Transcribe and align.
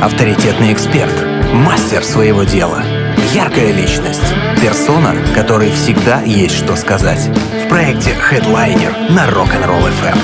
авторитетный 0.00 0.72
эксперт, 0.72 1.12
мастер 1.52 2.04
своего 2.04 2.44
дела, 2.44 2.82
яркая 3.32 3.72
личность, 3.72 4.34
персона, 4.60 5.14
которой 5.34 5.70
всегда 5.70 6.20
есть 6.22 6.56
что 6.56 6.76
сказать. 6.76 7.28
В 7.64 7.68
проекте 7.68 8.10
Headliner 8.10 9.10
на 9.12 9.26
Rock'n'Roll 9.28 9.90
FM. 10.02 10.18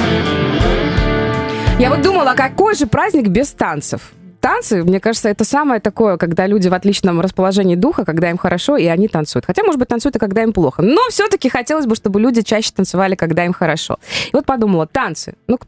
Я 1.79 1.91
вот 1.91 2.03
думала, 2.03 2.35
какой 2.35 2.75
же 2.75 2.87
праздник 2.87 3.29
без 3.29 3.51
танцев? 3.53 4.13
танцы, 4.43 4.83
мне 4.83 5.01
кажется, 5.01 5.29
это 5.29 5.45
самое 5.45 5.81
такое, 5.81 6.19
когда 6.19 6.47
люди 6.47 6.69
в 6.69 6.75
отличном 6.75 7.21
расположении 7.21 7.77
духа, 7.77 8.05
когда 8.05 8.29
им 8.29 8.37
хорошо, 8.37 8.77
и 8.77 8.87
они 8.87 9.09
танцуют. 9.09 9.47
Хотя, 9.47 9.63
может 9.63 9.79
быть, 9.79 9.89
танцуют 9.89 10.17
и 10.17 10.19
когда 10.19 10.43
им 10.43 10.53
плохо. 10.53 10.83
Но 10.83 11.01
все-таки 11.11 11.49
хотелось 11.49 11.87
бы, 11.87 11.95
чтобы 11.95 12.21
люди 12.21 12.43
чаще 12.43 12.73
танцевали, 12.75 13.15
когда 13.15 13.47
им 13.47 13.53
хорошо. 13.53 13.99
И 14.27 14.31
вот 14.33 14.45
подумала, 14.45 14.87
танцы. 14.87 15.35
Ну, 15.47 15.59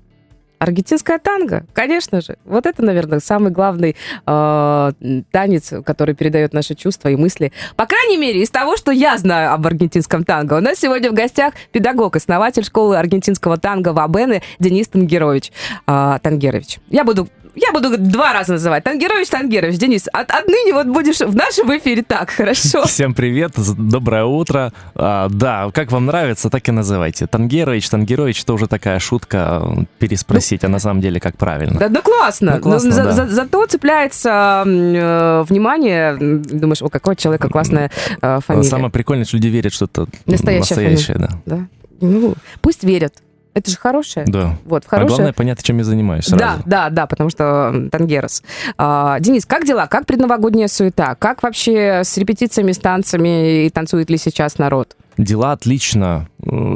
Аргентинская 0.65 1.19
танго, 1.19 1.67
конечно 1.75 2.23
же. 2.23 2.39
Вот 2.47 2.65
это, 2.65 2.83
наверное, 2.83 3.21
самый 3.21 3.53
главный 3.53 3.97
э, 4.27 4.93
танец, 5.31 5.75
который 5.85 6.15
передает 6.15 6.55
наши 6.55 6.75
чувства 6.75 7.11
и 7.11 7.17
мысли. 7.17 7.53
По 7.77 7.85
крайней 7.85 8.17
мере, 8.17 8.43
из 8.43 8.51
того, 8.51 8.79
что 8.79 8.91
я 8.91 9.19
знаю 9.19 9.53
об 9.53 9.67
аргентинском 9.67 10.25
танго. 10.25 10.55
У 10.55 10.61
нас 10.61 10.79
сегодня 10.79 11.11
в 11.11 11.15
гостях 11.15 11.53
педагог, 11.71 12.17
основатель 12.17 12.65
школы 12.65 12.97
аргентинского 12.97 13.59
танго 13.59 13.93
Вабены 13.93 14.41
Денис 14.59 14.89
Тангерович. 14.89 15.53
Э, 15.87 16.19
Тангерович. 16.23 16.79
Я 16.89 17.05
буду 17.05 17.29
я 17.55 17.73
буду 17.73 17.97
два 17.97 18.33
раза 18.33 18.53
называть. 18.53 18.85
Тангерович, 18.85 19.29
Тангерович. 19.29 19.79
Денис, 19.79 20.09
от, 20.13 20.31
отныне 20.31 20.73
вот 20.73 20.87
будешь 20.87 21.21
в 21.21 21.35
нашем 21.35 21.77
эфире 21.77 22.03
так, 22.03 22.31
хорошо? 22.31 22.85
Всем 22.87 23.15
привет, 23.15 23.53
доброе 23.79 24.25
утро. 24.25 24.73
А, 24.95 25.29
да, 25.31 25.71
как 25.73 25.93
вам 25.93 26.07
нравится, 26.07 26.51
так 26.51 26.69
и 26.69 26.73
называйте. 26.73 27.27
Тангерович, 27.27 27.89
Тангерович, 27.89 28.43
это 28.43 28.55
уже 28.55 28.67
такая 28.67 28.99
шутка 28.99 29.87
переспросить, 29.99 30.63
ну, 30.63 30.69
а 30.69 30.73
на 30.73 30.79
самом 30.79 31.01
деле 31.01 31.21
как 31.21 31.37
правильно. 31.37 31.79
Да, 31.79 31.89
ну 31.89 32.03
классно. 32.03 32.55
Ну, 32.57 32.61
классно 32.61 32.91
ну, 32.91 32.97
да. 32.97 33.13
за, 33.13 33.27
за, 33.27 33.35
зато 33.35 33.67
цепляется 33.67 34.65
э, 34.67 35.45
внимание, 35.49 36.17
думаешь, 36.17 36.83
о, 36.83 36.89
какой 36.89 37.17
человека 37.17 37.49
классная 37.49 37.91
э, 38.21 38.41
фамилия. 38.45 38.69
Самое 38.69 38.91
прикольное, 38.91 39.25
что 39.25 39.37
люди 39.37 39.49
верят, 39.49 39.73
что 39.73 39.85
это 39.85 40.07
настоящая, 40.27 40.75
настоящая 40.75 41.19
да. 41.19 41.29
да. 41.47 41.67
Ну, 42.01 42.35
пусть 42.61 42.83
верят. 42.85 43.15
Это 43.55 43.71
же 43.71 43.77
хорошее. 43.77 44.27
Да. 44.27 44.57
Вот, 44.65 44.85
в 44.85 44.89
хорошее... 44.89 45.07
А 45.07 45.17
главное 45.17 45.33
понять, 45.33 45.63
чем 45.63 45.79
я 45.79 45.85
занимаюсь 45.85 46.25
сразу. 46.25 46.39
Да, 46.39 46.59
да, 46.67 46.91
да, 46.91 47.07
потому 47.07 47.31
что 47.31 47.89
Тангерос. 47.93 48.43
А, 48.77 49.21
Денис, 49.21 49.47
как 49.47 49.65
дела? 49.65 49.87
Как 49.87 50.07
предновогодняя 50.07 50.67
суета? 50.67 51.15
Как 51.15 51.43
вообще 51.45 52.03
с 52.05 52.17
репетициями, 52.19 52.73
с 52.73 52.79
танцами 52.79 53.67
и 53.67 53.71
танцует 53.71 54.11
ли 54.11 54.19
сейчас 54.19 54.59
народ? 54.59 54.97
Дела 55.17 55.53
отлично. 55.53 56.29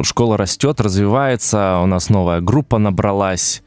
Школа 0.05 0.37
растет, 0.37 0.81
развивается. 0.81 1.81
У 1.83 1.87
нас 1.87 2.11
новая 2.11 2.41
группа 2.41 2.79
набралась. 2.79 3.63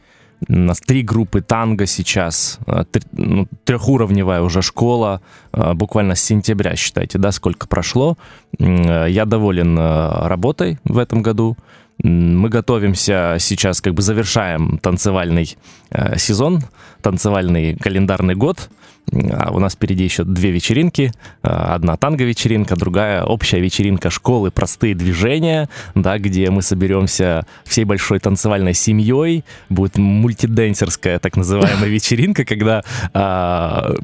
У 0.47 0.53
нас 0.53 0.79
три 0.79 1.03
группы 1.03 1.41
танго 1.41 1.85
сейчас, 1.85 2.57
а, 2.65 2.83
ну, 3.11 3.47
трехуровневая 3.63 4.41
уже 4.41 4.63
школа, 4.63 5.21
а, 5.51 5.75
буквально 5.75 6.15
с 6.15 6.23
сентября, 6.23 6.75
считайте, 6.75 7.19
да, 7.19 7.31
сколько 7.31 7.67
прошло. 7.67 8.17
Я 8.57 9.25
доволен 9.25 9.77
работой 9.77 10.79
в 10.83 10.97
этом 10.97 11.21
году. 11.21 11.57
Мы 12.03 12.49
готовимся 12.49 13.37
сейчас, 13.39 13.81
как 13.81 13.93
бы 13.93 14.01
завершаем 14.01 14.79
танцевальный 14.79 15.55
э, 15.91 16.17
сезон, 16.17 16.61
танцевальный 17.01 17.75
календарный 17.75 18.35
год. 18.35 18.69
А 19.11 19.51
у 19.51 19.59
нас 19.59 19.73
впереди 19.73 20.03
еще 20.03 20.23
две 20.23 20.51
вечеринки. 20.51 21.11
Э, 21.43 21.47
одна 21.49 21.97
танго-вечеринка, 21.97 22.75
другая 22.75 23.23
общая 23.23 23.59
вечеринка 23.59 24.09
школы 24.09 24.51
«Простые 24.51 24.95
движения», 24.95 25.69
да, 25.93 26.17
где 26.17 26.49
мы 26.49 26.61
соберемся 26.61 27.45
всей 27.65 27.83
большой 27.83 28.19
танцевальной 28.19 28.73
семьей. 28.73 29.43
Будет 29.69 29.97
мультиденсерская 29.97 31.19
так 31.19 31.35
называемая 31.35 31.89
вечеринка, 31.89 32.45
когда 32.45 32.83
э, 33.13 33.95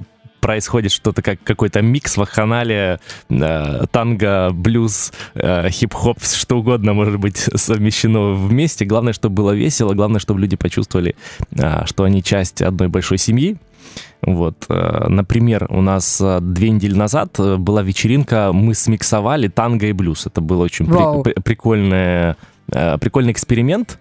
происходит 0.47 0.93
что-то 0.93 1.21
как 1.21 1.43
какой-то 1.43 1.81
микс, 1.81 2.15
вахханалия, 2.15 3.01
э, 3.29 3.85
танго, 3.91 4.51
блюз, 4.53 5.11
э, 5.35 5.69
хип-хоп, 5.69 6.23
что 6.23 6.59
угодно 6.59 6.93
может 6.93 7.19
быть 7.19 7.49
совмещено 7.53 8.31
вместе. 8.31 8.85
Главное, 8.85 9.11
чтобы 9.11 9.35
было 9.35 9.51
весело, 9.51 9.93
главное, 9.93 10.21
чтобы 10.21 10.39
люди 10.39 10.55
почувствовали, 10.55 11.17
э, 11.51 11.85
что 11.85 12.05
они 12.05 12.23
часть 12.23 12.61
одной 12.61 12.87
большой 12.87 13.17
семьи. 13.17 13.57
Вот, 14.21 14.65
э, 14.69 15.07
например, 15.09 15.67
у 15.69 15.81
нас 15.81 16.21
э, 16.21 16.39
две 16.39 16.69
недели 16.69 16.95
назад 16.95 17.37
э, 17.39 17.57
была 17.57 17.83
вечеринка, 17.83 18.51
мы 18.53 18.73
смиксовали 18.73 19.49
танго 19.49 19.87
и 19.87 19.91
блюз. 19.91 20.27
Это 20.27 20.39
был 20.39 20.61
очень 20.61 20.85
при, 20.85 21.23
при, 21.23 21.41
прикольный, 21.41 22.35
прикольный 23.01 23.33
эксперимент 23.33 23.99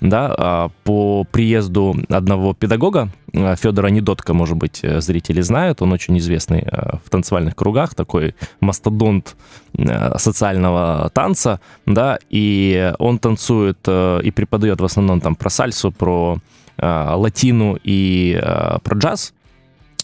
да, 0.00 0.34
а, 0.36 0.70
по 0.84 1.24
приезду 1.30 1.96
одного 2.08 2.54
педагога, 2.54 3.08
а, 3.32 3.56
Федора 3.56 3.88
Недотка, 3.88 4.34
может 4.34 4.56
быть, 4.56 4.80
э, 4.82 5.00
зрители 5.00 5.40
знают, 5.40 5.82
он 5.82 5.92
очень 5.92 6.18
известный 6.18 6.60
э, 6.60 6.96
в 7.04 7.10
танцевальных 7.10 7.56
кругах, 7.56 7.94
такой 7.94 8.34
мастодонт 8.60 9.36
э, 9.76 10.18
социального 10.18 11.10
танца, 11.14 11.60
да, 11.86 12.18
и 12.30 12.92
он 12.98 13.18
танцует 13.18 13.78
и 13.88 14.32
преподает 14.34 14.80
в 14.80 14.84
основном 14.84 15.20
там 15.20 15.34
про 15.34 15.50
сальсу, 15.50 15.92
про 15.92 16.38
латину 16.76 17.78
и 17.84 18.36
про 18.82 18.98
джаз, 18.98 19.32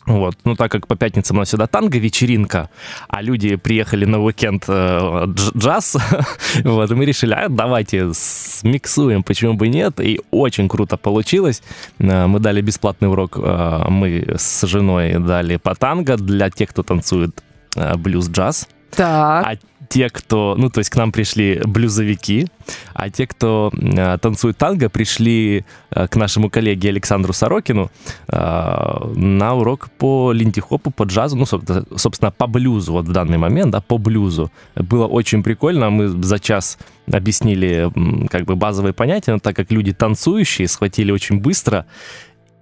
вот. 0.07 0.37
Ну, 0.45 0.57
так 0.57 0.73
как 0.73 0.87
по 0.87 0.97
пятницам 0.97 1.37
у 1.37 1.41
нас 1.41 1.49
всегда 1.49 1.67
танго-вечеринка, 1.67 2.71
а 3.09 3.23
люди 3.23 3.57
приехали 3.57 4.07
на 4.07 4.19
уикенд 4.19 4.65
э, 4.67 5.27
джаз, 5.57 5.97
вот, 6.65 6.91
и 6.91 6.95
мы 6.95 7.05
решили, 7.05 7.35
а 7.35 7.49
давайте 7.49 8.13
смиксуем, 8.15 9.23
почему 9.23 9.55
бы 9.55 9.69
нет, 9.69 10.01
и 10.01 10.21
очень 10.31 10.69
круто 10.69 10.97
получилось. 10.97 11.63
Э, 11.99 12.27
мы 12.27 12.41
дали 12.41 12.61
бесплатный 12.63 13.09
урок, 13.09 13.39
э, 13.39 13.85
мы 13.89 14.35
с 14.37 14.67
женой 14.67 15.19
дали 15.19 15.57
по 15.57 15.75
танго 15.75 16.17
для 16.17 16.51
тех, 16.51 16.71
кто 16.71 16.83
танцует 16.83 17.43
э, 17.77 17.97
блюз-джаз. 17.97 18.69
Так. 18.91 19.47
А 19.47 19.57
те, 19.91 20.09
кто, 20.09 20.55
ну, 20.57 20.71
то 20.71 20.79
есть 20.79 20.89
к 20.89 20.97
нам 20.97 21.11
пришли 21.11 21.61
блюзовики, 21.65 22.47
а 22.95 23.11
те, 23.11 23.27
кто 23.27 23.73
э, 23.75 24.19
танцует 24.19 24.57
танго, 24.57 24.89
пришли 24.89 25.65
э, 25.91 26.07
к 26.07 26.15
нашему 26.15 26.49
коллеге 26.49 26.91
Александру 26.91 27.33
Сорокину 27.33 27.91
э, 28.29 28.33
на 29.17 29.55
урок 29.55 29.91
по 29.99 30.31
линти-хопу, 30.31 30.93
по 30.93 31.03
джазу, 31.03 31.37
ну, 31.37 31.45
собственно, 31.45 32.31
по 32.31 32.47
блюзу 32.47 32.93
вот 32.93 33.07
в 33.09 33.13
данный 33.13 33.37
момент, 33.37 33.73
да, 33.73 33.81
по 33.81 33.99
блюзу. 33.99 34.53
Было 34.77 35.09
очень 35.09 35.43
прикольно, 35.43 35.91
мы 35.91 36.09
за 36.09 36.39
час 36.39 36.79
объяснили 37.13 37.91
как 38.29 38.45
бы 38.45 38.55
базовые 38.55 38.93
понятия, 38.93 39.33
но 39.33 39.41
так 39.41 39.57
как 39.57 39.73
люди 39.73 39.93
танцующие 39.93 40.69
схватили 40.69 41.11
очень 41.11 41.41
быстро, 41.41 41.85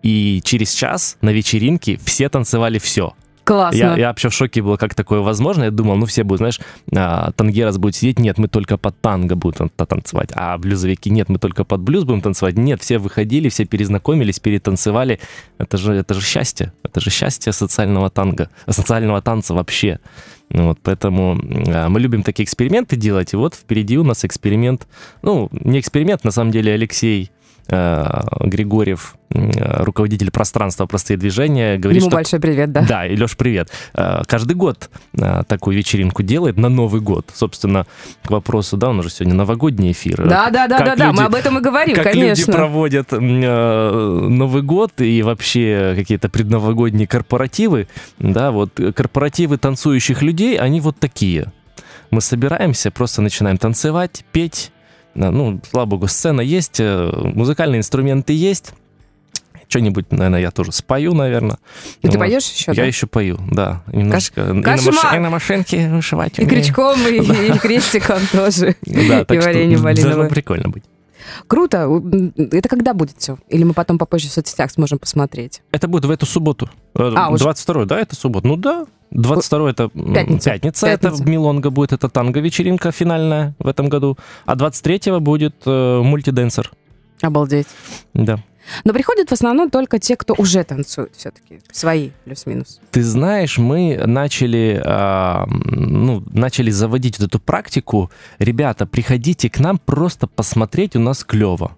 и 0.03 0.41
через 0.43 0.73
час 0.73 1.19
на 1.21 1.29
вечеринке 1.29 1.99
все 2.03 2.31
танцевали 2.31 2.79
все— 2.79 3.13
Классно. 3.49 3.79
Я, 3.79 3.97
я 3.97 4.09
вообще 4.09 4.29
в 4.29 4.35
шоке 4.35 4.61
был, 4.61 4.77
как 4.77 4.95
такое 4.95 5.21
возможно. 5.21 5.65
Я 5.65 5.71
думал, 5.71 5.97
ну 5.97 6.05
все 6.05 6.23
будут, 6.23 6.41
знаешь, 6.41 6.61
а, 6.95 7.33
тангерас 7.33 7.79
будет 7.79 7.97
сидеть, 7.97 8.19
нет, 8.19 8.37
мы 8.37 8.47
только 8.47 8.77
под 8.77 9.01
танго 9.01 9.37
будем 9.37 9.71
танцевать, 9.71 10.29
а 10.35 10.59
блюзовики, 10.59 11.09
нет, 11.09 11.31
мы 11.31 11.39
только 11.39 11.65
под 11.65 11.81
блюз 11.81 12.05
будем 12.05 12.21
танцевать. 12.21 12.59
Нет, 12.59 12.83
все 12.83 12.99
выходили, 12.99 13.49
все 13.49 13.65
перезнакомились, 13.65 14.39
перетанцевали. 14.39 15.19
Это 15.57 15.79
же, 15.79 15.95
это 15.95 16.13
же 16.13 16.21
счастье, 16.21 16.75
это 16.83 17.01
же 17.01 17.09
счастье 17.09 17.55
социального 17.55 18.11
танго, 18.11 18.51
социального 18.69 19.23
танца 19.23 19.55
вообще. 19.55 19.99
Ну 20.51 20.69
вот, 20.69 20.79
поэтому 20.83 21.41
а, 21.69 21.89
мы 21.89 22.01
любим 22.01 22.23
такие 22.23 22.45
эксперименты 22.45 22.97
делать, 22.97 23.33
и 23.33 23.37
вот 23.39 23.55
впереди 23.55 23.97
у 23.97 24.05
нас 24.05 24.27
эксперимент, 24.27 24.87
ну, 25.23 25.49
не 25.53 25.81
эксперимент, 25.81 26.23
на 26.23 26.33
самом 26.33 26.51
деле 26.51 26.75
Алексей 26.75 27.31
Э, 27.31 27.38
Григорьев, 27.69 29.17
э, 29.31 29.83
руководитель 29.83 30.31
пространства 30.31 30.87
«Простые 30.87 31.19
движения», 31.19 31.77
говорит, 31.77 32.01
Ему 32.01 32.11
что... 32.11 32.17
большой 32.17 32.41
привет, 32.41 32.73
да. 32.73 32.81
Да, 32.81 33.07
и 33.07 33.15
Леш, 33.15 33.37
привет. 33.37 33.71
Э, 33.93 34.23
каждый 34.27 34.55
год 34.55 34.89
такую 35.47 35.77
вечеринку 35.77 36.23
делает 36.23 36.57
на 36.57 36.71
Новый 36.71 37.03
год. 37.03 37.31
Собственно, 37.35 37.87
к 38.25 38.31
вопросу, 38.31 38.79
да, 38.79 38.89
у 38.89 38.93
нас 38.95 39.05
же 39.05 39.11
сегодня 39.11 39.35
новогодний 39.35 39.93
эфир. 39.93 40.27
Да, 40.27 40.49
да, 40.51 40.67
да, 40.67 40.81
да, 40.81 40.97
да, 40.97 41.13
мы 41.13 41.25
об 41.25 41.35
этом 41.35 41.59
и 41.59 41.61
говорим, 41.61 41.95
как 41.95 42.05
конечно. 42.05 42.41
люди 42.41 42.53
проводят 42.53 43.13
Новый 43.13 44.63
год 44.63 45.01
и 45.01 45.23
вообще 45.23 45.93
какие-то 45.95 46.31
предновогодние 46.31 47.07
корпоративы, 47.07 47.89
да, 48.19 48.51
вот 48.51 48.81
корпоративы 48.97 49.59
танцующих 49.59 50.23
людей, 50.23 50.59
они 50.59 50.81
вот 50.81 50.99
такие. 50.99 51.53
Мы 52.11 52.23
собираемся, 52.23 52.91
просто 52.91 53.21
начинаем 53.21 53.59
танцевать, 53.59 54.25
петь, 54.33 54.73
ну, 55.19 55.61
слава 55.71 55.87
богу, 55.87 56.07
сцена 56.07 56.41
есть, 56.41 56.81
э, 56.81 57.11
музыкальные 57.35 57.81
инструменты 57.81 58.33
есть. 58.33 58.73
Что-нибудь, 59.69 60.11
наверное, 60.13 60.41
я 60.41 60.51
тоже 60.51 60.73
спою, 60.73 61.13
наверное. 61.13 61.59
И 62.01 62.07
вот. 62.07 62.13
ты 62.13 62.19
поешь 62.19 62.51
еще, 62.51 62.71
Я 62.73 62.83
да? 62.83 62.85
еще 62.85 63.07
пою, 63.07 63.39
да. 63.51 63.83
Немножко. 63.93 64.63
Каш... 64.63 64.81
И, 64.81 64.87
на 64.87 64.93
маш... 64.93 65.15
и 65.15 65.19
на 65.19 65.31
машинке 65.31 65.89
вышивать. 65.91 66.39
И 66.39 66.47
крючком, 66.47 66.99
и, 67.07 67.17
и 67.55 67.59
крестиком 67.59 68.21
тоже. 68.33 68.77
Да, 68.83 69.25
так 69.27 69.37
и 69.37 69.41
варенье 69.41 69.77
малиновое. 69.77 70.29
прикольно 70.31 70.71
быть. 70.71 70.85
Круто. 71.47 71.89
Это 72.37 72.69
когда 72.69 72.95
будет 72.95 73.17
все? 73.19 73.39
Или 73.49 73.65
мы 73.65 73.75
потом 73.75 73.99
попозже 73.99 74.29
в 74.29 74.33
соцсетях 74.33 74.71
сможем 74.71 74.99
посмотреть? 74.99 75.63
Это 75.73 75.89
будет 75.89 76.05
в 76.05 76.11
эту 76.11 76.27
субботу. 76.27 76.69
Э, 76.95 77.13
а, 77.15 77.37
22 77.37 77.85
да, 77.85 77.99
это 77.99 78.15
суббота? 78.15 78.47
Ну 78.47 78.57
да. 78.57 78.87
22 79.11 79.71
это 79.71 79.89
пятница. 79.89 80.51
пятница, 80.51 80.87
это 80.87 81.11
в 81.11 81.27
Милонга 81.27 81.71
будет, 81.71 81.93
это 81.93 82.11
танго-вечеринка 82.11 82.93
финальная 82.93 83.55
в 83.59 83.67
этом 83.67 83.89
году. 83.89 84.19
А 84.45 84.55
23 84.55 85.19
будет 85.19 85.55
э, 85.65 86.01
мультиденсер. 86.03 86.71
Обалдеть. 87.23 87.69
Да. 88.15 88.43
Но 88.85 88.93
приходят 88.93 89.29
в 89.29 89.33
основном 89.33 89.71
только 89.71 89.99
те, 89.99 90.17
кто 90.17 90.35
уже 90.39 90.65
танцует 90.65 91.15
все-таки, 91.17 91.61
свои 91.73 92.11
плюс-минус. 92.25 92.81
Ты 92.91 93.03
знаешь, 93.03 93.59
мы 93.59 94.03
начали, 94.07 94.81
э, 94.85 95.45
ну, 95.47 96.23
начали 96.33 96.71
заводить 96.71 97.19
вот 97.19 97.29
эту 97.29 97.39
практику. 97.39 98.11
Ребята, 98.39 98.87
приходите 98.87 99.51
к 99.51 99.59
нам 99.61 99.79
просто 99.79 100.27
посмотреть, 100.27 100.97
у 100.97 101.01
нас 101.01 101.25
клево. 101.25 101.73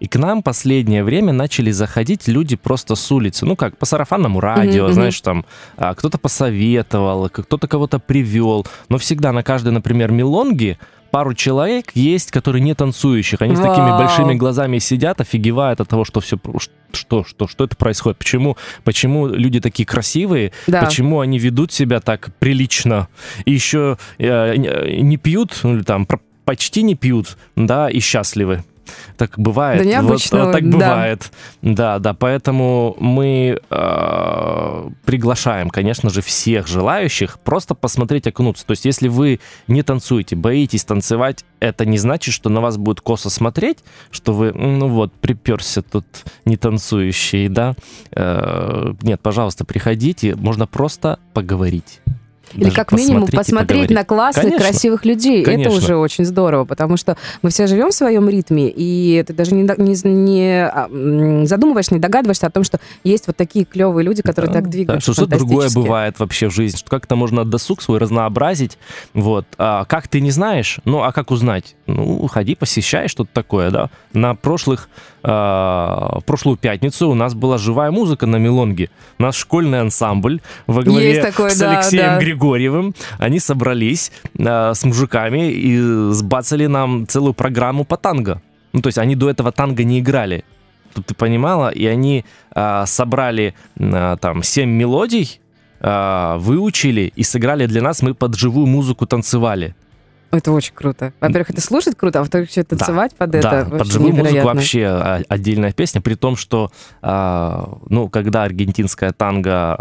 И 0.00 0.06
к 0.06 0.16
нам 0.16 0.42
последнее 0.42 1.04
время 1.04 1.32
начали 1.32 1.70
заходить 1.70 2.28
люди 2.28 2.56
просто 2.56 2.94
с 2.94 3.12
улицы. 3.12 3.46
Ну 3.46 3.56
как, 3.56 3.76
по 3.76 3.86
сарафанному 3.86 4.40
радио, 4.40 4.88
mm-hmm. 4.88 4.92
знаешь, 4.92 5.20
там 5.20 5.44
а, 5.76 5.94
кто-то 5.94 6.18
посоветовал, 6.18 7.28
кто-то 7.28 7.66
кого-то 7.66 7.98
привел. 7.98 8.66
Но 8.88 8.98
всегда 8.98 9.32
на 9.32 9.42
каждой, 9.42 9.72
например, 9.72 10.12
мелонге 10.12 10.78
пару 11.14 11.32
человек 11.32 11.92
есть, 11.94 12.32
которые 12.32 12.60
не 12.60 12.74
танцующих. 12.74 13.40
Они 13.40 13.54
Вау. 13.54 13.64
с 13.64 13.68
такими 13.68 13.96
большими 13.96 14.34
глазами 14.34 14.78
сидят, 14.78 15.20
офигевают 15.20 15.80
от 15.80 15.88
того, 15.88 16.04
что 16.04 16.18
все 16.18 16.40
что, 16.92 17.22
что, 17.22 17.46
что 17.46 17.62
это 17.62 17.76
происходит, 17.76 18.18
почему, 18.18 18.56
почему 18.82 19.28
люди 19.28 19.60
такие 19.60 19.86
красивые, 19.86 20.50
да. 20.66 20.84
почему 20.84 21.20
они 21.20 21.38
ведут 21.38 21.70
себя 21.70 22.00
так 22.00 22.30
прилично, 22.40 23.06
и 23.44 23.52
еще 23.52 23.96
э, 24.18 24.56
не 24.56 25.16
пьют, 25.16 25.60
ну, 25.62 25.76
или 25.76 25.82
там 25.84 26.08
почти 26.44 26.82
не 26.82 26.96
пьют, 26.96 27.36
да, 27.54 27.88
и 27.88 28.00
счастливы. 28.00 28.64
Так 29.16 29.38
бывает. 29.38 29.82
Да 29.82 29.88
необычно. 29.88 30.44
Вот, 30.46 30.52
так 30.52 30.64
бывает. 30.64 31.30
Да, 31.62 31.98
да, 31.98 32.14
поэтому 32.14 32.96
мы 32.98 33.60
э, 33.70 34.90
приглашаем, 35.04 35.70
конечно 35.70 36.10
же, 36.10 36.22
всех 36.22 36.66
желающих 36.66 37.38
просто 37.40 37.74
посмотреть, 37.74 38.26
окунуться. 38.26 38.66
То 38.66 38.72
есть, 38.72 38.84
если 38.84 39.08
вы 39.08 39.40
не 39.68 39.82
танцуете, 39.82 40.36
боитесь 40.36 40.84
танцевать, 40.84 41.44
это 41.60 41.86
не 41.86 41.98
значит, 41.98 42.34
что 42.34 42.50
на 42.50 42.60
вас 42.60 42.76
будет 42.76 43.00
косо 43.00 43.30
смотреть, 43.30 43.78
что 44.10 44.32
вы, 44.32 44.52
ну 44.52 44.88
вот, 44.88 45.12
приперся 45.12 45.82
тут 45.82 46.06
не 46.44 46.56
танцующий, 46.56 47.48
да. 47.48 47.74
Э, 48.12 48.92
нет, 49.02 49.20
пожалуйста, 49.20 49.64
приходите, 49.64 50.34
можно 50.34 50.66
просто 50.66 51.18
поговорить. 51.32 52.00
Или 52.54 52.70
как 52.70 52.92
минимум 52.92 53.26
посмотреть 53.28 53.90
на 53.90 54.04
классных, 54.04 54.44
Конечно. 54.44 54.66
красивых 54.66 55.04
людей. 55.04 55.44
Конечно. 55.44 55.70
Это 55.70 55.78
уже 55.78 55.96
очень 55.96 56.24
здорово, 56.24 56.64
потому 56.64 56.96
что 56.96 57.16
мы 57.42 57.50
все 57.50 57.66
живем 57.66 57.90
в 57.90 57.94
своем 57.94 58.28
ритме, 58.28 58.70
и 58.74 59.22
ты 59.26 59.32
даже 59.32 59.54
не, 59.54 59.62
не, 59.62 60.08
не 60.08 60.66
а, 60.66 60.88
задумываешься, 61.46 61.94
не 61.94 62.00
догадываешься 62.00 62.46
о 62.46 62.50
том, 62.50 62.64
что 62.64 62.78
есть 63.02 63.26
вот 63.26 63.36
такие 63.36 63.64
клевые 63.64 64.04
люди, 64.04 64.22
которые 64.22 64.52
да, 64.52 64.60
так 64.60 64.70
двигаются. 64.70 65.10
Да, 65.10 65.14
что 65.14 65.26
что 65.26 65.38
другое 65.38 65.70
бывает 65.74 66.18
вообще 66.18 66.48
в 66.48 66.54
жизни, 66.54 66.78
что 66.78 66.90
как-то 66.90 67.16
можно 67.16 67.44
досуг 67.44 67.82
свой 67.82 67.98
разнообразить. 67.98 68.78
Вот. 69.12 69.46
А 69.58 69.84
как 69.84 70.08
ты 70.08 70.20
не 70.20 70.30
знаешь, 70.30 70.78
ну 70.84 71.02
а 71.02 71.12
как 71.12 71.30
узнать? 71.30 71.76
Ну, 71.86 72.26
ходи, 72.28 72.54
посещай 72.54 73.08
что-то 73.08 73.30
такое, 73.32 73.70
да. 73.70 73.90
На 74.12 74.34
прошлых 74.34 74.88
в 75.24 76.22
прошлую 76.26 76.58
пятницу 76.58 77.08
у 77.08 77.14
нас 77.14 77.32
была 77.32 77.56
живая 77.56 77.90
музыка 77.90 78.26
на 78.26 78.36
Мелонге. 78.36 78.90
Наш 79.18 79.36
школьный 79.36 79.80
ансамбль 79.80 80.42
во 80.66 80.82
главе 80.82 81.22
такое, 81.22 81.48
с 81.48 81.58
да, 81.58 81.78
Алексеем 81.78 82.04
да. 82.04 82.18
Григорьевым. 82.18 82.43
Они 83.18 83.40
собрались 83.40 84.12
а, 84.38 84.74
с 84.74 84.84
мужиками 84.84 85.50
и 85.50 85.78
сбацали 86.12 86.66
нам 86.66 87.06
целую 87.06 87.34
программу 87.34 87.84
по 87.84 87.96
танго. 87.96 88.42
Ну, 88.72 88.80
то 88.80 88.88
есть 88.88 88.98
они 88.98 89.14
до 89.16 89.30
этого 89.30 89.52
танго 89.52 89.84
не 89.84 90.00
играли. 90.00 90.44
Тут 90.94 91.06
ты 91.06 91.14
понимала? 91.14 91.70
И 91.70 91.86
они 91.86 92.24
а, 92.52 92.86
собрали 92.86 93.54
а, 93.78 94.16
там 94.16 94.42
семь 94.42 94.70
мелодий, 94.70 95.40
а, 95.80 96.38
выучили 96.38 97.12
и 97.14 97.22
сыграли 97.22 97.66
для 97.66 97.82
нас. 97.82 98.02
Мы 98.02 98.14
под 98.14 98.36
живую 98.36 98.66
музыку 98.66 99.06
танцевали. 99.06 99.74
Это 100.30 100.50
очень 100.50 100.74
круто. 100.74 101.12
Во-первых, 101.20 101.50
это 101.50 101.60
слушать 101.60 101.96
круто, 101.96 102.18
а 102.18 102.22
во-вторых, 102.22 102.50
еще 102.50 102.64
танцевать 102.64 103.12
да, 103.12 103.16
под 103.18 103.30
да, 103.30 103.38
это. 103.38 103.70
под 103.70 103.86
живую 103.86 104.12
невероятно. 104.12 104.40
музыку 104.40 104.56
вообще 104.56 104.86
отдельная 105.28 105.72
песня, 105.72 106.00
при 106.00 106.14
том, 106.14 106.34
что, 106.34 106.72
а, 107.02 107.78
ну, 107.88 108.08
когда 108.08 108.42
аргентинская 108.42 109.12
танго 109.12 109.78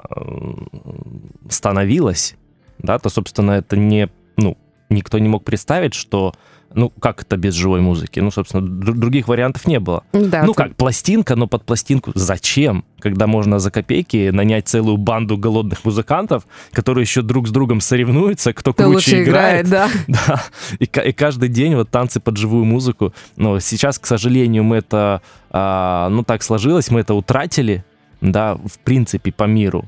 становилась, 1.50 2.36
да, 2.80 3.00
то, 3.00 3.10
собственно, 3.10 3.52
это 3.52 3.78
не, 3.78 4.10
ну, 4.38 4.58
никто 4.90 5.20
не 5.20 5.30
мог 5.30 5.44
представить, 5.44 5.94
что 5.94 6.34
ну, 6.76 6.90
как 6.90 7.22
это 7.22 7.38
без 7.38 7.54
живой 7.54 7.82
музыки? 7.82 8.20
Ну, 8.20 8.32
собственно, 8.32 8.68
других 8.68 9.28
вариантов 9.28 9.68
не 9.68 9.80
было. 9.80 10.04
Да, 10.12 10.44
ну, 10.44 10.54
ты... 10.54 10.64
как 10.64 10.76
пластинка, 10.76 11.36
но 11.36 11.48
под 11.48 11.64
пластинку 11.66 12.12
зачем? 12.16 12.84
Когда 13.00 13.28
можно 13.28 13.60
за 13.60 13.70
копейки 13.70 14.30
нанять 14.32 14.68
целую 14.68 14.98
банду 14.98 15.38
голодных 15.38 15.86
музыкантов, 15.86 16.48
которые 16.72 17.04
еще 17.04 17.22
друг 17.22 17.48
с 17.48 17.52
другом 17.52 17.80
соревнуются, 17.80 18.54
кто, 18.54 18.74
кто 18.74 18.90
круче 18.90 19.24
играет. 19.24 19.68
играет 19.68 19.90
да. 20.08 20.16
да. 20.28 20.44
И, 20.80 20.86
и 20.86 21.14
каждый 21.14 21.50
день 21.50 21.76
вот 21.76 21.90
танцы 21.90 22.20
под 22.20 22.38
живую 22.38 22.66
музыку. 22.66 23.14
Но 23.36 23.60
сейчас, 23.60 24.00
к 24.00 24.06
сожалению, 24.06 24.64
мы 24.64 24.78
это, 24.78 25.22
а, 25.52 26.10
ну, 26.10 26.24
так 26.24 26.42
сложилось, 26.42 26.90
мы 26.90 27.02
это 27.02 27.14
утратили, 27.14 27.86
да, 28.22 28.56
в 28.56 28.80
принципе, 28.80 29.32
по 29.32 29.44
миру. 29.44 29.86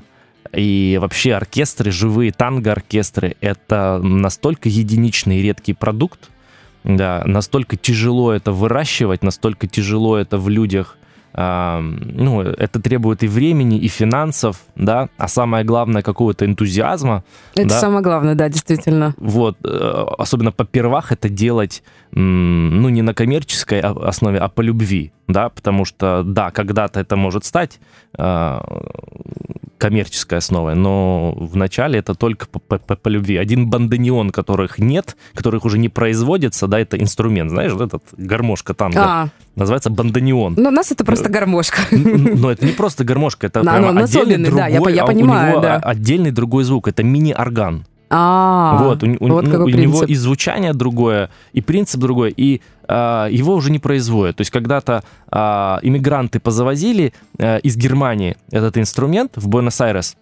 И 0.52 0.98
вообще 1.00 1.34
оркестры, 1.34 1.90
живые 1.90 2.32
танго-оркестры, 2.32 3.36
это 3.40 4.00
настолько 4.02 4.68
единичный 4.68 5.38
и 5.38 5.42
редкий 5.42 5.74
продукт, 5.74 6.30
да, 6.84 7.22
настолько 7.26 7.76
тяжело 7.76 8.32
это 8.32 8.52
выращивать, 8.52 9.22
настолько 9.22 9.66
тяжело 9.66 10.16
это 10.16 10.38
в 10.38 10.48
людях 10.48 10.96
ну, 11.36 12.40
это 12.40 12.80
требует 12.80 13.22
и 13.22 13.28
времени, 13.28 13.78
и 13.78 13.88
финансов, 13.88 14.56
да, 14.74 15.10
а 15.18 15.28
самое 15.28 15.64
главное, 15.64 16.00
какого-то 16.00 16.46
энтузиазма. 16.46 17.24
Это 17.54 17.68
да? 17.68 17.80
самое 17.80 18.02
главное, 18.02 18.34
да, 18.34 18.48
действительно. 18.48 19.14
Вот, 19.18 19.58
э, 19.62 20.04
особенно 20.18 20.50
по 20.50 20.64
первах 20.64 21.12
это 21.12 21.28
делать, 21.28 21.82
ну, 22.12 22.88
не 22.88 23.02
на 23.02 23.12
коммерческой 23.12 23.80
основе, 23.80 24.38
а 24.38 24.48
по 24.48 24.62
любви, 24.62 25.12
да, 25.28 25.50
потому 25.50 25.84
что, 25.84 26.22
да, 26.24 26.50
когда-то 26.50 27.00
это 27.00 27.16
может 27.16 27.44
стать 27.44 27.80
а, 28.16 28.64
коммерческой 29.78 30.38
основой, 30.38 30.74
но 30.74 31.32
в 31.32 31.56
начале 31.56 31.98
это 31.98 32.14
только 32.14 32.46
по, 32.46 32.58
по, 32.58 32.78
по 32.78 33.08
любви. 33.08 33.36
Один 33.36 33.68
бандонион, 33.68 34.30
которых 34.30 34.78
нет, 34.78 35.16
которых 35.34 35.64
уже 35.64 35.78
не 35.78 35.88
производится, 35.88 36.66
да, 36.66 36.80
это 36.80 36.98
инструмент, 36.98 37.50
знаешь, 37.50 37.72
вот 37.72 37.82
этот 37.82 38.02
гармошка 38.16 38.72
танго. 38.72 39.00
А. 39.02 39.28
Называется 39.56 39.88
бандонион. 39.88 40.54
Но 40.58 40.68
у 40.68 40.72
нас 40.72 40.92
это 40.92 41.04
просто 41.04 41.30
гармошка. 41.30 41.78
Но 41.90 42.50
это 42.50 42.64
не 42.64 42.72
просто 42.72 43.04
гармошка, 43.04 43.46
это 43.46 43.60
прям 43.62 43.96
отдельный 43.98 44.36
другой, 44.36 44.60
да, 44.60 44.66
я, 44.68 44.90
я 44.90 45.04
понимаю, 45.04 45.46
у 45.46 45.50
него 45.52 45.62
да. 45.62 45.76
отдельный 45.76 46.30
другой 46.30 46.64
звук, 46.64 46.88
это 46.88 47.02
мини-орган. 47.02 47.86
А, 48.08 48.78
вот, 48.84 49.02
у, 49.02 49.06
у, 49.06 49.28
вот 49.28 49.46
ну, 49.46 49.64
у 49.64 49.68
него 49.68 50.04
и 50.04 50.14
звучание 50.14 50.72
другое, 50.72 51.30
и 51.52 51.60
принцип 51.60 52.00
другой, 52.00 52.32
и 52.36 52.60
а, 52.86 53.26
его 53.28 53.54
уже 53.54 53.72
не 53.72 53.80
производят. 53.80 54.36
То 54.36 54.42
есть 54.42 54.52
когда-то 54.52 55.02
а, 55.28 55.80
иммигранты 55.82 56.38
позавозили 56.38 57.12
а, 57.38 57.56
из 57.56 57.76
Германии 57.76 58.36
этот 58.52 58.78
инструмент 58.78 59.32
в 59.34 59.48
Буэнос-Айрес, 59.48 60.16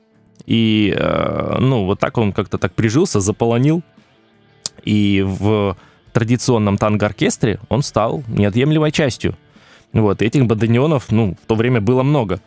и, 0.46 0.94
а, 0.96 1.58
ну, 1.60 1.84
вот 1.84 1.98
так 1.98 2.16
он 2.16 2.32
как-то 2.32 2.56
так 2.56 2.72
прижился, 2.72 3.20
заполонил, 3.20 3.82
и 4.84 5.22
в 5.26 5.76
традиционном 6.14 6.78
танго-оркестре 6.78 7.60
он 7.68 7.82
стал 7.82 8.22
неотъемлемой 8.28 8.90
частью. 8.90 9.36
Вот, 9.92 10.22
и 10.22 10.24
этих 10.24 10.46
бандонеонов, 10.46 11.10
ну, 11.10 11.36
в 11.40 11.46
то 11.46 11.54
время 11.54 11.80
было 11.80 12.02
много. 12.02 12.40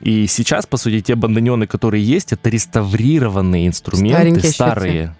И 0.00 0.26
сейчас, 0.26 0.66
по 0.66 0.76
сути, 0.76 1.00
те 1.00 1.14
бандонеоны, 1.14 1.66
которые 1.66 2.04
есть, 2.04 2.32
это 2.32 2.50
реставрированные 2.50 3.66
инструменты, 3.66 4.16
Старенькие 4.16 4.52
старые. 4.52 5.02
Щеки. 5.02 5.16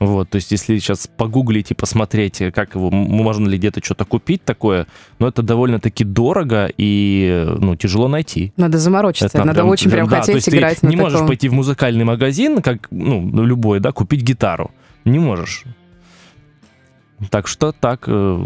Вот, 0.00 0.30
то 0.30 0.36
есть, 0.36 0.50
если 0.50 0.78
сейчас 0.78 1.08
погуглить 1.14 1.72
и 1.72 1.74
посмотреть, 1.74 2.40
как 2.54 2.74
его, 2.74 2.90
можно 2.90 3.46
ли 3.46 3.58
где-то 3.58 3.84
что-то 3.84 4.06
купить 4.06 4.42
такое, 4.42 4.86
но 5.18 5.28
это 5.28 5.42
довольно-таки 5.42 6.04
дорого 6.04 6.70
и, 6.74 7.46
ну, 7.58 7.76
тяжело 7.76 8.08
найти. 8.08 8.54
Надо 8.56 8.78
заморочиться, 8.78 9.26
это, 9.26 9.44
надо 9.44 9.60
прям, 9.60 9.68
очень 9.68 9.90
прям 9.90 10.08
да, 10.08 10.20
хотеть 10.20 10.32
то 10.32 10.36
есть 10.36 10.48
играть 10.48 10.80
ты 10.80 10.86
не 10.86 10.96
таком... 10.96 11.12
можешь 11.12 11.26
пойти 11.26 11.50
в 11.50 11.52
музыкальный 11.52 12.04
магазин, 12.04 12.62
как, 12.62 12.88
ну, 12.90 13.44
любой, 13.44 13.80
да, 13.80 13.92
купить 13.92 14.22
гитару. 14.22 14.70
Не 15.04 15.18
можешь. 15.18 15.64
Так 17.28 17.48
что 17.48 17.72
так... 17.72 18.04
Э, 18.06 18.38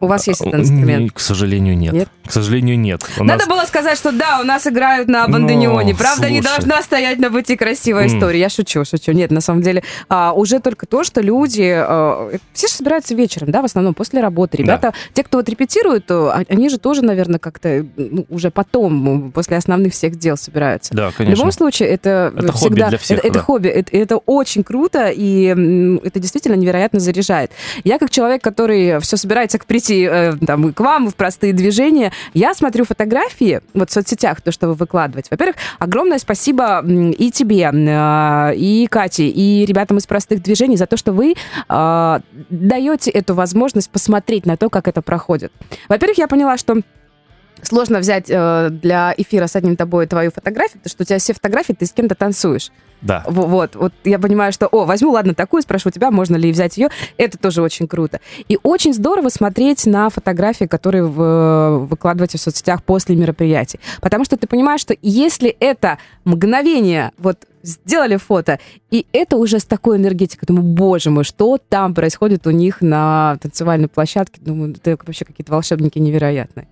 у 0.00 0.06
вас 0.06 0.28
есть 0.28 0.40
этот 0.40 0.60
инструмент? 0.60 1.12
К 1.12 1.18
сожалению, 1.18 1.76
нет. 1.76 1.92
нет? 1.92 2.08
К 2.24 2.30
сожалению, 2.30 2.78
нет. 2.78 3.02
У 3.18 3.24
Надо 3.24 3.46
нас... 3.46 3.48
было 3.48 3.64
сказать, 3.66 3.98
что 3.98 4.12
да, 4.12 4.40
у 4.40 4.44
нас 4.44 4.66
играют 4.68 5.08
на 5.08 5.26
бандонеоне. 5.26 5.92
Но, 5.92 5.98
Правда, 5.98 6.28
слушай. 6.28 6.32
не 6.32 6.40
должна 6.40 6.80
стоять 6.82 7.18
на 7.18 7.30
пути 7.30 7.56
красивая 7.56 8.04
mm. 8.04 8.16
история. 8.16 8.40
Я 8.40 8.48
шучу, 8.50 8.84
шучу. 8.84 9.10
Нет, 9.12 9.32
на 9.32 9.40
самом 9.40 9.62
деле, 9.62 9.82
а, 10.08 10.32
уже 10.32 10.60
только 10.60 10.86
то, 10.86 11.02
что 11.02 11.20
люди... 11.20 11.74
А, 11.74 12.30
все 12.52 12.68
же 12.68 12.74
собираются 12.74 13.16
вечером, 13.16 13.50
да, 13.50 13.62
в 13.62 13.64
основном 13.64 13.94
после 13.94 14.20
работы. 14.20 14.58
Ребята, 14.58 14.92
да. 14.92 14.98
те, 15.14 15.24
кто 15.24 15.38
вот 15.38 15.48
репетируют, 15.48 16.08
они 16.10 16.68
же 16.68 16.78
тоже, 16.78 17.02
наверное, 17.02 17.40
как-то 17.40 17.84
ну, 17.96 18.26
уже 18.28 18.52
потом, 18.52 19.32
после 19.32 19.56
основных 19.56 19.92
всех 19.92 20.16
дел 20.16 20.36
собираются. 20.36 20.94
Да, 20.94 21.10
конечно. 21.10 21.34
В 21.34 21.38
любом 21.38 21.52
случае, 21.52 21.88
это, 21.88 22.32
это 22.36 22.52
всегда... 22.52 22.84
Хобби 22.84 22.90
для 22.90 22.98
всех, 22.98 23.18
это, 23.18 23.28
да. 23.28 23.30
это 23.30 23.38
хобби. 23.40 23.68
Это, 23.68 23.96
это 23.96 24.16
очень 24.18 24.62
круто, 24.62 25.08
и 25.08 25.98
это 26.04 26.20
действительно 26.20 26.54
невероятно 26.54 27.00
заряжает. 27.00 27.50
Я 27.88 27.98
как 27.98 28.10
человек, 28.10 28.42
который 28.42 29.00
все 29.00 29.16
собирается 29.16 29.58
к 29.58 29.64
прийти 29.64 30.02
э, 30.02 30.34
там, 30.46 30.74
к 30.74 30.80
вам 30.80 31.08
в 31.08 31.14
простые 31.14 31.54
движения, 31.54 32.12
я 32.34 32.52
смотрю 32.52 32.84
фотографии 32.84 33.62
вот 33.72 33.88
в 33.88 33.92
соцсетях, 33.94 34.42
то, 34.42 34.52
что 34.52 34.68
вы 34.68 34.74
выкладываете. 34.74 35.28
Во-первых, 35.30 35.56
огромное 35.78 36.18
спасибо 36.18 36.84
и 36.86 37.30
тебе, 37.30 37.70
э, 37.72 38.54
и 38.56 38.86
Кате, 38.90 39.28
и 39.28 39.64
ребятам 39.64 39.96
из 39.96 40.06
простых 40.06 40.42
движений 40.42 40.76
за 40.76 40.86
то, 40.86 40.98
что 40.98 41.12
вы 41.12 41.32
э, 41.32 42.20
даете 42.50 43.10
эту 43.10 43.34
возможность 43.34 43.88
посмотреть 43.88 44.44
на 44.44 44.58
то, 44.58 44.68
как 44.68 44.86
это 44.86 45.00
проходит. 45.00 45.50
Во-первых, 45.88 46.18
я 46.18 46.28
поняла, 46.28 46.58
что 46.58 46.82
сложно 47.62 48.00
взять 48.00 48.26
э, 48.28 48.68
для 48.70 49.14
эфира 49.16 49.46
с 49.46 49.56
одним 49.56 49.76
тобой 49.76 50.06
твою 50.06 50.30
фотографию, 50.30 50.80
потому 50.82 50.90
что 50.90 51.04
у 51.04 51.06
тебя 51.06 51.18
все 51.18 51.32
фотографии, 51.32 51.72
ты 51.72 51.86
с 51.86 51.92
кем-то 51.92 52.14
танцуешь. 52.14 52.70
Да. 53.00 53.24
Вот, 53.26 53.76
вот 53.76 53.92
я 54.04 54.18
понимаю, 54.18 54.52
что, 54.52 54.66
о, 54.66 54.84
возьму, 54.84 55.12
ладно, 55.12 55.34
такую, 55.34 55.62
спрошу 55.62 55.90
тебя, 55.90 56.10
можно 56.10 56.36
ли 56.36 56.50
взять 56.50 56.76
ее. 56.76 56.88
Это 57.16 57.38
тоже 57.38 57.62
очень 57.62 57.86
круто. 57.86 58.20
И 58.48 58.58
очень 58.62 58.92
здорово 58.92 59.28
смотреть 59.28 59.86
на 59.86 60.10
фотографии, 60.10 60.64
которые 60.64 61.04
вы 61.04 61.86
выкладываете 61.86 62.38
в 62.38 62.40
соцсетях 62.40 62.82
после 62.82 63.14
мероприятий. 63.16 63.80
Потому 64.00 64.24
что 64.24 64.36
ты 64.36 64.46
понимаешь, 64.46 64.80
что 64.80 64.96
если 65.00 65.48
это 65.48 65.98
мгновение, 66.24 67.12
вот 67.18 67.46
сделали 67.62 68.16
фото, 68.16 68.58
и 68.90 69.06
это 69.12 69.36
уже 69.36 69.58
с 69.58 69.64
такой 69.64 69.98
энергетикой. 69.98 70.46
Думаю, 70.46 70.64
боже 70.64 71.10
мой, 71.10 71.24
что 71.24 71.58
там 71.58 71.94
происходит 71.94 72.46
у 72.46 72.50
них 72.50 72.80
на 72.80 73.36
танцевальной 73.42 73.88
площадке. 73.88 74.40
Думаю, 74.40 74.74
это 74.74 74.98
вообще 75.04 75.24
какие-то 75.24 75.52
волшебники 75.52 75.98
невероятные. 75.98 76.68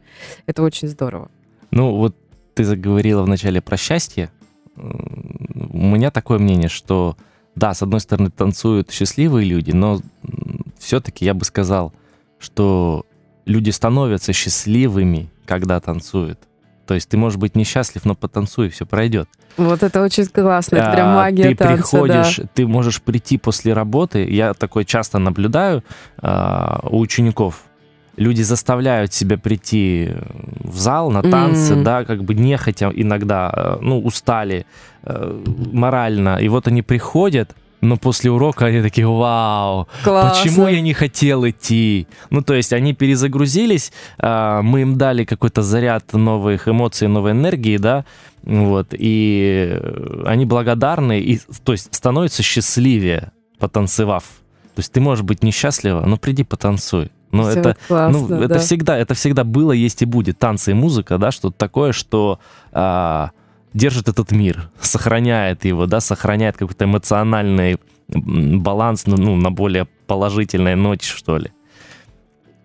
Это 0.46 0.62
очень 0.62 0.88
здорово. 0.88 1.30
Ну, 1.70 1.96
вот 1.96 2.16
ты 2.54 2.64
заговорила 2.64 3.22
вначале 3.22 3.60
про 3.60 3.76
счастье 3.76 4.30
у 4.76 5.78
меня 5.78 6.10
такое 6.10 6.38
мнение, 6.38 6.68
что 6.68 7.16
да, 7.54 7.72
с 7.74 7.82
одной 7.82 8.00
стороны 8.00 8.30
танцуют 8.30 8.90
счастливые 8.90 9.48
люди, 9.48 9.72
но 9.72 10.00
все-таки 10.78 11.24
я 11.24 11.34
бы 11.34 11.44
сказал, 11.44 11.92
что 12.38 13.06
люди 13.46 13.70
становятся 13.70 14.32
счастливыми, 14.32 15.30
когда 15.46 15.80
танцуют. 15.80 16.40
То 16.86 16.94
есть 16.94 17.08
ты 17.08 17.16
можешь 17.16 17.38
быть 17.38 17.56
несчастлив, 17.56 18.04
но 18.04 18.14
потанцуй, 18.14 18.68
все 18.68 18.86
пройдет. 18.86 19.28
Вот 19.56 19.82
это 19.82 20.02
очень 20.02 20.26
классно, 20.26 20.76
это 20.76 20.92
прям 20.92 21.08
а, 21.08 21.14
магия 21.14 21.48
Ты 21.48 21.54
танца, 21.56 21.76
приходишь, 21.76 22.36
да. 22.36 22.48
ты 22.52 22.66
можешь 22.66 23.00
прийти 23.00 23.38
после 23.38 23.72
работы, 23.72 24.30
я 24.30 24.52
такое 24.52 24.84
часто 24.84 25.18
наблюдаю 25.18 25.82
а, 26.18 26.80
у 26.90 26.98
учеников, 26.98 27.62
люди 28.16 28.42
заставляют 28.42 29.12
себя 29.12 29.38
прийти 29.38 30.10
в 30.60 30.76
зал 30.78 31.10
на 31.10 31.22
танцы, 31.22 31.74
mm-hmm. 31.74 31.82
да, 31.82 32.04
как 32.04 32.24
бы 32.24 32.34
нехотя 32.34 32.90
иногда, 32.94 33.52
э, 33.54 33.78
ну, 33.80 34.00
устали 34.00 34.66
э, 35.02 35.42
морально, 35.72 36.38
и 36.38 36.48
вот 36.48 36.66
они 36.68 36.82
приходят, 36.82 37.54
но 37.82 37.96
после 37.96 38.30
урока 38.30 38.66
они 38.66 38.82
такие, 38.82 39.06
вау, 39.06 39.86
Классно. 40.02 40.42
почему 40.42 40.68
я 40.68 40.80
не 40.80 40.94
хотел 40.94 41.46
идти? 41.46 42.08
Ну, 42.30 42.42
то 42.42 42.54
есть 42.54 42.72
они 42.72 42.94
перезагрузились, 42.94 43.92
э, 44.18 44.60
мы 44.62 44.82
им 44.82 44.96
дали 44.96 45.24
какой-то 45.24 45.62
заряд 45.62 46.12
новых 46.12 46.68
эмоций, 46.68 47.08
новой 47.08 47.32
энергии, 47.32 47.76
да, 47.76 48.04
вот, 48.42 48.88
и 48.92 49.80
они 50.24 50.46
благодарны, 50.46 51.20
и, 51.20 51.40
то 51.64 51.72
есть 51.72 51.94
становятся 51.94 52.42
счастливее, 52.42 53.32
потанцевав. 53.58 54.24
То 54.74 54.80
есть 54.80 54.92
ты 54.92 55.00
можешь 55.00 55.24
быть 55.24 55.42
несчастлива, 55.42 56.04
но 56.06 56.16
приди 56.16 56.44
потанцуй. 56.44 57.10
Ну, 57.32 57.42
Все 57.50 57.60
это, 57.60 57.76
классно, 57.88 58.20
ну, 58.20 58.28
да. 58.28 58.44
это 58.44 58.58
всегда, 58.60 58.96
это 58.96 59.14
всегда 59.14 59.44
было, 59.44 59.72
есть 59.72 60.02
и 60.02 60.04
будет. 60.04 60.38
Танцы 60.38 60.70
и 60.70 60.74
музыка, 60.74 61.18
да, 61.18 61.30
что-то 61.30 61.56
такое, 61.56 61.92
что 61.92 62.38
а, 62.72 63.30
держит 63.74 64.08
этот 64.08 64.30
мир, 64.30 64.70
сохраняет 64.80 65.64
его, 65.64 65.86
да, 65.86 66.00
сохраняет 66.00 66.56
какой-то 66.56 66.84
эмоциональный 66.84 67.78
баланс, 68.08 69.06
ну, 69.06 69.36
на 69.36 69.50
более 69.50 69.86
положительной 70.06 70.76
ноте, 70.76 71.06
что 71.06 71.38
ли. 71.38 71.50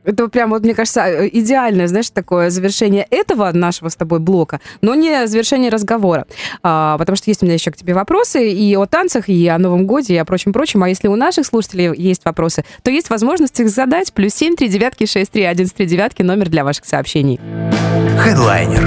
Это 0.04 0.28
прям, 0.28 0.50
вот, 0.50 0.64
мне 0.64 0.74
кажется, 0.74 1.02
э, 1.02 1.30
идеальное, 1.32 1.88
знаешь, 1.88 2.10
такое 2.10 2.50
завершение 2.50 3.06
этого 3.10 3.52
нашего 3.52 3.90
с 3.90 3.96
тобой 3.96 4.20
блока, 4.20 4.60
но 4.82 4.96
не 4.96 5.28
завершение 5.28 5.70
разговора. 5.70 6.26
А, 6.64 6.98
потому 6.98 7.16
что 7.16 7.30
есть 7.30 7.44
у 7.44 7.46
меня 7.46 7.56
еще 7.56 7.72
к 7.72 7.78
тебе 7.78 7.94
вопросы 7.94 8.50
и 8.50 8.76
о 8.76 8.86
танцах, 8.86 9.30
и 9.30 9.48
о 9.48 9.58
Новом 9.58 9.86
Годе, 9.86 10.16
и 10.16 10.18
о 10.18 10.26
прочем-прочем. 10.26 10.84
А 10.84 10.90
если 10.90 11.08
у 11.08 11.16
наших 11.16 11.46
слушателей 11.46 11.94
есть 11.96 12.26
вопросы, 12.26 12.66
то 12.84 12.92
есть 12.92 13.10
возможность 13.10 13.60
их 13.60 13.70
задать. 13.70 14.12
Плюс 14.14 14.34
семь, 14.34 14.56
три 14.56 14.68
девятки, 14.68 15.06
шесть, 15.06 15.32
три, 15.32 15.44
один, 15.44 15.68
три 15.68 15.86
девятки, 15.86 16.22
номер 16.22 16.50
для 16.50 16.64
ваших 16.64 16.86
сообщений. 16.86 17.40
Хедлайнер 18.20 18.84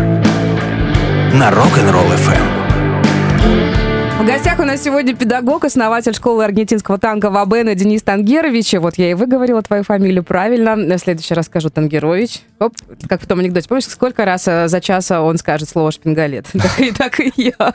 на 1.35 1.51
Rock'n'Roll 1.51 2.15
FM. 2.17 3.84
В 4.21 4.27
гостях 4.27 4.59
у 4.61 4.63
нас 4.63 4.83
сегодня 4.83 5.15
педагог, 5.15 5.65
основатель 5.65 6.15
школы 6.15 6.45
аргентинского 6.45 6.99
танка 6.99 7.31
Вабена 7.31 7.75
Денис 7.75 8.03
Тангерович. 8.03 8.75
Вот 8.75 8.97
я 8.97 9.11
и 9.11 9.15
выговорила 9.15 9.61
твою 9.61 9.83
фамилию 9.83 10.23
правильно. 10.25 10.77
В 10.77 10.99
следующий 10.99 11.35
раз 11.35 11.47
скажу 11.47 11.69
Тангерович. 11.69 12.41
Оп, 12.59 12.73
как 13.09 13.21
в 13.21 13.27
том 13.27 13.41
анекдоте. 13.41 13.69
Помнишь, 13.69 13.87
сколько 13.87 14.25
раз 14.25 14.49
э, 14.49 14.69
за 14.69 14.81
час 14.81 15.11
он 15.11 15.37
скажет 15.37 15.69
слово 15.69 15.91
шпингалет? 15.93 16.47
Так 16.53 16.81
и, 16.81 16.93
так 16.93 17.21
и 17.21 17.33
я. 17.37 17.75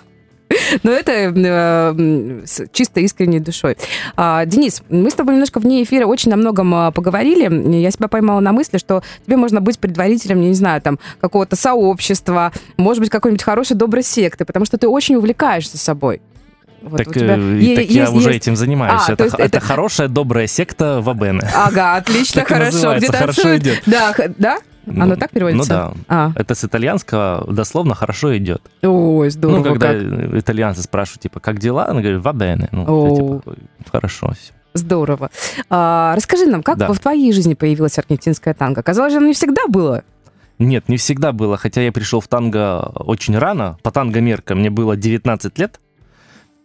Но 0.84 0.92
это 0.92 1.12
э, 1.12 2.42
с 2.46 2.68
чисто 2.72 3.00
искренней 3.02 3.40
душой. 3.40 3.78
А, 4.16 4.46
Денис, 4.46 4.82
мы 4.90 5.12
с 5.12 5.14
тобой 5.14 5.36
немножко 5.36 5.60
вне 5.60 5.84
эфира 5.84 6.08
очень 6.08 6.34
о 6.34 6.38
многом 6.38 6.74
а, 6.74 6.92
поговорили. 6.92 7.78
Я 7.78 7.92
себя 7.92 8.08
поймала 8.08 8.40
на 8.40 8.52
мысли, 8.52 8.78
что 8.78 9.04
тебе 9.26 9.38
можно 9.38 9.62
быть 9.62 9.78
предварителем, 9.78 10.42
не 10.42 10.54
знаю, 10.54 10.82
там, 10.82 11.00
какого-то 11.22 11.56
сообщества, 11.56 12.52
может 12.78 13.02
быть, 13.02 13.10
какой-нибудь 13.10 13.44
хорошей, 13.44 13.76
доброй 13.76 14.04
секты, 14.04 14.46
потому 14.46 14.66
что 14.66 14.78
ты 14.78 14.88
очень 14.88 15.16
увлекаешься 15.16 15.78
собой. 15.78 16.22
Вот 16.82 16.98
так, 16.98 17.14
тебя... 17.14 17.36
э, 17.38 17.76
так 17.76 17.86
есть, 17.86 17.92
я 17.92 18.04
есть... 18.04 18.14
уже 18.14 18.32
этим 18.34 18.56
занимаюсь. 18.56 19.04
А, 19.08 19.14
это, 19.14 19.26
это... 19.26 19.38
это 19.38 19.60
хорошая, 19.60 20.08
добрая 20.08 20.48
секта 20.48 21.02
Вабены. 21.02 21.48
Ага, 21.56 21.98
отлично, 21.98 22.46
хорошо. 22.46 22.96
Где 22.98 23.12
хорошо 23.12 23.58
идет. 23.58 23.82
Да, 23.86 24.14
да? 24.38 24.60
Оно 24.86 25.06
ну, 25.06 25.16
так 25.18 25.32
переводится? 25.32 25.94
Ну 25.94 25.94
да. 25.94 25.94
А. 26.08 26.32
Это 26.36 26.56
с 26.56 26.64
итальянского 26.64 27.46
дословно 27.52 27.94
хорошо 27.94 28.36
идет. 28.38 28.62
Ой, 28.82 29.30
здорово. 29.30 29.58
Ну, 29.58 29.64
когда 29.64 29.94
как. 29.94 30.36
итальянцы 30.36 30.82
спрашивают, 30.82 31.22
типа, 31.22 31.40
как 31.40 31.60
дела? 31.60 31.88
Она 31.88 32.02
говорит, 32.02 32.22
вабене. 32.22 32.70
Ну, 32.72 33.42
типа, 33.44 33.56
хорошо 33.92 34.32
все. 34.32 34.54
Здорово. 34.74 35.30
А, 35.70 36.14
расскажи 36.16 36.46
нам, 36.46 36.64
как 36.64 36.78
да. 36.78 36.92
в 36.92 37.00
твоей 37.00 37.32
жизни 37.34 37.54
появилась 37.54 37.98
аргентинская 37.98 38.54
танго? 38.54 38.82
Казалось 38.84 39.14
же, 39.14 39.18
оно 39.18 39.28
не 39.28 39.34
всегда 39.34 39.68
было. 39.68 40.04
Нет, 40.60 40.90
не 40.90 40.98
всегда 40.98 41.32
было. 41.32 41.58
Хотя 41.58 41.82
я 41.82 41.92
пришел 41.92 42.20
в 42.20 42.28
танго 42.28 42.80
очень 42.96 43.38
рано. 43.38 43.78
По 43.82 43.92
танго-меркам 43.92 44.60
мне 44.60 44.70
было 44.70 44.96
19 44.96 45.58
лет. 45.58 45.80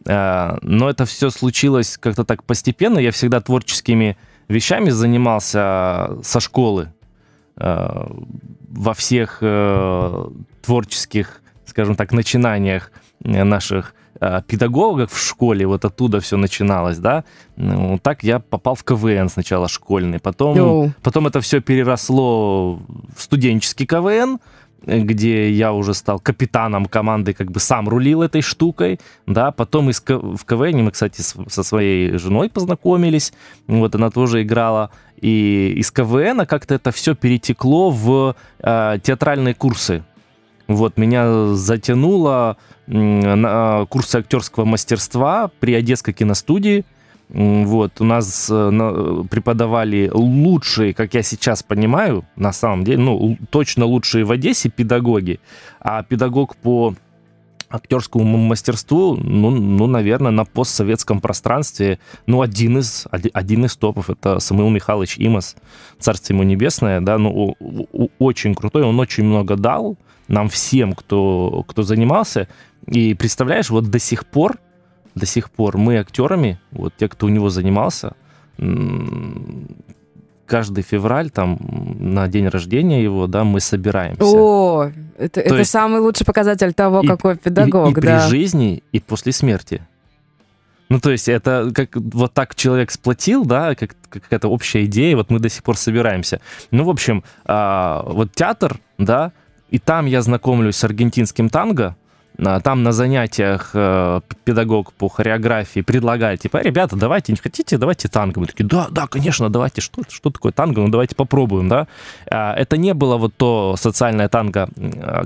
А, 0.06 0.58
но 0.62 0.90
это 0.90 1.04
все 1.04 1.30
случилось 1.30 1.96
как-то 1.98 2.24
так 2.24 2.44
постепенно. 2.44 2.98
Я 2.98 3.10
всегда 3.10 3.40
творческими 3.40 4.16
вещами 4.48 4.90
занимался 4.90 6.18
со 6.22 6.40
школы. 6.40 6.92
Э, 7.56 8.06
во 8.70 8.92
всех 8.92 9.38
э, 9.40 10.24
творческих, 10.62 11.40
скажем 11.64 11.94
так, 11.94 12.12
начинаниях 12.12 12.90
наших 13.20 13.94
э, 14.20 14.42
педагогов 14.48 15.12
в 15.12 15.18
школе, 15.24 15.64
вот 15.64 15.84
оттуда 15.84 16.18
все 16.18 16.36
начиналось, 16.36 16.98
да. 16.98 17.22
Ну, 17.56 18.00
так 18.02 18.24
я 18.24 18.40
попал 18.40 18.74
в 18.74 18.82
КВН 18.82 19.28
сначала 19.28 19.68
школьный, 19.68 20.18
потом, 20.18 20.92
потом 21.02 21.28
это 21.28 21.40
все 21.40 21.60
переросло 21.60 22.80
в 23.16 23.22
студенческий 23.22 23.86
КВН, 23.86 24.40
где 24.86 25.50
я 25.50 25.72
уже 25.72 25.94
стал 25.94 26.18
капитаном 26.20 26.86
команды, 26.86 27.32
как 27.32 27.50
бы 27.50 27.60
сам 27.60 27.88
рулил 27.88 28.22
этой 28.22 28.42
штукой, 28.42 29.00
да, 29.26 29.50
потом 29.50 29.90
из, 29.90 30.02
в 30.06 30.44
КВН 30.44 30.84
мы, 30.84 30.90
кстати, 30.90 31.20
со 31.20 31.62
своей 31.62 32.18
женой 32.18 32.50
познакомились, 32.50 33.32
вот 33.66 33.94
она 33.94 34.10
тоже 34.10 34.42
играла, 34.42 34.90
и 35.20 35.74
из 35.76 35.90
КВН 35.90 36.46
как-то 36.46 36.74
это 36.74 36.90
все 36.90 37.14
перетекло 37.14 37.90
в 37.90 38.36
э, 38.60 38.98
театральные 39.02 39.54
курсы. 39.54 40.04
Вот, 40.66 40.96
меня 40.96 41.54
затянуло 41.54 42.56
на 42.86 43.86
курсы 43.86 44.16
актерского 44.16 44.64
мастерства 44.64 45.50
при 45.60 45.74
Одесской 45.74 46.14
киностудии, 46.14 46.84
вот, 47.28 48.00
у 48.00 48.04
нас 48.04 48.48
э, 48.50 49.24
преподавали 49.30 50.10
лучшие, 50.12 50.94
как 50.94 51.14
я 51.14 51.22
сейчас 51.22 51.62
понимаю, 51.62 52.24
на 52.36 52.52
самом 52.52 52.84
деле, 52.84 52.98
ну, 52.98 53.38
точно 53.50 53.86
лучшие 53.86 54.24
в 54.24 54.30
Одессе 54.30 54.68
педагоги, 54.68 55.40
а 55.80 56.02
педагог 56.02 56.56
по 56.56 56.94
актерскому 57.70 58.36
мастерству, 58.38 59.16
ну, 59.16 59.50
ну, 59.50 59.86
наверное, 59.86 60.30
на 60.30 60.44
постсоветском 60.44 61.20
пространстве, 61.20 61.98
ну, 62.26 62.40
один 62.42 62.78
из, 62.78 63.06
один 63.10 63.64
из 63.64 63.76
топов, 63.76 64.10
это 64.10 64.38
Самуил 64.38 64.70
Михайлович 64.70 65.16
Имас, 65.18 65.56
царство 65.98 66.34
ему 66.34 66.42
небесное, 66.44 67.00
да, 67.00 67.18
ну, 67.18 67.56
очень 68.18 68.54
крутой, 68.54 68.82
он 68.84 69.00
очень 69.00 69.24
много 69.24 69.56
дал 69.56 69.96
нам 70.28 70.48
всем, 70.48 70.92
кто, 70.92 71.64
кто 71.66 71.82
занимался, 71.82 72.48
и 72.86 73.14
представляешь, 73.14 73.70
вот 73.70 73.90
до 73.90 73.98
сих 73.98 74.26
пор 74.26 74.58
до 75.14 75.26
сих 75.26 75.50
пор 75.50 75.78
мы 75.78 75.98
актерами, 75.98 76.58
вот 76.72 76.94
те, 76.96 77.08
кто 77.08 77.26
у 77.26 77.28
него 77.28 77.50
занимался, 77.50 78.14
каждый 80.46 80.82
февраль, 80.82 81.30
там, 81.30 81.58
на 81.98 82.28
день 82.28 82.48
рождения 82.48 83.02
его, 83.02 83.26
да, 83.26 83.44
мы 83.44 83.60
собираемся. 83.60 84.22
О, 84.24 84.90
это, 85.16 85.40
это 85.40 85.56
есть, 85.56 85.70
самый 85.70 86.00
лучший 86.00 86.26
показатель 86.26 86.72
того, 86.72 87.00
и, 87.00 87.06
какой 87.06 87.36
педагог, 87.36 87.88
и, 87.88 87.90
и 87.90 87.94
да. 87.94 88.00
при 88.00 88.28
жизни, 88.28 88.82
и 88.92 89.00
после 89.00 89.32
смерти. 89.32 89.82
Ну, 90.90 91.00
то 91.00 91.10
есть 91.10 91.28
это 91.28 91.70
как 91.74 91.96
вот 91.96 92.34
так 92.34 92.54
человек 92.54 92.90
сплотил, 92.90 93.44
да, 93.44 93.74
как 93.74 93.96
какая-то 94.10 94.48
общая 94.48 94.84
идея, 94.84 95.16
вот 95.16 95.30
мы 95.30 95.40
до 95.40 95.48
сих 95.48 95.62
пор 95.62 95.76
собираемся. 95.76 96.40
Ну, 96.70 96.84
в 96.84 96.90
общем, 96.90 97.24
а, 97.46 98.04
вот 98.06 98.32
театр, 98.32 98.78
да, 98.98 99.32
и 99.70 99.78
там 99.78 100.06
я 100.06 100.22
знакомлюсь 100.22 100.76
с 100.76 100.84
аргентинским 100.84 101.48
танго, 101.48 101.96
там 102.36 102.82
на 102.82 102.92
занятиях 102.92 103.70
э, 103.74 104.20
педагог 104.44 104.92
по 104.92 105.08
хореографии 105.08 105.80
предлагает, 105.80 106.40
типа, 106.40 106.58
ребята, 106.62 106.96
давайте, 106.96 107.32
не 107.32 107.38
хотите, 107.38 107.78
давайте 107.78 108.08
танго. 108.08 108.40
Мы 108.40 108.46
такие, 108.46 108.64
да, 108.64 108.88
да, 108.90 109.06
конечно, 109.06 109.50
давайте, 109.50 109.80
что, 109.80 110.02
что 110.08 110.30
такое 110.30 110.50
танго, 110.52 110.80
ну 110.80 110.88
давайте 110.88 111.14
попробуем, 111.14 111.68
да. 111.68 111.86
А, 112.28 112.54
это 112.54 112.76
не 112.76 112.92
было 112.92 113.16
вот 113.16 113.34
то 113.36 113.76
социальное 113.78 114.28
танго, 114.28 114.68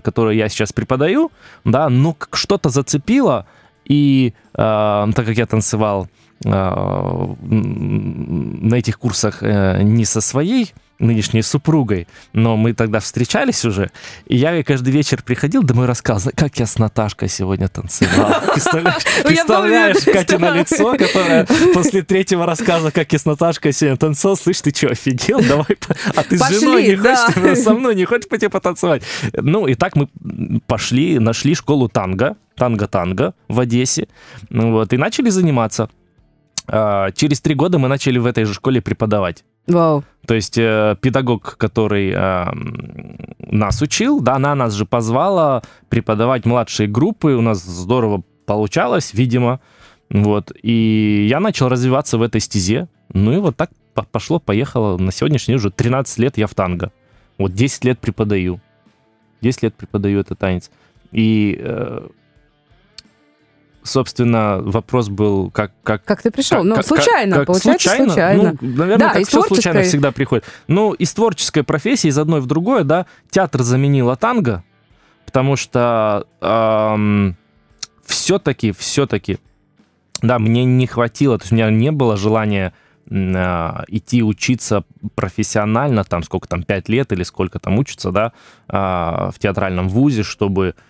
которое 0.02 0.36
я 0.36 0.48
сейчас 0.48 0.72
преподаю, 0.72 1.30
да, 1.64 1.88
но 1.88 2.14
что-то 2.32 2.68
зацепило, 2.68 3.46
и 3.84 4.34
так 4.52 5.14
как 5.14 5.36
я 5.36 5.46
танцевал 5.46 6.08
на 6.44 7.36
этих 8.74 8.98
курсах 8.98 9.42
э, 9.42 9.82
не 9.82 10.04
со 10.04 10.20
своей 10.20 10.72
нынешней 10.98 11.42
супругой, 11.42 12.08
но 12.32 12.56
мы 12.56 12.74
тогда 12.74 13.00
встречались 13.00 13.64
уже, 13.64 13.90
и 14.26 14.36
я 14.36 14.62
каждый 14.64 14.90
вечер 14.90 15.22
приходил 15.22 15.62
домой 15.62 15.84
и 15.84 15.88
рассказывал, 15.88 16.32
как 16.36 16.58
я 16.58 16.66
с 16.66 16.78
Наташкой 16.78 17.28
сегодня 17.28 17.68
танцевал. 17.68 18.34
Представляешь, 18.52 19.04
представляешь 19.24 20.04
Катя 20.04 20.38
на 20.38 20.50
лицо, 20.50 20.96
которая 20.96 21.46
после 21.72 22.02
третьего 22.02 22.46
рассказа, 22.46 22.90
как 22.90 23.12
я 23.12 23.18
с 23.18 23.24
Наташкой 23.24 23.72
сегодня 23.72 23.96
танцевал, 23.96 24.36
слышь, 24.36 24.60
ты 24.60 24.74
что, 24.74 24.88
офигел? 24.88 25.40
Давай, 25.40 25.66
а 26.14 26.22
ты 26.24 26.36
с 26.38 26.48
женой 26.48 26.88
не 26.88 26.96
хочешь, 26.96 27.58
со 27.58 27.74
мной 27.74 27.94
не 27.94 28.04
хочешь 28.04 28.28
пойти 28.28 28.48
потанцевать? 28.48 29.02
Ну, 29.34 29.66
и 29.66 29.74
так 29.74 29.94
мы 29.94 30.08
пошли, 30.66 31.18
нашли 31.18 31.54
школу 31.54 31.88
танго, 31.88 32.36
танго-танго 32.56 33.34
в 33.48 33.60
Одессе, 33.60 34.08
вот, 34.50 34.92
и 34.92 34.96
начали 34.96 35.30
заниматься. 35.30 35.88
А, 36.68 37.10
через 37.12 37.40
три 37.40 37.54
года 37.54 37.78
мы 37.78 37.88
начали 37.88 38.18
в 38.18 38.26
этой 38.26 38.44
же 38.44 38.54
школе 38.54 38.80
преподавать. 38.82 39.44
Вау. 39.66 40.04
То 40.26 40.34
есть 40.34 40.58
э, 40.58 40.96
педагог, 41.00 41.56
который 41.56 42.12
э, 42.14 42.46
нас 43.38 43.82
учил, 43.82 44.20
да, 44.20 44.36
она 44.36 44.54
нас 44.54 44.74
же 44.74 44.84
позвала 44.84 45.62
преподавать 45.88 46.44
младшие 46.44 46.88
группы. 46.88 47.32
У 47.32 47.40
нас 47.40 47.62
здорово 47.62 48.22
получалось, 48.46 49.14
видимо. 49.14 49.60
Вот. 50.10 50.52
И 50.62 51.26
я 51.30 51.40
начал 51.40 51.68
развиваться 51.68 52.18
в 52.18 52.22
этой 52.22 52.40
стезе. 52.40 52.88
Ну 53.12 53.32
и 53.32 53.38
вот 53.38 53.56
так 53.56 53.70
пошло, 54.12 54.38
поехало. 54.38 54.98
На 54.98 55.12
сегодняшний 55.12 55.52
день 55.52 55.58
уже 55.58 55.70
13 55.70 56.18
лет 56.18 56.38
я 56.38 56.46
в 56.46 56.54
танго. 56.54 56.92
Вот 57.38 57.52
10 57.52 57.84
лет 57.84 57.98
преподаю. 57.98 58.60
10 59.40 59.62
лет 59.62 59.74
преподаю 59.74 60.20
этот 60.20 60.38
танец. 60.38 60.70
И 61.12 61.58
э, 61.60 62.08
собственно, 63.88 64.60
вопрос 64.60 65.08
был, 65.08 65.50
как... 65.50 65.72
Как, 65.82 66.04
как 66.04 66.22
ты 66.22 66.30
пришел? 66.30 66.58
Как, 66.58 66.66
ну, 66.66 66.82
случайно, 66.82 67.36
как, 67.38 67.46
получается, 67.46 67.88
случайно. 67.88 68.12
случайно. 68.12 68.58
Ну, 68.60 68.68
наверное, 68.76 68.98
да, 68.98 69.14
как 69.14 69.22
все 69.22 69.30
творческой... 69.38 69.54
случайно 69.54 69.82
всегда 69.82 70.12
приходит. 70.12 70.44
Ну, 70.68 70.92
из 70.92 71.12
творческой 71.12 71.62
профессии, 71.64 72.08
из 72.08 72.18
одной 72.18 72.40
в 72.40 72.46
другое, 72.46 72.84
да, 72.84 73.06
театр 73.30 73.62
заменила 73.62 74.16
танго, 74.16 74.62
потому 75.24 75.56
что 75.56 76.26
эм, 76.40 77.36
все-таки, 78.04 78.72
все-таки, 78.72 79.38
да, 80.22 80.38
мне 80.38 80.64
не 80.64 80.86
хватило, 80.86 81.38
то 81.38 81.44
есть 81.44 81.52
у 81.52 81.54
меня 81.54 81.70
не 81.70 81.90
было 81.90 82.16
желания 82.16 82.72
э, 83.10 83.14
идти 83.88 84.22
учиться 84.22 84.84
профессионально, 85.14 86.04
там, 86.04 86.22
сколько 86.22 86.48
там, 86.48 86.62
пять 86.62 86.88
лет 86.88 87.12
или 87.12 87.22
сколько 87.22 87.58
там 87.58 87.78
учиться, 87.78 88.10
да, 88.10 88.32
э, 88.68 89.30
в 89.32 89.38
театральном 89.38 89.88
вузе, 89.88 90.22
чтобы 90.22 90.74
а, 90.74 90.87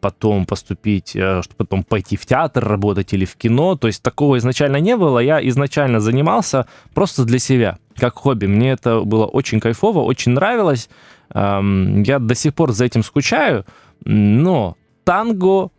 потом 0.00 0.46
поступить, 0.46 1.16
э, 1.16 1.42
чтобы 1.42 1.56
потом 1.56 1.84
пойти 1.84 2.16
в 2.16 2.26
театр 2.26 2.64
работать 2.64 3.12
или 3.12 3.24
в 3.24 3.36
кино. 3.36 3.76
То 3.76 3.86
есть 3.86 4.02
такого 4.02 4.38
изначально 4.38 4.76
не 4.76 4.96
было. 4.96 5.18
Я 5.18 5.46
изначально 5.48 6.00
занимался 6.00 6.66
просто 6.94 7.24
для 7.24 7.38
себя, 7.38 7.78
как 7.96 8.14
хобби. 8.14 8.46
Мне 8.46 8.72
это 8.72 9.00
было 9.00 9.26
очень 9.26 9.60
кайфово, 9.60 10.00
очень 10.00 10.32
нравилось. 10.32 10.88
Я 11.34 12.18
до 12.20 12.34
сих 12.34 12.54
пор 12.54 12.72
за 12.72 12.84
этим 12.84 13.02
скучаю, 13.02 13.64
но 14.04 14.76
танго 15.04 15.70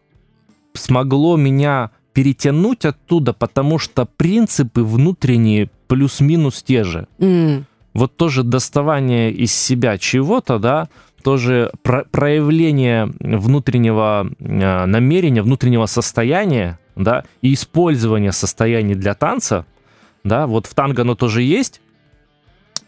смогло 0.73 1.37
меня 1.37 1.91
перетянуть 2.13 2.83
оттуда, 2.83 3.31
потому 3.31 3.79
что 3.79 4.05
принципы 4.05 4.83
внутренние 4.83 5.69
плюс-минус 5.87 6.63
те 6.63 6.83
же. 6.83 7.07
Mm. 7.19 7.63
Вот 7.93 8.17
тоже 8.17 8.43
доставание 8.43 9.31
из 9.31 9.53
себя 9.53 9.97
чего-то, 9.97 10.59
да, 10.59 10.89
тоже 11.27 11.71
про 11.83 12.05
проявление 12.05 13.11
внутреннего 13.19 14.29
э, 14.39 14.85
намерения, 14.85 15.41
внутреннего 15.41 15.85
состояния, 15.85 16.79
да, 16.95 17.25
и 17.41 17.53
использование 17.53 18.31
состояний 18.31 18.95
для 18.95 19.13
танца, 19.13 19.65
да, 20.23 20.47
вот 20.47 20.67
в 20.67 20.73
танго 20.73 21.01
оно 21.01 21.15
тоже 21.15 21.41
есть, 21.41 21.81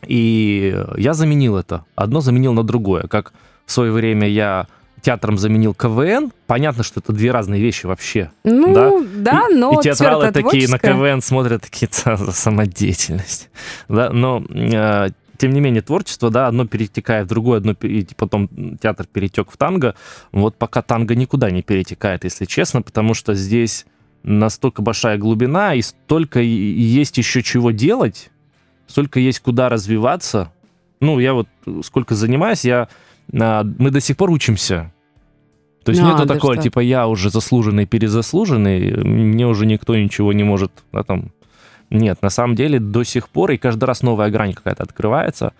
и 0.07 0.73
я 0.95 1.13
заменил 1.13 1.57
это. 1.57 1.83
Одно 1.95 2.21
заменил 2.21 2.53
на 2.53 2.63
другое. 2.63 3.07
Как 3.07 3.33
в 3.65 3.73
свое 3.73 3.91
время 3.91 4.29
я 4.29 4.67
театром 5.01 5.37
заменил 5.37 5.73
КВН. 5.73 6.31
Понятно, 6.47 6.83
что 6.83 7.01
это 7.01 7.11
две 7.11 7.31
разные 7.31 7.61
вещи 7.61 7.87
вообще. 7.87 8.31
Ну, 8.45 8.73
да, 8.73 8.91
да 9.15 9.47
но... 9.49 9.77
И 9.77 9.83
театралы 9.83 10.31
такие 10.31 10.69
на 10.69 10.79
КВН 10.79 11.21
смотрят, 11.21 11.63
такие, 11.63 11.89
самодеятельность. 11.91 13.49
Да, 13.89 14.11
но 14.11 14.41
э, 14.49 15.09
тем 15.39 15.53
не 15.53 15.61
менее, 15.61 15.81
творчество, 15.81 16.29
да, 16.29 16.47
одно 16.47 16.67
перетекает 16.67 17.25
в 17.25 17.29
другое, 17.29 17.57
одно, 17.57 17.71
и 17.71 18.05
потом 18.15 18.77
театр 18.77 19.07
перетек 19.11 19.49
в 19.49 19.57
танго. 19.57 19.95
Вот 20.31 20.57
пока 20.57 20.81
танго 20.81 21.15
никуда 21.15 21.49
не 21.49 21.63
перетекает, 21.63 22.25
если 22.25 22.45
честно, 22.45 22.81
потому 22.81 23.13
что 23.13 23.33
здесь 23.33 23.85
настолько 24.23 24.81
большая 24.81 25.17
глубина, 25.17 25.73
и 25.73 25.81
столько 25.81 26.41
есть 26.41 27.17
еще 27.17 27.41
чего 27.41 27.71
делать, 27.71 28.31
столько 28.87 29.19
есть 29.19 29.39
куда 29.39 29.69
развиваться. 29.69 30.51
Ну, 30.99 31.19
я 31.19 31.33
вот 31.33 31.47
сколько 31.83 32.15
занимаюсь, 32.15 32.65
я, 32.65 32.89
а, 33.33 33.63
мы 33.63 33.91
до 33.91 34.01
сих 34.01 34.17
пор 34.17 34.31
учимся. 34.31 34.93
То 35.85 35.91
есть 35.91 36.01
а, 36.03 36.11
нету 36.11 36.27
такого, 36.27 36.55
что? 36.55 36.63
типа, 36.63 36.81
я 36.81 37.07
уже 37.07 37.29
заслуженный, 37.29 37.85
перезаслуженный, 37.85 39.03
мне 39.03 39.47
уже 39.47 39.65
никто 39.65 39.95
ничего 39.95 40.33
не 40.33 40.43
может, 40.43 40.71
да, 40.91 41.03
там, 41.03 41.31
нет, 41.89 42.21
на 42.21 42.29
самом 42.29 42.55
деле 42.55 42.79
до 42.79 43.03
сих 43.03 43.29
пор, 43.29 43.51
и 43.51 43.57
каждый 43.57 43.85
раз 43.85 44.01
новая 44.01 44.29
грань 44.29 44.53
какая-то 44.53 44.83
открывается. 44.83 45.53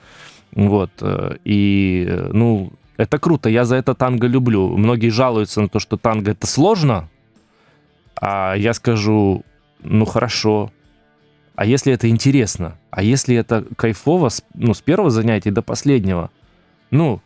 Вот. 0.51 0.91
Э, 1.01 1.37
и, 1.43 2.05
э, 2.07 2.29
ну, 2.33 2.71
это 2.97 3.17
круто, 3.17 3.49
я 3.49 3.65
за 3.65 3.75
это 3.75 3.95
танго 3.95 4.27
люблю. 4.27 4.77
Многие 4.77 5.09
жалуются 5.09 5.61
на 5.61 5.69
то, 5.69 5.79
что 5.79 5.97
танго 5.97 6.31
это 6.31 6.47
сложно, 6.47 7.09
а 8.19 8.55
я 8.55 8.73
скажу, 8.73 9.43
ну 9.81 10.05
хорошо, 10.05 10.71
а 11.55 11.65
если 11.65 11.91
это 11.91 12.07
интересно? 12.09 12.77
А 12.89 13.03
если 13.03 13.35
это 13.35 13.65
кайфово, 13.75 14.29
ну, 14.53 14.73
с 14.73 14.81
первого 14.81 15.09
занятия 15.09 15.51
до 15.51 15.61
последнего? 15.61 16.29
Ну, 16.91 17.21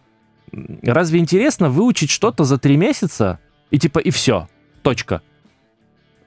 разве 0.81 1.19
интересно 1.19 1.69
выучить 1.69 2.09
что-то 2.09 2.43
за 2.43 2.57
три 2.57 2.77
месяца 2.77 3.39
и 3.69 3.77
типа 3.77 3.99
и 3.99 4.09
все, 4.09 4.47
точка? 4.81 5.21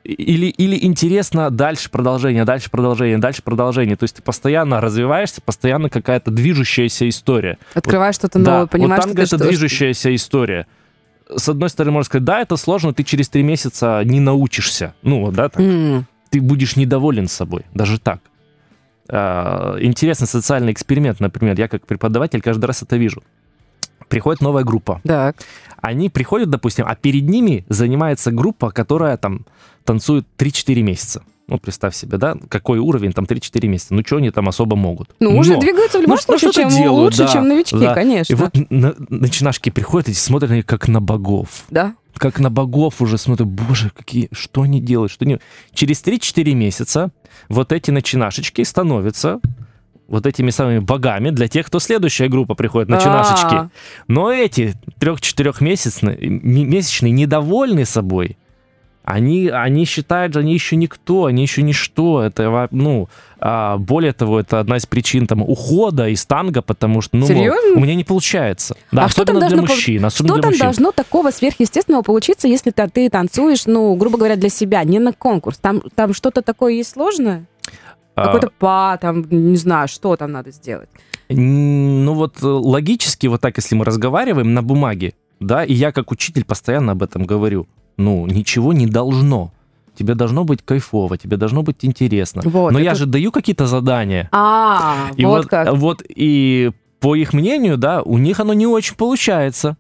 Или, 0.07 0.47
или 0.47 0.85
интересно 0.85 1.51
дальше 1.51 1.91
продолжение, 1.91 2.45
дальше 2.45 2.71
продолжение, 2.71 3.19
дальше 3.19 3.43
продолжение. 3.43 3.97
То 3.97 4.05
есть 4.05 4.17
ты 4.17 4.23
постоянно 4.23 4.81
развиваешься, 4.81 5.41
постоянно 5.41 5.91
какая-то 5.91 6.31
движущаяся 6.31 7.09
история. 7.09 7.59
Открываешь 7.75 8.17
вот, 8.17 8.21
что-то 8.21 8.39
новое, 8.39 8.61
да, 8.61 8.67
понимаешь, 8.67 9.03
вот 9.03 9.05
танго 9.05 9.23
это 9.23 9.37
что 9.37 9.49
движущаяся 9.49 10.15
история. 10.15 10.67
С 11.35 11.49
одной 11.49 11.69
стороны, 11.69 11.93
можно 11.93 12.07
сказать, 12.07 12.25
да, 12.25 12.41
это 12.41 12.57
сложно, 12.57 12.95
ты 12.95 13.03
через 13.03 13.29
три 13.29 13.43
месяца 13.43 14.03
не 14.05 14.21
научишься. 14.21 14.95
Ну, 15.03 15.23
вот, 15.23 15.35
да, 15.35 15.49
так. 15.49 15.61
Mm. 15.61 16.05
Ты 16.31 16.41
будешь 16.41 16.77
недоволен 16.77 17.27
собой, 17.27 17.63
даже 17.75 17.99
так. 17.99 18.21
А, 19.09 19.77
интересный 19.81 20.27
социальный 20.27 20.73
эксперимент, 20.73 21.21
например, 21.21 21.59
я 21.59 21.69
как 21.69 21.87
преподаватель 21.87 22.41
каждый 22.41 22.67
раз 22.67 22.83
это 22.83 22.97
вижу 22.97 23.23
приходит 24.09 24.41
новая 24.41 24.65
группа. 24.65 25.01
Так. 25.05 25.37
Они 25.81 26.09
приходят, 26.09 26.51
допустим, 26.51 26.85
а 26.89 26.95
перед 26.95 27.29
ними 27.29 27.65
занимается 27.69 28.31
группа, 28.33 28.71
которая 28.71 29.17
там 29.17 29.47
танцует 29.85 30.27
3-4 30.39 30.83
месяца. 30.83 31.23
Ну, 31.49 31.59
представь 31.59 31.95
себе, 31.95 32.19
да, 32.19 32.37
какой 32.49 32.81
уровень 32.81 33.13
там 33.13 33.25
3-4 33.25 33.69
месяца. 33.69 33.95
Ну, 33.95 34.03
что 34.05 34.17
они 34.17 34.31
там 34.31 34.49
особо 34.49 34.75
могут? 34.75 35.11
Ну, 35.21 35.31
Но, 35.31 35.39
уже 35.39 35.57
двигаются 35.59 35.99
в 35.99 36.03
любом 36.03 36.17
ну, 36.17 36.23
случае, 36.23 36.53
чем 36.53 36.69
делают, 36.71 37.15
лучше, 37.15 37.19
да, 37.19 37.33
чем 37.33 37.49
новички, 37.49 37.79
да. 37.79 37.95
конечно. 37.95 38.33
И 38.33 38.37
вот 38.37 38.51
на, 38.71 38.97
начинашки 39.09 39.71
приходят 39.71 40.09
и 40.09 40.15
смотрят 40.15 40.51
на 40.51 40.55
них 40.55 40.67
как 40.67 40.89
на 40.89 41.01
богов. 41.01 41.65
Да. 41.71 41.95
Как 42.17 42.41
на 42.41 42.51
богов 42.51 43.01
уже 43.01 43.17
смотрят, 43.17 43.47
боже, 43.47 43.93
какие, 43.95 44.29
что 44.33 44.63
они 44.63 44.81
делают, 44.81 45.13
что 45.13 45.25
они... 45.25 45.39
Через 45.73 46.03
3-4 46.03 46.53
месяца 46.55 47.13
вот 47.49 47.73
эти 47.73 47.93
начинашечки 47.93 48.63
становятся 48.63 49.41
вот 50.09 50.27
этими 50.27 50.51
самыми 50.51 50.79
богами 50.79 51.31
для 51.31 51.49
тех, 51.49 51.67
кто 51.67 51.81
следующая 51.81 52.29
группа 52.29 52.55
приходит, 52.55 52.89
начинашечки. 52.89 53.55
А. 53.55 53.71
Но 54.09 54.33
эти 54.33 54.75
трех-четырехмесячные 54.99 56.17
месячные 56.17 57.13
недовольны 57.13 57.85
собой. 57.85 58.37
Они, 59.07 59.49
они 59.49 59.85
считают, 59.85 60.33
что 60.33 60.41
они 60.41 60.53
еще 60.53 60.75
никто, 60.75 61.27
они 61.27 61.43
еще 61.43 61.63
ничто. 61.63 62.23
Это, 62.23 62.67
ну, 62.73 63.09
а, 63.39 63.77
более 63.79 64.13
того, 64.13 64.41
это 64.41 64.59
одна 64.59 64.79
из 64.79 64.87
причин 64.87 65.29
там 65.29 65.43
ухода 65.43 66.09
из 66.09 66.27
танго, 66.27 66.61
потому 66.61 67.03
что, 67.03 67.17
ну, 67.17 67.25
Серьезно? 67.25 67.77
у 67.77 67.81
меня 67.81 67.95
не 67.95 68.03
получается. 68.03 68.77
Да, 68.91 69.03
а 69.03 69.05
особенно 69.05 69.49
для 69.49 69.59
мужчин. 69.59 70.05
Особенно 70.05 70.35
что 70.35 70.43
для 70.43 70.51
там 70.51 70.59
должно 70.59 70.91
такого 70.91 71.31
сверхъестественного 71.31 72.03
получиться, 72.03 72.49
если 72.49 72.73
ты, 72.73 72.89
ты 72.89 73.09
танцуешь, 73.09 73.67
ну, 73.67 73.95
грубо 73.95 74.19
говоря, 74.19 74.35
для 74.35 74.49
себя, 74.49 74.83
не 74.83 74.99
на 74.99 75.13
конкурс? 75.13 75.59
Там, 75.59 75.83
там 75.95 76.13
что-то 76.13 76.43
такое 76.43 76.73
есть 76.73 76.91
сложное? 76.91 77.47
Какой-то 78.25 78.51
па, 78.59 78.97
там, 78.97 79.25
не 79.31 79.57
знаю, 79.57 79.89
что 79.89 80.17
там 80.17 80.33
надо 80.33 80.51
сделать? 80.51 80.89
Ну 81.29 82.15
вот 82.15 82.43
э, 82.43 82.47
логически, 82.47 83.27
вот 83.27 83.41
так, 83.41 83.57
если 83.57 83.75
мы 83.75 83.85
разговариваем 83.85 84.55
на 84.55 84.63
бумаге, 84.63 85.15
да, 85.41 85.65
и 85.65 85.75
я 85.75 85.93
как 85.93 86.11
учитель 86.13 86.45
постоянно 86.45 86.93
об 86.93 87.03
этом 87.03 87.25
говорю. 87.25 87.67
Ну, 87.99 88.27
ничего 88.27 88.73
не 88.73 88.87
должно. 88.87 89.53
Тебе 89.99 90.15
должно 90.15 90.45
быть 90.45 90.63
кайфово, 90.63 91.17
тебе 91.17 91.37
должно 91.37 91.63
быть 91.63 91.79
интересно. 91.83 92.43
Вот, 92.45 92.73
Но 92.73 92.79
я 92.79 92.91
это- 92.93 93.01
же 93.01 93.07
даю 93.07 93.33
какие-то 93.33 93.67
задания. 93.67 94.29
А, 94.33 95.09
И 95.17 95.25
вот 95.25 95.39
вот, 95.45 95.47
как. 95.49 95.73
вот 95.75 96.03
и 96.09 96.71
по 97.01 97.17
их 97.17 97.33
мнению, 97.33 97.77
да, 97.79 98.03
у 98.03 98.19
них 98.19 98.41
оно 98.41 98.53
не 98.55 98.67
очень 98.67 98.97
получается. 98.97 99.77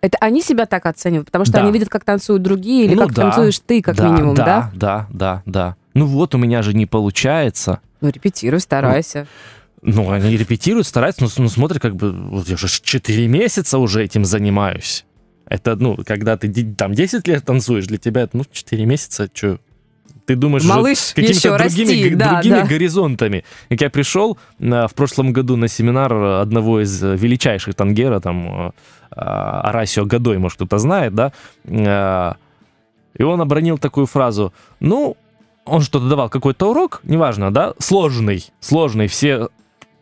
Это 0.00 0.18
они 0.20 0.42
себя 0.42 0.66
так 0.66 0.84
оценивают, 0.86 1.26
потому 1.26 1.44
что 1.44 1.54
Да. 1.54 1.62
они 1.62 1.72
видят, 1.72 1.88
как 1.88 2.04
танцуют 2.04 2.42
другие, 2.42 2.84
или 2.86 2.94
Ну 2.94 3.02
как 3.02 3.14
да. 3.14 3.22
танцуешь 3.22 3.58
ты, 3.60 3.80
как 3.80 3.96
да, 3.96 4.08
минимум, 4.08 4.34
да? 4.34 4.44
да? 4.44 4.70
Да, 4.74 5.06
да, 5.10 5.42
да. 5.46 5.76
Ну 5.94 6.06
вот 6.06 6.34
у 6.34 6.38
меня 6.38 6.62
же 6.62 6.74
не 6.74 6.86
получается. 6.86 7.80
Ну, 8.00 8.10
репетируй, 8.10 8.60
старайся. 8.60 9.26
Ну, 9.80 10.10
они 10.10 10.36
репетируют, 10.36 10.86
стараются, 10.86 11.22
но, 11.22 11.30
но 11.36 11.48
смотрят, 11.48 11.80
как 11.80 11.94
бы, 11.94 12.12
вот 12.12 12.48
я 12.48 12.56
же 12.56 12.68
4 12.68 13.28
месяца 13.28 13.78
уже 13.78 14.02
этим 14.02 14.24
занимаюсь. 14.24 15.04
Это, 15.46 15.76
ну, 15.76 15.98
когда 16.06 16.36
ты 16.36 16.50
там 16.74 16.94
10 16.94 17.28
лет 17.28 17.44
танцуешь, 17.44 17.86
для 17.86 17.98
тебя 17.98 18.22
это, 18.22 18.36
ну, 18.38 18.44
4 18.50 18.84
месяца, 18.86 19.28
что? 19.32 19.60
Ты 20.24 20.36
думаешь 20.36 20.64
Малыш, 20.64 21.12
какими-то 21.14 21.58
другими, 21.58 21.90
расти, 21.90 22.14
да, 22.14 22.32
другими 22.34 22.54
да. 22.54 22.66
горизонтами. 22.66 23.44
Как 23.68 23.80
я 23.82 23.90
пришел 23.90 24.38
а, 24.58 24.88
в 24.88 24.94
прошлом 24.94 25.34
году 25.34 25.56
на 25.56 25.68
семинар 25.68 26.14
одного 26.14 26.80
из 26.80 27.02
э, 27.04 27.14
величайших 27.14 27.74
тангера, 27.74 28.20
там, 28.20 28.68
э, 28.68 28.70
Арасио 29.10 30.06
Годой, 30.06 30.38
может, 30.38 30.56
кто-то 30.56 30.78
знает, 30.78 31.14
да, 31.14 32.36
и 33.16 33.22
он 33.22 33.40
обронил 33.40 33.78
такую 33.78 34.06
фразу, 34.06 34.52
ну, 34.80 35.16
он 35.64 35.80
что-то 35.80 36.08
давал, 36.08 36.28
какой-то 36.28 36.70
урок, 36.70 37.00
неважно, 37.04 37.52
да, 37.52 37.74
сложный, 37.78 38.44
сложный, 38.60 39.06
все 39.06 39.48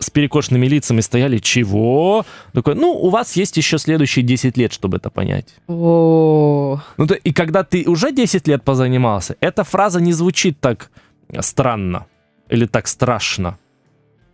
с 0.02 0.10
перекошенными 0.10 0.66
лицами 0.66 1.00
стояли, 1.00 1.38
чего? 1.38 2.26
Такой, 2.52 2.74
ну, 2.74 2.90
у 2.90 3.08
вас 3.08 3.36
есть 3.36 3.56
еще 3.56 3.78
следующие 3.78 4.24
10 4.24 4.56
лет, 4.56 4.72
чтобы 4.72 4.96
это 4.96 5.10
понять. 5.10 5.54
О, 5.68 6.80
Ну, 6.96 7.06
то, 7.06 7.14
и 7.14 7.32
когда 7.32 7.62
ты 7.62 7.84
уже 7.86 8.12
10 8.12 8.48
лет 8.48 8.64
позанимался, 8.64 9.36
эта 9.40 9.64
фраза 9.64 10.00
не 10.00 10.12
звучит 10.12 10.60
так 10.60 10.90
странно 11.40 12.06
или 12.48 12.66
так 12.66 12.88
страшно. 12.88 13.58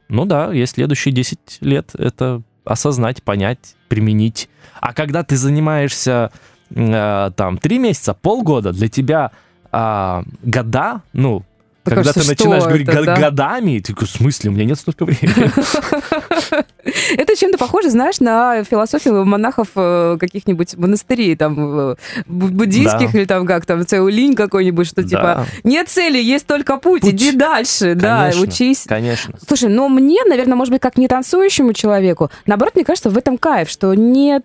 Ну 0.09 0.25
да, 0.25 0.53
есть 0.53 0.75
следующие 0.75 1.13
10 1.13 1.59
лет 1.61 1.91
это 1.95 2.43
осознать, 2.65 3.23
понять, 3.23 3.77
применить. 3.89 4.49
А 4.81 4.93
когда 4.93 5.23
ты 5.23 5.37
занимаешься 5.37 6.31
э, 6.71 7.31
там 7.37 7.59
3 7.59 7.79
месяца, 7.79 8.15
полгода, 8.15 8.73
для 8.73 8.89
тебя 8.89 9.33
а, 9.73 10.23
года, 10.43 11.03
ну, 11.13 11.43
Да 11.85 11.95
когда 11.95 12.13
кажется, 12.13 12.35
ты 12.35 12.37
начинаешь 12.45 12.65
говорить 12.65 12.89
это, 12.89 12.99
го- 12.99 13.05
да? 13.07 13.17
годами, 13.17 13.79
ты 13.79 13.93
такой, 13.93 14.07
в 14.07 14.11
смысле, 14.11 14.51
у 14.51 14.53
меня 14.53 14.65
нет 14.65 14.79
столько 14.79 15.05
времени. 15.05 15.51
Это 17.17 17.37
чем-то 17.37 17.59
похоже, 17.59 17.91
знаешь, 17.91 18.21
на 18.21 18.65
философию 18.65 19.25
монахов 19.25 19.69
э, 19.77 20.17
каких-нибудь 20.19 20.77
монастырей, 20.77 21.37
там, 21.37 21.55
э, 21.59 21.95
бу- 22.27 22.49
буддийских 22.51 23.15
или 23.15 23.25
там 23.25 23.47
как, 23.47 23.67
там, 23.67 23.87
Цеулинь 23.87 24.35
какой-нибудь, 24.35 24.87
что 24.87 25.03
типа, 25.03 25.47
нет 25.65 25.89
цели, 25.89 26.19
есть 26.19 26.47
только 26.47 26.77
путь, 26.79 27.05
иди 27.05 27.33
дальше, 27.33 27.95
да, 27.95 28.31
учись. 28.41 28.85
Конечно. 28.87 29.35
Слушай, 29.47 29.69
но 29.69 29.89
мне, 29.89 30.21
наверное, 30.27 30.57
может 30.57 30.73
быть, 30.73 30.81
как 30.81 30.97
не 30.97 31.09
танцующему 31.09 31.73
человеку, 31.73 32.31
наоборот, 32.47 32.75
мне 32.75 32.85
кажется, 32.85 33.11
в 33.11 33.19
этом 33.19 33.39
кайф, 33.39 33.69
что 33.71 33.95
нет 33.95 34.45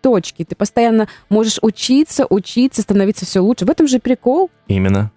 точки, 0.00 0.44
ты 0.44 0.54
постоянно 0.54 1.08
можешь 1.28 1.58
учиться, 1.62 2.26
учиться, 2.28 2.82
становиться 2.82 3.26
все 3.26 3.40
лучше. 3.40 3.64
В 3.64 3.70
этом 3.70 3.86
же 3.86 3.98
прикол. 3.98 4.50
Именно. 4.66 5.10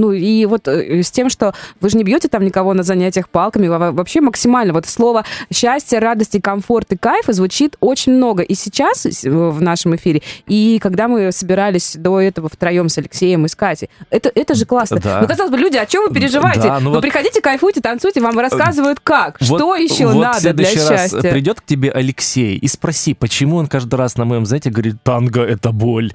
Ну 0.00 0.12
и 0.12 0.46
вот 0.46 0.66
э, 0.66 1.02
с 1.02 1.10
тем, 1.10 1.28
что 1.28 1.52
вы 1.80 1.90
же 1.90 1.98
не 1.98 2.04
бьете 2.04 2.28
там 2.28 2.42
никого 2.44 2.72
на 2.74 2.82
занятиях 2.82 3.28
палками, 3.28 3.68
во- 3.68 3.78
во- 3.78 3.92
вообще 3.92 4.20
максимально. 4.22 4.72
Вот 4.72 4.86
слово 4.86 5.24
счастье, 5.52 5.98
радость 5.98 6.34
и 6.34 6.40
комфорт 6.40 6.90
и 6.92 6.96
кайф 6.96 7.26
звучит 7.28 7.76
очень 7.80 8.12
много. 8.14 8.42
И 8.42 8.54
сейчас 8.54 9.04
с- 9.04 9.24
в 9.28 9.60
нашем 9.60 9.94
эфире, 9.96 10.22
и 10.46 10.78
когда 10.82 11.06
мы 11.06 11.32
собирались 11.32 11.96
до 11.96 12.18
этого 12.20 12.48
втроем 12.48 12.88
с 12.88 12.96
Алексеем 12.96 13.44
и 13.44 13.48
с 13.48 13.54
Катей, 13.54 13.90
это, 14.08 14.32
это 14.34 14.54
же 14.54 14.64
классно. 14.64 15.00
Да. 15.00 15.18
Ну, 15.20 15.28
казалось 15.28 15.50
бы, 15.50 15.58
люди, 15.58 15.76
о 15.76 15.84
чем 15.86 16.08
вы 16.08 16.14
переживаете? 16.14 16.62
Да, 16.62 16.80
ну 16.80 16.88
вы 16.90 16.94
вот- 16.96 17.02
приходите, 17.02 17.40
кайфуйте, 17.42 17.80
танцуйте, 17.82 18.20
вам 18.20 18.38
рассказывают 18.38 19.00
как, 19.00 19.36
что 19.42 19.58
Вот- 19.66 19.78
еще 19.80 20.06
вот 20.06 20.22
надо 20.22 20.40
для 20.54 20.64
следующий 20.64 20.78
раз 20.88 21.00
счастья. 21.12 21.30
придет 21.30 21.60
к 21.60 21.66
тебе 21.66 21.90
Алексей 21.90 22.56
и 22.56 22.68
спроси, 22.68 23.12
почему 23.14 23.56
он 23.56 23.66
каждый 23.66 23.96
раз 23.96 24.16
на 24.16 24.24
моем 24.24 24.46
занятии 24.46 24.70
говорит 24.70 24.96
«танго— 25.02 25.42
это 25.44 25.72
боль». 25.72 26.12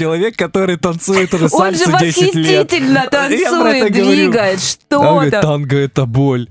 Человек, 0.00 0.36
который 0.36 0.76
танцует 0.78 1.34
уже 1.34 1.48
Он 1.52 1.72
же 1.74 1.78
сальсу 1.78 1.98
10 1.98 2.34
лет. 2.34 2.72
восхитительно 2.72 2.98
Я 3.04 3.10
про 3.10 3.20
это 3.74 3.86
танцует, 3.86 3.92
двигает, 3.92 4.54
Он 4.54 4.60
что 4.60 4.98
говорит, 5.00 5.32
там. 5.32 5.42
танго— 5.42 5.76
это 5.78 6.06
боль. 6.06 6.48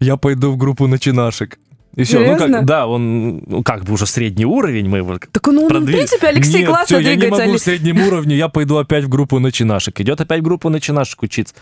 Я 0.00 0.16
пойду 0.16 0.50
в 0.50 0.56
группу 0.56 0.86
начинашек. 0.86 1.58
И 1.94 2.04
все, 2.04 2.20
ну 2.20 2.38
как, 2.38 2.64
да, 2.66 2.86
он 2.86 3.42
ну, 3.46 3.62
как 3.62 3.84
бы 3.84 3.94
уже 3.94 4.06
средний 4.06 4.44
уровень, 4.44 4.88
мы 4.88 4.98
его 4.98 5.18
Так 5.18 5.46
ну, 5.46 5.66
в 5.66 5.84
принципе, 5.84 6.26
Алексей 6.28 6.60
Нет, 6.60 6.68
классно 6.68 6.84
всё, 6.84 6.98
я 6.98 7.10
не 7.14 7.16
двигается. 7.16 7.40
могу 7.42 7.50
Али- 7.52 7.58
в 7.58 7.62
среднем 7.62 8.06
уровне, 8.06 8.36
я 8.36 8.48
пойду 8.48 8.76
опять 8.76 9.04
в 9.04 9.08
группу 9.08 9.38
начинашек. 9.38 9.98
Идет 10.00 10.20
опять 10.20 10.40
в 10.40 10.42
группу 10.42 10.68
начинашек 10.68 11.22
учиться. 11.22 11.54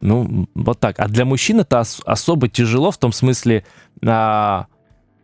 Ну, 0.00 0.48
вот 0.54 0.78
так. 0.80 0.98
А 0.98 1.08
для 1.08 1.24
мужчин 1.24 1.60
это 1.60 1.80
ос- 1.80 2.00
особо 2.04 2.48
тяжело 2.48 2.90
в 2.90 2.98
том 2.98 3.12
смысле 3.12 3.64
а, 4.04 4.66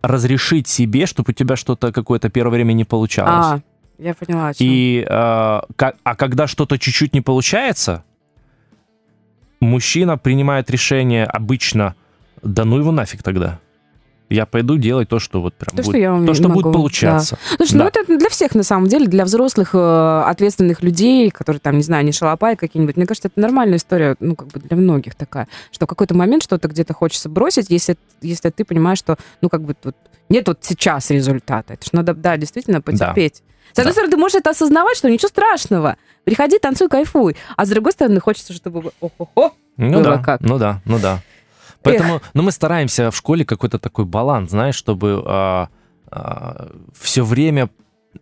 разрешить 0.03 0.69
себе, 0.69 1.07
чтобы 1.07 1.31
у 1.31 1.33
тебя 1.33 1.57
что-то 1.57 1.93
какое-то 1.93 2.29
первое 2.29 2.53
время 2.59 2.73
не 2.73 2.85
получалось. 2.85 3.33
А, 3.47 3.61
я 3.99 4.15
поняла, 4.15 4.49
о 4.49 4.55
чем. 4.55 4.67
И, 4.69 5.07
а, 5.09 5.65
ка- 5.77 5.95
а 6.05 6.17
когда 6.17 6.47
что-то 6.47 6.79
чуть-чуть 6.79 7.15
не 7.15 7.21
получается, 7.21 8.05
мужчина 9.61 10.19
принимает 10.19 10.71
решение 10.71 11.25
обычно, 11.25 11.95
да 12.43 12.65
ну 12.65 12.79
его 12.79 12.93
нафиг 12.93 13.23
тогда. 13.23 13.59
Я 14.29 14.45
пойду 14.45 14.77
делать 14.77 15.09
то, 15.09 15.21
что 15.21 15.41
вот 15.41 15.55
прям 15.55 15.77
То, 15.77 15.85
что 15.85 15.93
будет, 15.93 16.01
я 16.01 16.27
то, 16.27 16.35
что 16.35 16.49
могу, 16.49 16.61
будет 16.63 16.73
получаться. 16.73 17.39
Слушай, 17.57 17.75
ну 17.75 17.85
Да. 17.85 17.91
это 17.95 18.19
для 18.19 18.29
всех, 18.29 18.57
на 18.57 18.65
самом 18.65 18.89
деле, 18.89 19.07
для 19.07 19.25
взрослых 19.25 19.71
э, 19.73 20.23
ответственных 20.27 20.83
людей, 20.83 21.31
которые 21.31 21.61
там, 21.61 21.77
не 21.77 21.85
знаю, 21.85 22.05
не 22.05 22.11
шалопаи 22.11 22.57
какие-нибудь. 22.57 22.97
Мне 22.97 23.07
кажется, 23.07 23.29
это 23.29 23.41
нормальная 23.41 23.77
история, 23.79 24.17
ну, 24.19 24.35
как 24.35 24.49
бы 24.49 24.59
для 24.59 24.77
многих 24.77 25.15
такая, 25.15 25.47
что 25.71 25.87
в 25.87 25.89
какой-то 25.89 26.17
момент 26.17 26.43
что-то 26.43 26.67
где-то 26.67 26.93
хочется 26.93 27.29
бросить, 27.29 27.71
если, 27.71 27.97
если 28.21 28.51
ты 28.51 28.65
понимаешь, 28.65 28.99
что, 28.99 29.17
ну, 29.43 29.49
как 29.49 29.63
бы 29.63 29.75
тут 29.75 29.95
нет 30.29 30.49
вот 30.49 30.59
сейчас 30.63 31.09
результата. 31.11 31.75
Это 31.75 31.87
ж 31.87 31.93
надо, 31.93 32.13
да, 32.13 32.37
действительно 32.37 32.81
потерпеть. 32.83 33.45
С 33.73 33.79
одной 33.79 33.91
Да. 33.91 33.93
стороны, 33.93 34.11
ты 34.11 34.17
можешь 34.17 34.37
это 34.37 34.51
осознавать, 34.51 34.97
что 34.97 35.11
ничего 35.11 35.29
страшного. 35.29 35.97
Приходи, 36.25 36.59
танцуй, 36.59 36.89
кайфуй. 36.89 37.37
А 37.57 37.65
с 37.67 37.69
другой 37.69 37.93
стороны, 37.93 38.21
хочется, 38.21 38.53
чтобы... 38.53 38.93
Ох-охо. 39.01 39.53
Ну 39.77 40.03
да, 40.03 40.19
как. 40.19 40.41
ну 40.41 40.59
да, 40.59 40.81
ну 40.85 40.99
да. 40.99 41.21
Поэтому, 41.83 42.21
ну 42.35 42.43
мы 42.43 42.51
стараемся 42.51 43.11
в 43.11 43.17
школе 43.17 43.45
какой-то 43.45 43.79
такой 43.79 44.05
баланс, 44.07 44.51
знаешь, 44.51 44.75
чтобы 44.75 45.69
все 46.99 47.25
время 47.25 47.69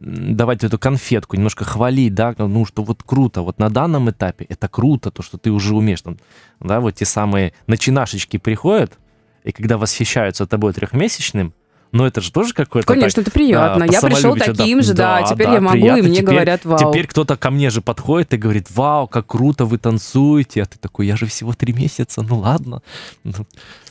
давать 0.01 0.65
эту 0.65 0.79
конфетку, 0.79 1.37
немножко 1.37 1.65
хвалить, 1.65 2.15
да, 2.15 2.35
ну 2.37 2.65
что 2.67 2.83
вот 2.83 3.03
круто, 3.05 3.43
вот 3.43 3.59
на 3.59 3.71
данном 3.71 4.11
этапе 4.11 4.45
это 4.49 4.69
круто, 4.69 5.11
то, 5.11 5.23
что 5.23 5.39
ты 5.39 5.51
уже 5.51 5.75
умеешь, 5.75 6.03
там, 6.03 6.19
да, 6.61 6.81
вот 6.81 6.97
те 6.97 7.05
самые 7.05 7.53
начинашечки 7.69 8.39
приходят, 8.39 8.99
и 9.45 9.53
когда 9.53 9.79
восхищаются 9.79 10.47
тобой 10.47 10.73
трехмесячным, 10.73 11.55
ну 11.95 12.05
это 12.05 12.21
же 12.21 12.31
тоже 12.33 12.53
какое-то 12.53 12.89
так, 12.89 12.97
Конечно, 12.99 13.21
это 13.23 13.31
приятно. 13.31 13.85
а, 13.85 13.87
я 13.87 14.01
пришел 14.03 14.35
посамолюбить, 14.35 14.47
да. 14.47 14.53
таким 14.55 14.83
же, 14.83 14.95
да, 14.95 15.21
Да, 15.21 15.27
теперь 15.29 15.47
да, 15.47 15.55
я 15.55 15.61
могу, 15.61 15.77
и 15.77 15.81
приятно. 15.81 16.03
мне 16.03 16.15
Теперь- 16.17 16.35
говорят, 16.35 16.65
вау. 16.65 16.79
Теперь 16.79 17.07
кто-то 17.07 17.37
ко 17.37 17.51
мне 17.51 17.71
же 17.71 17.81
подходит 17.81 18.35
и 18.35 18.37
говорит, 18.37 18.67
вау, 18.71 19.07
как 19.09 19.27
круто 19.27 19.65
вы 19.65 19.79
танцуете. 19.79 20.63
А 20.63 20.67
ты 20.67 20.79
такой, 20.79 21.07
я 21.07 21.17
же 21.17 21.27
всего 21.27 21.53
три 21.55 21.73
месяца, 21.73 22.23
ну 22.23 22.39
ладно. 22.41 22.83
Ну, 23.23 23.33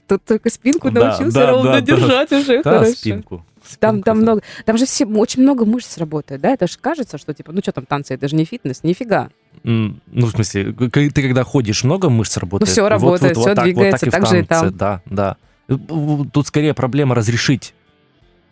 Тут 0.07 0.23
только 0.25 0.49
спинку 0.49 0.91
Да, 0.91 1.09
научился 1.11 1.39
да, 1.39 1.51
ровно 1.51 1.71
да, 1.71 1.79
да. 1.79 1.81
держать 1.81 2.31
уже 2.33 2.61
Да, 2.61 2.71
хорошо. 2.79 2.91
спинку. 2.91 3.45
Там, 3.79 3.95
Спинку, 3.95 4.03
там 4.05 4.17
да. 4.17 4.21
много, 4.21 4.41
там 4.65 4.77
же 4.77 4.85
все, 4.85 5.05
очень 5.05 5.41
много 5.41 5.63
мышц 5.65 5.97
работает, 5.97 6.41
да? 6.41 6.49
Это 6.51 6.67
же 6.67 6.73
кажется, 6.81 7.17
что 7.17 7.33
типа, 7.33 7.53
ну 7.53 7.61
что 7.61 7.71
там 7.71 7.85
танцы, 7.85 8.13
это 8.15 8.27
же 8.27 8.35
не 8.35 8.43
фитнес, 8.43 8.83
нифига. 8.83 9.29
Ну, 9.63 9.95
в 10.11 10.31
смысле, 10.31 10.73
ты 10.73 11.09
когда 11.21 11.43
ходишь, 11.45 11.85
много 11.85 12.09
мышц 12.09 12.35
работает? 12.35 12.69
всё 12.69 12.81
Вот- 12.83 12.89
работает, 12.89 13.37
вот- 13.37 13.41
всё 13.43 13.49
вот 13.51 13.55
так- 13.55 13.65
вот 13.65 13.73
двигается, 13.73 14.05
и 14.05 14.09
в 14.09 14.11
так 14.11 14.25
же 14.27 14.39
и 14.39 14.43
танце, 14.43 14.71
там. 14.71 15.01
Да, 15.09 15.37
да. 15.69 15.77
Тут 16.33 16.47
скорее 16.47 16.73
проблема 16.73 17.15
разрешить 17.15 17.73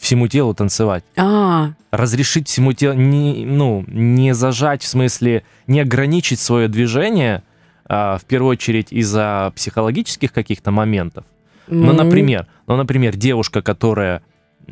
всему 0.01 0.27
телу 0.27 0.53
танцевать. 0.55 1.03
А, 1.15 1.73
разрешить 1.91 2.47
всему 2.47 2.73
телу, 2.73 2.95
не, 2.95 3.45
ну, 3.45 3.85
не 3.87 4.33
зажать, 4.33 4.81
в 4.81 4.87
смысле, 4.87 5.43
не 5.67 5.79
ограничить 5.79 6.39
свое 6.39 6.67
движение, 6.67 7.43
а, 7.85 8.17
в 8.17 8.25
первую 8.25 8.53
очередь 8.53 8.91
из-за 8.91 9.53
психологических 9.55 10.33
каких-то 10.33 10.71
моментов. 10.71 11.23
Ну, 11.67 11.91
м, 11.91 11.95
например, 11.95 12.47
ну, 12.65 12.77
например, 12.77 13.15
девушка, 13.15 13.61
которая 13.61 14.23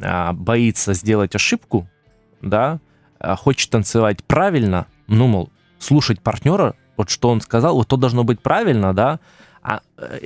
а, 0.01 0.33
боится 0.33 0.93
сделать 0.95 1.35
ошибку, 1.35 1.87
да, 2.41 2.79
а, 3.19 3.35
хочет 3.35 3.69
танцевать 3.69 4.23
правильно, 4.23 4.87
ну, 5.07 5.27
мол, 5.27 5.51
слушать 5.77 6.21
партнера, 6.21 6.73
вот 6.97 7.11
что 7.11 7.29
он 7.29 7.41
сказал, 7.41 7.75
вот 7.75 7.87
то 7.87 7.97
должно 7.97 8.23
быть 8.23 8.41
правильно, 8.41 8.95
да, 8.95 9.19
а 9.61 9.81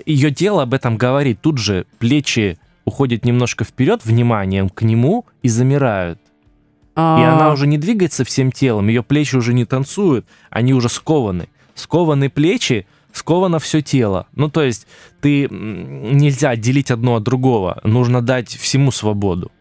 ее 0.05 0.31
тело 0.31 0.63
об 0.63 0.73
этом 0.73 0.95
говорит, 0.95 1.41
тут 1.41 1.57
же 1.57 1.87
плечи 1.99 2.57
уходят 2.85 3.25
немножко 3.25 3.63
вперед 3.63 4.01
вниманием 4.05 4.69
к 4.69 4.81
нему 4.81 5.25
и 5.41 5.49
замирают. 5.49 6.19
И 6.19 6.99
а, 6.99 7.33
она 7.33 7.51
уже 7.51 7.65
не 7.65 7.77
двигается 7.77 8.23
всем 8.23 8.51
телом, 8.51 8.87
ее 8.87 9.01
плечи 9.01 9.35
уже 9.35 9.53
не 9.53 9.65
танцуют, 9.65 10.25
они 10.51 10.73
уже 10.73 10.89
скованы. 10.89 11.47
Скованы 11.73 12.29
плечи, 12.29 12.85
сковано 13.11 13.57
все 13.57 13.81
тело. 13.81 14.27
Ну, 14.35 14.49
то 14.49 14.61
есть 14.61 14.85
ты 15.19 15.47
нельзя 15.49 16.51
отделить 16.51 16.91
одно 16.91 17.15
от 17.15 17.23
другого, 17.23 17.79
нужно 17.83 18.21
дать 18.21 18.49
всему 18.49 18.91
свободу. 18.91 19.51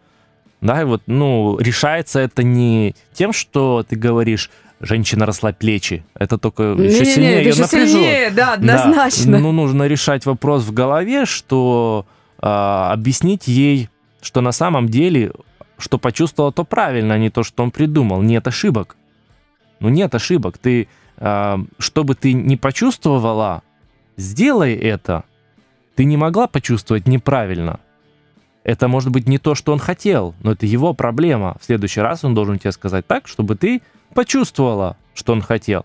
Да, 0.61 0.83
и 0.83 0.85
вот, 0.85 1.03
ну, 1.07 1.59
решается 1.59 2.21
это 2.21 2.43
не 2.43 2.95
тем, 3.15 3.33
что 3.33 3.85
ты 3.89 3.97
говоришь, 3.97 4.51
женщина 4.81 5.25
росла 5.25 5.53
плечи. 5.53 6.05
Это 6.15 6.39
только 6.39 6.63
еще 6.63 7.01
Не-не-не, 7.01 7.05
сильнее 7.05 7.33
это 7.33 7.41
ее 7.41 7.49
еще 7.49 7.63
напряжет. 7.63 7.89
сильнее, 7.89 8.31
да, 8.31 8.53
однозначно. 8.55 9.33
Да. 9.33 9.39
Ну, 9.39 9.53
нужно 9.53 9.89
решать 9.89 10.27
вопрос 10.27 10.65
в 10.65 10.73
голове, 10.73 11.25
что 11.25 12.07
объяснить 12.43 13.47
ей, 13.47 13.89
что 14.21 14.41
на 14.41 14.53
самом 14.53 14.89
деле, 14.89 15.33
что 15.79 15.99
почувствовала, 15.99 16.53
то 16.53 16.65
правильно, 16.65 17.15
а 17.15 17.19
не 17.19 17.31
то, 17.31 17.43
что 17.43 17.63
он 17.63 17.71
придумал. 17.71 18.23
Нет 18.23 18.47
ошибок. 18.47 18.97
Ну, 19.81 19.89
нет 19.89 20.15
ошибок. 20.15 20.59
Ты, 20.59 20.89
а, 21.17 21.61
что 21.79 22.05
бы 22.05 22.15
ты 22.15 22.33
не 22.33 22.57
почувствовала, 22.57 23.63
сделай 24.17 24.75
это. 24.75 25.25
Ты 25.95 26.05
не 26.05 26.17
могла 26.17 26.47
почувствовать 26.47 27.07
неправильно. 27.07 27.81
Это 28.65 28.87
может 28.87 29.11
быть 29.11 29.29
не 29.29 29.39
то, 29.39 29.55
что 29.55 29.73
он 29.73 29.79
хотел, 29.79 30.35
но 30.41 30.53
это 30.53 30.67
его 30.67 30.95
проблема. 30.95 31.57
В 31.61 31.65
следующий 31.65 32.01
раз 32.01 32.25
он 32.25 32.35
должен 32.35 32.59
тебе 32.59 32.73
сказать 32.73 33.07
так, 33.07 33.27
чтобы 33.27 33.57
ты 33.57 33.83
почувствовала, 34.15 34.97
что 35.15 35.33
он 35.33 35.43
хотел. 35.43 35.85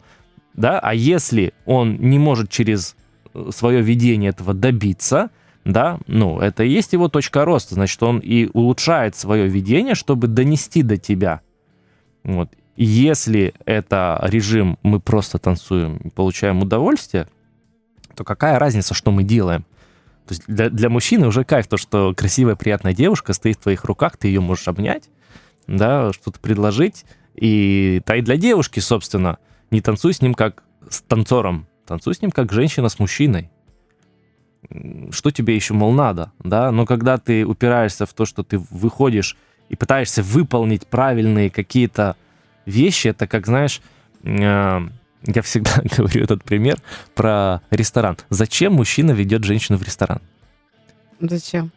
Да? 0.53 0.79
А 0.79 0.93
если 0.93 1.53
он 1.65 1.97
не 1.97 2.19
может 2.19 2.49
через 2.49 2.95
э, 3.33 3.49
свое 3.51 3.81
видение 3.81 4.29
этого 4.29 4.53
добиться, 4.53 5.29
да, 5.67 5.99
ну, 6.07 6.39
это 6.39 6.63
и 6.63 6.69
есть 6.69 6.93
его 6.93 7.09
точка 7.09 7.43
роста, 7.43 7.75
значит, 7.75 8.01
он 8.01 8.19
и 8.19 8.49
улучшает 8.53 9.17
свое 9.17 9.47
видение, 9.47 9.95
чтобы 9.95 10.27
донести 10.27 10.81
до 10.81 10.95
тебя. 10.95 11.41
Вот. 12.23 12.49
Если 12.77 13.53
это 13.65 14.17
режим 14.23 14.79
«мы 14.81 15.01
просто 15.01 15.39
танцуем 15.39 15.97
и 15.97 16.09
получаем 16.09 16.61
удовольствие», 16.61 17.27
то 18.15 18.23
какая 18.23 18.57
разница, 18.59 18.93
что 18.93 19.11
мы 19.11 19.23
делаем? 19.23 19.63
То 20.25 20.35
есть 20.35 20.43
для, 20.47 20.69
для 20.69 20.89
мужчины 20.89 21.27
уже 21.27 21.43
кайф 21.43 21.67
то, 21.67 21.75
что 21.75 22.13
красивая, 22.15 22.55
приятная 22.55 22.93
девушка 22.93 23.33
стоит 23.33 23.57
в 23.57 23.63
твоих 23.63 23.83
руках, 23.83 24.15
ты 24.15 24.29
ее 24.29 24.39
можешь 24.39 24.69
обнять, 24.69 25.09
да, 25.67 26.13
что-то 26.13 26.39
предложить. 26.39 27.03
И, 27.35 28.01
да 28.05 28.15
и 28.15 28.21
для 28.21 28.37
девушки, 28.37 28.79
собственно, 28.79 29.37
не 29.69 29.81
танцуй 29.81 30.13
с 30.13 30.21
ним 30.21 30.33
как 30.33 30.63
с 30.89 31.01
танцором, 31.01 31.67
танцуй 31.85 32.15
с 32.15 32.21
ним 32.21 32.31
как 32.31 32.53
женщина 32.53 32.87
с 32.87 32.99
мужчиной. 32.99 33.51
Что 35.11 35.31
тебе 35.31 35.55
еще, 35.55 35.73
мол, 35.73 35.91
надо, 35.93 36.31
да? 36.43 36.71
Но 36.71 36.85
когда 36.85 37.17
ты 37.17 37.45
упираешься 37.45 38.05
в 38.05 38.13
то, 38.13 38.25
что 38.25 38.43
ты 38.43 38.57
выходишь 38.57 39.37
и 39.69 39.75
пытаешься 39.75 40.23
выполнить 40.23 40.87
правильные 40.87 41.49
какие-то 41.49 42.15
вещи, 42.65 43.09
это 43.09 43.27
как, 43.27 43.45
знаешь, 43.45 43.81
э, 44.23 44.79
я 45.23 45.41
всегда 45.41 45.81
говорю 45.97 46.23
этот 46.23 46.43
пример 46.43 46.77
про 47.15 47.61
ресторан. 47.69 48.17
Зачем 48.29 48.73
мужчина 48.73 49.11
ведет 49.11 49.43
женщину 49.43 49.77
в 49.77 49.83
ресторан? 49.83 50.21
Зачем? 51.19 51.71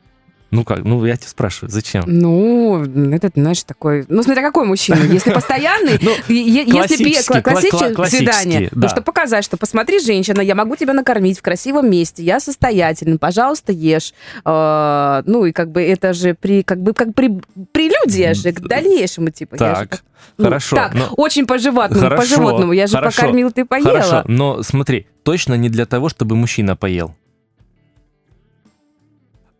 Ну 0.50 0.64
как, 0.64 0.80
ну 0.84 1.04
я 1.04 1.16
тебя 1.16 1.28
спрашиваю, 1.28 1.70
зачем? 1.70 2.02
Ну, 2.06 2.82
это, 3.12 3.30
знаешь, 3.34 3.62
такой... 3.62 4.04
Ну, 4.08 4.22
смотря 4.22 4.42
какой 4.42 4.64
мужчина. 4.66 4.98
Если 5.04 5.32
постоянный, 5.32 5.98
Ну, 6.02 6.10
если 6.28 6.70
классический, 6.70 7.04
пе- 7.34 7.38
кла- 7.38 7.42
кла- 7.42 7.52
классическое 7.52 7.90
кла- 7.90 7.94
классический, 7.94 8.32
свидание, 8.32 8.68
да. 8.72 8.80
ну, 8.82 8.88
чтобы 8.88 9.02
показать, 9.04 9.44
что 9.44 9.56
посмотри, 9.56 10.00
женщина, 10.00 10.40
я 10.40 10.54
могу 10.54 10.74
тебя 10.76 10.92
накормить 10.92 11.38
в 11.38 11.42
красивом 11.42 11.88
месте, 11.90 12.22
я 12.24 12.40
состоятельный, 12.40 13.18
пожалуйста, 13.18 13.72
ешь. 13.72 14.12
Э, 14.44 15.22
Ну, 15.26 15.44
и 15.44 15.52
как 15.52 15.70
бы 15.70 15.82
это 15.82 16.12
же 16.12 16.34
при, 16.34 16.62
как 16.62 16.80
бы, 16.82 16.94
как 16.94 17.14
при, 17.14 17.40
прелюдия 17.72 18.34
же 18.34 18.52
к 18.52 18.60
дальнейшему, 18.60 19.30
типа. 19.30 19.56
Так, 19.56 20.02
ну, 20.36 20.44
хорошо. 20.44 20.76
Так, 20.76 20.96
очень 21.16 21.46
по-животному, 21.46 22.16
по-животному. 22.16 22.72
Я 22.72 22.86
же 22.86 22.98
покормил, 23.00 23.50
ты 23.52 23.64
поела. 23.64 23.88
Хорошо, 23.90 24.24
но 24.26 24.62
смотри, 24.62 25.06
точно 25.22 25.54
не 25.54 25.68
для 25.68 25.86
того, 25.86 26.08
чтобы 26.08 26.34
мужчина 26.36 26.74
поел. 26.76 27.14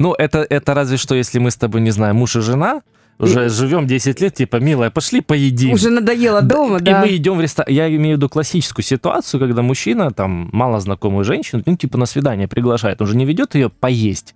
Ну, 0.01 0.15
это, 0.15 0.47
это 0.49 0.75
разве 0.75 0.97
что, 0.97 1.15
если 1.15 1.39
мы 1.39 1.51
с 1.51 1.57
тобой, 1.57 1.83
не 1.83 1.91
знаю, 1.91 2.15
муж 2.15 2.35
и 2.35 2.41
жена, 2.41 2.81
уже 3.19 3.51
живем 3.51 3.87
10 3.87 4.19
лет, 4.23 4.35
типа, 4.35 4.57
милая, 4.57 4.91
пошли 4.91 5.21
поедим. 5.21 5.73
Уже 5.75 5.91
надоело 5.91 6.41
Да, 6.41 6.55
дома, 6.57 6.79
и 6.79 6.83
да. 6.83 7.01
мы 7.03 7.15
идем 7.15 7.37
в 7.37 7.41
ресторан. 7.43 7.71
Я 7.73 7.87
имею 7.95 8.17
в 8.17 8.19
виду 8.19 8.31
классическую 8.31 8.83
ситуацию, 8.83 9.39
когда 9.39 9.61
мужчина, 9.61 10.11
там, 10.11 10.49
мало 10.53 10.81
знакомую 10.81 11.25
женщину, 11.25 11.63
ну, 11.67 11.77
типа, 11.77 11.99
на 11.99 12.07
свидание 12.07 12.49
приглашает. 12.49 13.03
Он 13.03 13.07
же 13.09 13.15
не 13.17 13.27
ведет 13.27 13.55
ее 13.55 13.69
поесть. 13.69 14.35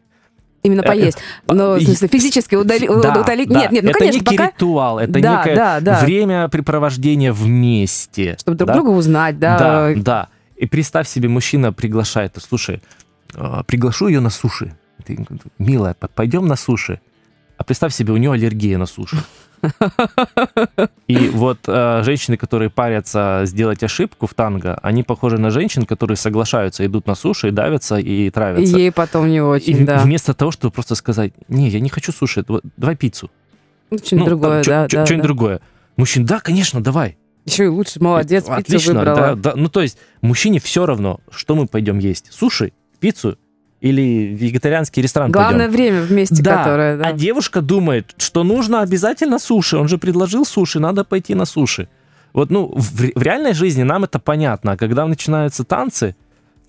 Именно 0.62 0.82
Э, 0.82 0.86
поесть. 0.86 1.18
Ну, 1.46 1.76
в 1.76 1.82
смысле, 1.82 2.08
физически 2.08 2.56
удали- 2.56 2.86
Да, 3.02 3.20
утолить. 3.20 3.48
да. 3.48 3.60
Нет, 3.60 3.72
нет, 3.72 3.84
ну, 3.84 3.90
это 3.90 3.98
конечно, 3.98 4.18
некий 4.20 4.36
пока... 4.36 4.48
ритуал, 4.50 4.98
это 4.98 5.12
Да, 5.12 5.18
некое 5.38 5.56
да, 5.56 5.80
да. 5.80 6.00
времяпрепровождение 6.00 7.32
вместе. 7.32 8.36
Чтобы 8.38 8.56
друг 8.58 8.68
да? 8.68 8.74
друга 8.74 8.88
узнать, 8.90 9.38
да. 9.38 9.58
Да, 9.58 9.92
да. 9.96 10.28
И 10.56 10.66
представь 10.66 11.08
себе, 11.08 11.28
мужчина 11.28 11.72
приглашает, 11.72 12.36
слушай, 12.46 12.82
э, 13.34 13.62
приглашу 13.66 14.08
ее 14.08 14.20
на 14.20 14.30
суши. 14.30 14.74
Ты, 15.04 15.18
милая, 15.58 15.94
пойдем 15.94 16.46
на 16.46 16.56
суши. 16.56 17.00
А 17.56 17.64
представь 17.64 17.94
себе, 17.94 18.12
у 18.12 18.16
нее 18.16 18.32
аллергия 18.32 18.78
на 18.78 18.86
суши. 18.86 19.16
И 21.06 21.28
вот 21.28 21.60
э, 21.66 22.02
женщины, 22.04 22.36
которые 22.36 22.68
парятся 22.70 23.42
сделать 23.44 23.82
ошибку 23.82 24.26
в 24.26 24.34
танго, 24.34 24.78
они 24.82 25.02
похожи 25.02 25.38
на 25.38 25.50
женщин, 25.50 25.84
которые 25.86 26.16
соглашаются, 26.16 26.84
идут 26.84 27.06
на 27.06 27.14
суши, 27.14 27.50
давятся 27.50 27.96
и 27.96 28.26
И 28.26 28.30
травятся. 28.30 28.76
ей 28.76 28.92
потом 28.92 29.28
не 29.28 29.36
И 29.36 29.40
очень, 29.40 29.82
в- 29.82 29.86
да. 29.86 29.98
вместо 29.98 30.34
того, 30.34 30.50
чтобы 30.50 30.72
просто 30.72 30.94
сказать, 30.94 31.32
не, 31.48 31.68
я 31.68 31.80
не 31.80 31.88
хочу 31.88 32.12
суши, 32.12 32.44
давай 32.76 32.96
пиццу. 32.96 33.30
Ну, 33.90 33.98
что-нибудь 33.98 34.28
другое, 34.28 34.62
чё- 34.62 34.70
да, 34.70 34.88
чё- 34.88 34.96
да, 34.98 35.06
что-нибудь 35.06 35.22
да. 35.22 35.28
другое. 35.28 35.60
Мужчин, 35.96 36.24
да, 36.26 36.40
конечно, 36.40 36.82
давай. 36.82 37.16
Еще 37.44 37.64
и 37.64 37.68
лучше, 37.68 38.02
молодец, 38.02 38.44
пиццу 38.44 38.54
Отлично, 38.58 38.94
выбрала. 38.94 39.16
да, 39.16 39.34
да. 39.34 39.52
Ну, 39.54 39.68
то 39.68 39.80
есть, 39.82 39.98
мужчине 40.22 40.58
все 40.60 40.86
равно, 40.86 41.20
что 41.30 41.54
мы 41.54 41.66
пойдем 41.66 41.98
есть. 41.98 42.32
Суши, 42.32 42.72
пиццу 43.00 43.38
или 43.84 44.34
вегетарианский 44.34 45.02
ресторан 45.02 45.30
Главное 45.30 45.68
пойдем. 45.68 45.72
время 45.72 46.00
вместе, 46.00 46.42
Да, 46.42 46.56
которое, 46.64 46.96
да. 46.96 47.04
А 47.08 47.12
девушка 47.12 47.60
думает, 47.60 48.14
что 48.16 48.42
нужно 48.42 48.80
обязательно 48.80 49.38
суши. 49.38 49.76
Он 49.76 49.88
же 49.88 49.98
предложил 49.98 50.46
суши, 50.46 50.80
надо 50.80 51.04
пойти 51.04 51.34
на 51.34 51.44
суши. 51.44 51.88
Вот, 52.32 52.48
ну, 52.50 52.72
в, 52.74 53.12
в 53.14 53.22
реальной 53.22 53.52
жизни 53.52 53.82
нам 53.82 54.04
это 54.04 54.18
понятно. 54.18 54.72
А 54.72 54.76
когда 54.78 55.06
начинаются 55.06 55.64
танцы, 55.64 56.16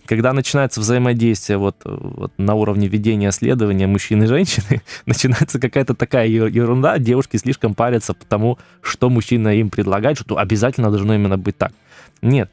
когда 0.06 0.34
начинается 0.34 0.82
взаимодействие 0.82 1.58
вот, 1.58 1.78
вот 1.86 2.34
на 2.38 2.54
уровне 2.54 2.90
ведения 2.90 3.32
следования 3.32 3.88
мужчины 3.88 4.26
и 4.26 4.28
женщины, 4.28 4.82
начинается 5.06 5.58
какая-то 5.58 5.96
такая 5.96 6.28
ерунда, 6.28 6.98
девушки 6.98 7.38
слишком 7.38 7.76
парятся 7.76 8.14
по 8.14 8.26
тому, 8.26 8.58
что 8.82 9.10
мужчина 9.10 9.56
им 9.56 9.70
предлагает, 9.70 10.20
что 10.20 10.38
обязательно 10.38 10.90
должно 10.92 11.16
именно 11.16 11.38
быть 11.38 11.58
так. 11.58 11.72
Нет. 12.22 12.52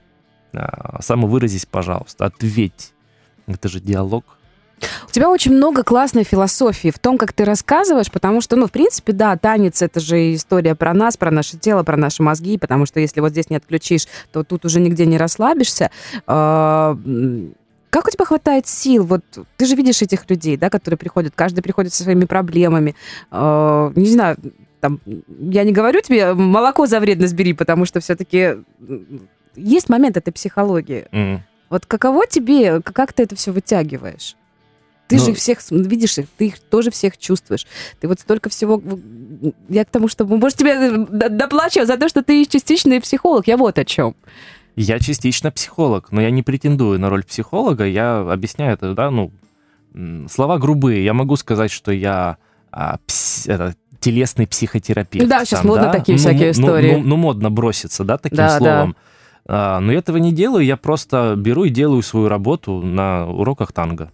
А, 0.55 1.01
Самовыразись, 1.03 1.67
пожалуйста, 1.67 2.27
ответь. 2.27 2.93
Это 3.49 3.69
же 3.69 3.81
диалог. 3.81 4.25
У 5.13 5.15
тебя 5.15 5.29
очень 5.29 5.53
много 5.53 5.83
классной 5.83 6.25
философии 6.25 6.89
в 6.89 6.99
том, 6.99 7.19
как 7.19 7.35
ты 7.35 7.45
рассказываешь, 7.45 8.11
потому 8.11 8.41
что, 8.41 8.57
ну, 8.57 8.67
в 8.67 8.73
принципе, 8.73 9.13
да, 9.13 9.37
танец— 9.37 9.83
это 9.83 10.01
же 10.01 10.35
история 10.35 10.75
про 10.75 10.95
нас, 10.95 11.19
про 11.19 11.31
наше 11.31 11.59
тело, 11.59 11.83
про 11.83 11.99
наши 11.99 12.23
мозги, 12.23 12.57
потому 12.57 12.87
что 12.87 12.99
если 12.99 13.21
вот 13.21 13.33
здесь 13.33 13.51
не 13.51 13.57
отключишь, 13.57 14.07
то 14.33 14.43
тут 14.43 14.65
уже 14.65 14.81
нигде 14.81 15.05
не 15.05 15.19
расслабишься. 15.19 15.91
А, 16.27 16.97
Как 17.91 18.09
у 18.09 18.11
тебя 18.11 18.25
хватает 18.25 18.67
сил? 18.67 19.05
Вот 19.05 19.21
ты 19.59 19.67
же 19.67 19.75
видишь 19.75 20.01
этих 20.01 20.31
людей, 20.31 20.57
да, 20.57 20.71
которые 20.71 20.97
приходят, 20.97 21.35
каждый 21.37 21.61
приходит 21.61 21.93
со 21.93 22.05
своими 22.05 22.25
проблемами. 22.25 22.97
А, 23.31 23.93
Не 23.95 24.07
знаю, 24.07 24.39
там, 24.81 24.99
я 25.29 25.65
не 25.65 25.73
говорю 25.73 26.01
тебе, 26.01 26.33
молоко 26.33 26.87
за 26.87 27.01
вредность 27.01 27.35
бери, 27.35 27.53
потому 27.53 27.85
что 27.85 28.01
все-таки 28.01 28.57
есть 29.57 29.91
момент 29.91 30.17
этой 30.17 30.33
психологии. 30.33 31.07
Вот 31.69 31.85
каково 31.85 32.27
тебе, 32.27 32.81
как 32.81 33.13
ты 33.13 33.25
это 33.25 33.37
все 33.37 33.53
вытягиваешь? 33.53 34.37
Ты 35.09 35.17
Ну- 35.17 35.25
же 35.27 35.35
всех 35.35 35.61
с- 35.61 35.71
видишь 35.71 36.17
их, 36.19 36.27
ты 36.39 36.47
их 36.47 36.59
тоже 36.61 36.91
всех 36.91 37.19
чувствуешь. 37.19 37.67
Ты 38.01 38.09
вот 38.09 38.21
столько 38.21 38.49
всего... 38.49 38.83
Я 39.69 39.85
к 39.85 39.91
тому, 39.91 40.09
что, 40.09 40.25
может, 40.25 40.57
тебе 40.59 40.91
д- 40.91 41.29
доплачиваю 41.29 41.87
за 41.87 41.97
то, 41.99 42.09
что 42.09 42.23
ты 42.23 42.45
частичный 42.47 43.01
психолог. 43.01 43.47
Я 43.47 43.57
вот 43.57 43.79
о 43.79 43.85
чем. 43.85 44.15
Я 44.77 44.99
частично 44.99 45.51
психолог, 45.51 46.13
но 46.13 46.23
я 46.23 46.31
не 46.31 46.43
претендую 46.43 46.99
на 46.99 47.11
роль 47.11 47.25
психолога. 47.25 47.85
Я 47.87 48.21
объясняю 48.21 48.73
это, 48.75 48.95
да, 48.95 49.11
ну, 49.11 49.31
слова 50.31 50.59
грубые. 50.59 51.05
Я 51.05 51.13
могу 51.13 51.37
сказать, 51.37 51.71
что 51.71 51.93
я 51.93 52.39
а, 52.71 52.97
пс- 53.07 53.53
это, 53.53 53.75
телесный 54.01 54.47
психотерапевт. 54.47 55.29
Да, 55.29 55.45
щас 55.45 55.61
там, 55.61 55.69
модно 55.69 55.93
такие 55.93 56.17
всякие 56.17 56.47
ну, 56.47 56.51
истории. 56.53 56.93
Ну, 56.97 57.03
ну, 57.03 57.17
модно 57.17 57.51
броситься, 57.51 58.03
да, 58.05 58.17
таким 58.17 58.39
Да, 58.39 58.47
да. 58.49 58.59
словом. 58.59 58.97
А, 59.47 59.81
но 59.81 59.93
я 59.93 59.99
этого 59.99 60.17
не 60.17 60.33
делаю, 60.33 60.65
я 60.65 60.77
просто 60.79 61.35
беру 61.37 61.65
и 61.65 61.69
делаю 61.69 62.01
свою 62.03 62.29
работу 62.29 62.81
на 62.81 63.27
уроках 63.27 63.73
танго. 63.73 64.11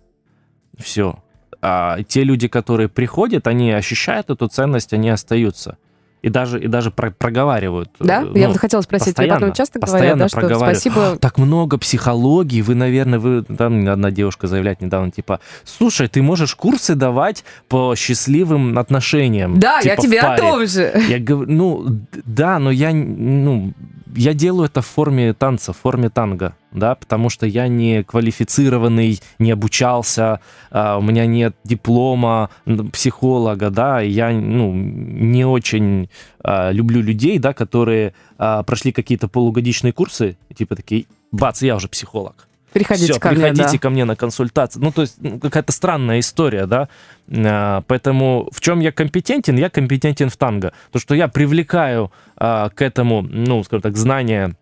Все. 0.79 1.19
А 1.61 2.03
те 2.05 2.23
люди, 2.25 2.49
которые 2.49 2.89
приходят, 2.89 3.47
они 3.47 3.73
ощущают 3.73 4.31
эту 4.31 4.49
ценность, 4.49 4.93
они 4.93 5.11
остаются. 5.11 5.77
И 6.21 6.31
даже, 6.31 6.61
и 6.61 6.67
даже 6.67 6.91
про- 6.91 7.13
проговаривают. 7.13 7.91
Да? 8.01 8.23
э, 8.23 8.39
я 8.39 8.47
ну, 8.47 8.53
вот 8.53 8.59
хотела 8.59 8.81
спросить, 8.81 9.17
тебе 9.17 9.29
потом 9.29 9.53
часто 9.53 9.79
говорят, 9.79 10.19
да, 10.19 10.29
что 10.29 10.57
спасибо... 10.57 11.17
Так 11.17 11.39
много 11.39 11.79
психологии, 11.79 12.61
вы, 12.61 12.75
наверное, 12.75 13.21
вы, 13.21 13.43
там 13.45 13.89
одна 13.89 14.11
девушка 14.11 14.49
заявляет 14.49 14.81
недавно, 14.81 15.13
типа, 15.13 15.39
слушай, 15.65 16.09
ты 16.09 16.21
можешь 16.21 16.57
курсы 16.57 16.97
давать 16.97 17.45
по 17.69 17.95
счастливым 17.95 18.79
отношениям. 18.79 19.61
Да, 19.61 19.77
я 19.77 19.95
типа, 19.95 20.01
в 20.01 20.05
тебе 20.05 20.21
о 20.21 20.29
паре». 20.29 20.43
том 20.43 20.67
же. 20.67 20.93
Я 21.09 21.21
говорю, 21.21 21.53
ну, 21.53 21.87
да, 22.25 22.59
но 22.59 22.73
я, 22.73 22.93
ну, 22.93 23.73
я 24.17 24.35
делаю 24.35 24.67
это 24.67 24.83
в 24.83 24.87
форме 24.87 25.33
танца, 25.33 25.73
в 25.73 25.77
форме 25.77 26.11
танго, 26.11 26.55
да, 26.73 26.95
потому 26.95 27.31
что 27.31 27.47
я 27.47 27.69
не 27.69 28.03
квалифицированный, 28.03 29.21
не 29.39 29.51
обучался, 29.51 30.41
а, 30.71 30.99
у 30.99 31.03
меня 31.03 31.27
нет 31.27 31.57
диплома 31.65 32.51
психолога, 32.93 33.71
да, 33.71 34.01
я, 34.01 34.31
ну, 34.31 34.73
не 34.75 35.45
очень 35.45 36.11
а, 36.43 36.71
люблю 36.71 37.03
людей, 37.03 37.39
да, 37.39 37.53
которые 37.53 38.15
а, 38.39 38.63
прошли 38.63 38.93
какие-то 38.93 39.29
полугодичные 39.29 39.93
курсы, 39.93 40.37
типа 40.55 40.77
такие, 40.77 41.07
бац, 41.31 41.63
я 41.63 41.77
уже 41.77 41.89
психолог. 41.89 42.48
Приходите 42.79 43.13
Все, 43.13 43.21
ко 43.21 43.31
приходите 43.31 43.63
мне, 43.63 43.73
да. 43.73 43.79
ко 43.79 43.91
мне 43.91 44.05
на 44.05 44.15
консультацию. 44.15 44.85
Ну, 44.85 44.93
то 44.93 45.03
есть 45.03 45.17
ну, 45.21 45.41
какая-то 45.41 45.73
странная 45.73 46.21
история, 46.21 46.67
да. 46.67 46.89
А, 47.29 47.83
Поэтому 47.89 48.49
в 48.53 48.61
чем 48.61 48.79
я 48.79 48.93
компетентен? 48.93 49.57
Я 49.57 49.69
компетентен 49.69 50.31
в 50.31 50.37
танго. 50.37 50.73
То, 50.93 51.01
что 51.01 51.17
я 51.17 51.27
привлекаю 51.27 52.13
а, 52.37 52.69
к 52.69 52.81
этому, 52.81 53.23
ну, 53.23 53.65
скажем 53.65 53.83
так, 53.83 53.97
знания 53.97 54.55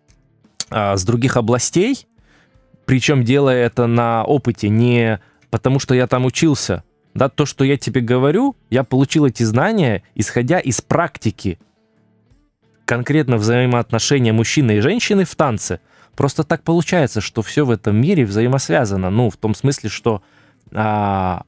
а, 0.71 0.97
с 0.97 1.03
других 1.03 1.37
областей, 1.37 2.07
причем 2.85 3.23
делая 3.23 3.65
это 3.65 3.85
на 3.85 4.23
опыте, 4.23 4.69
не 4.69 5.19
потому 5.51 5.79
что 5.79 5.93
я 5.93 6.07
там 6.07 6.25
учился. 6.25 6.83
Да, 7.13 7.29
то, 7.29 7.45
что 7.45 7.63
я 7.63 7.77
тебе 7.77 8.01
говорю, 8.01 8.55
я 8.69 8.83
получил 8.83 9.25
эти 9.25 9.43
знания, 9.43 10.03
исходя 10.15 10.59
из 10.59 10.81
практики 10.81 11.59
конкретно 12.85 13.37
взаимоотношения 13.37 14.33
мужчины 14.33 14.77
и 14.77 14.79
женщины 14.79 15.25
в 15.25 15.35
танце. 15.35 15.81
Просто 16.17 16.43
так 16.43 16.63
получается, 16.63 17.21
что 17.21 17.43
все 17.43 17.63
в 17.63 17.69
этом 17.69 17.95
мире 17.95 18.25
взаимосвязано. 18.25 19.11
Ну, 19.11 19.29
в 19.29 19.37
том 19.37 19.53
смысле, 19.53 19.91
что 19.91 20.23
а, 20.73 21.43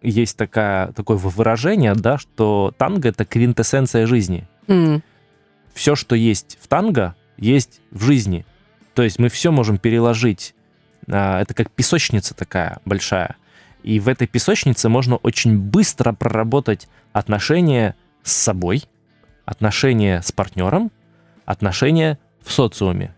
есть 0.00 0.38
такая, 0.38 0.90
такое 0.92 1.18
выражение, 1.18 1.94
да, 1.94 2.16
что 2.16 2.72
танго— 2.78 3.08
это 3.10 3.26
квинтэссенция 3.26 4.06
жизни. 4.06 4.48
М. 4.68 5.02
Все, 5.74 5.96
что 5.96 6.16
есть 6.16 6.56
в 6.62 6.66
танго, 6.66 7.14
есть 7.36 7.82
в 7.90 8.02
жизни. 8.04 8.46
То 8.94 9.02
есть 9.02 9.18
мы 9.18 9.28
все 9.28 9.52
можем 9.52 9.76
переложить. 9.76 10.54
А, 11.06 11.42
это 11.42 11.52
как 11.52 11.70
песочница 11.70 12.34
такая 12.34 12.78
большая. 12.86 13.36
И 13.82 14.00
в 14.00 14.08
этой 14.08 14.26
песочнице 14.26 14.88
можно 14.88 15.16
очень 15.16 15.58
быстро 15.58 16.14
проработать 16.14 16.88
отношения 17.12 17.96
с 18.22 18.32
собой, 18.32 18.84
отношения 19.44 20.22
с 20.22 20.32
партнером, 20.32 20.90
отношения 21.44 22.18
в 22.42 22.50
социуме. 22.50 23.14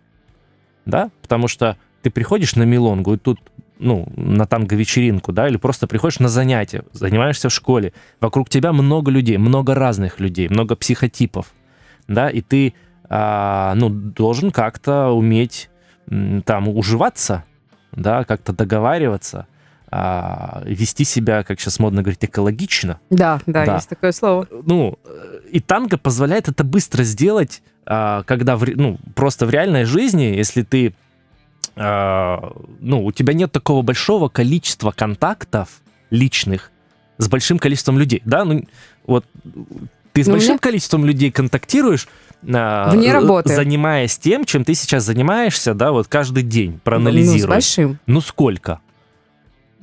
Да? 0.86 1.10
Потому 1.20 1.48
что 1.48 1.76
ты 2.02 2.10
приходишь 2.10 2.56
на 2.56 2.62
милонгу, 2.62 3.14
и 3.14 3.18
тут 3.18 3.40
ну, 3.78 4.06
на 4.16 4.46
танго-вечеринку, 4.46 5.32
да, 5.32 5.48
или 5.48 5.58
просто 5.58 5.86
приходишь 5.86 6.18
на 6.18 6.28
занятия, 6.28 6.84
занимаешься 6.92 7.48
в 7.48 7.52
школе, 7.52 7.92
вокруг 8.20 8.48
тебя 8.48 8.72
много 8.72 9.10
людей, 9.10 9.36
много 9.36 9.74
разных 9.74 10.18
людей, 10.18 10.48
много 10.48 10.76
психотипов, 10.76 11.52
да, 12.08 12.30
и 12.30 12.40
ты, 12.40 12.72
а, 13.10 13.74
ну, 13.74 13.90
должен 13.90 14.50
как-то 14.50 15.10
уметь 15.10 15.68
там 16.44 16.68
уживаться, 16.68 17.44
да, 17.92 18.24
как-то 18.24 18.52
договариваться, 18.54 19.46
а, 19.90 20.62
вести 20.64 21.04
себя, 21.04 21.42
как 21.42 21.60
сейчас 21.60 21.78
модно 21.78 22.02
говорить, 22.02 22.24
экологично, 22.24 23.00
Да, 23.10 23.40
да, 23.46 23.66
Да. 23.66 23.74
есть 23.74 23.88
такое 23.88 24.12
слово. 24.12 24.46
ну, 24.50 24.98
и 25.50 25.60
танго 25.60 25.96
позволяет 25.98 26.48
это 26.48 26.64
быстро 26.64 27.02
сделать, 27.04 27.62
а, 27.86 28.22
когда, 28.24 28.56
в, 28.56 28.64
ну, 28.76 28.98
просто 29.14 29.46
в 29.46 29.50
реальной 29.50 29.84
жизни, 29.84 30.24
если 30.24 30.62
ты, 30.62 30.94
а, 31.76 32.52
ну, 32.80 33.04
у 33.04 33.12
тебя 33.12 33.34
нет 33.34 33.52
такого 33.52 33.82
большого 33.82 34.28
количества 34.28 34.90
контактов 34.92 35.68
личных 36.10 36.70
с 37.18 37.28
большим 37.28 37.58
количеством 37.58 37.98
людей, 37.98 38.22
да, 38.24 38.44
ну, 38.44 38.64
вот 39.06 39.24
ты 40.12 40.22
с 40.24 40.26
Ну, 40.26 40.32
у 40.32 40.36
большим 40.36 40.52
меня- 40.52 40.58
количеством 40.58 41.04
людей 41.04 41.30
контактируешь, 41.30 42.08
а, 42.52 42.90
Вне 42.90 43.08
э, 43.08 43.12
работы. 43.12 43.54
занимаясь 43.54 44.18
тем, 44.18 44.44
чем 44.44 44.64
ты 44.64 44.74
сейчас 44.74 45.04
занимаешься, 45.04 45.74
да, 45.74 45.92
вот 45.92 46.08
каждый 46.08 46.42
день, 46.42 46.72
Ну, 46.72 46.76
с 46.78 46.80
проанализируй. 46.82 47.48
большим. 47.48 47.98
Ну, 48.06 48.20
сколько? 48.20 48.80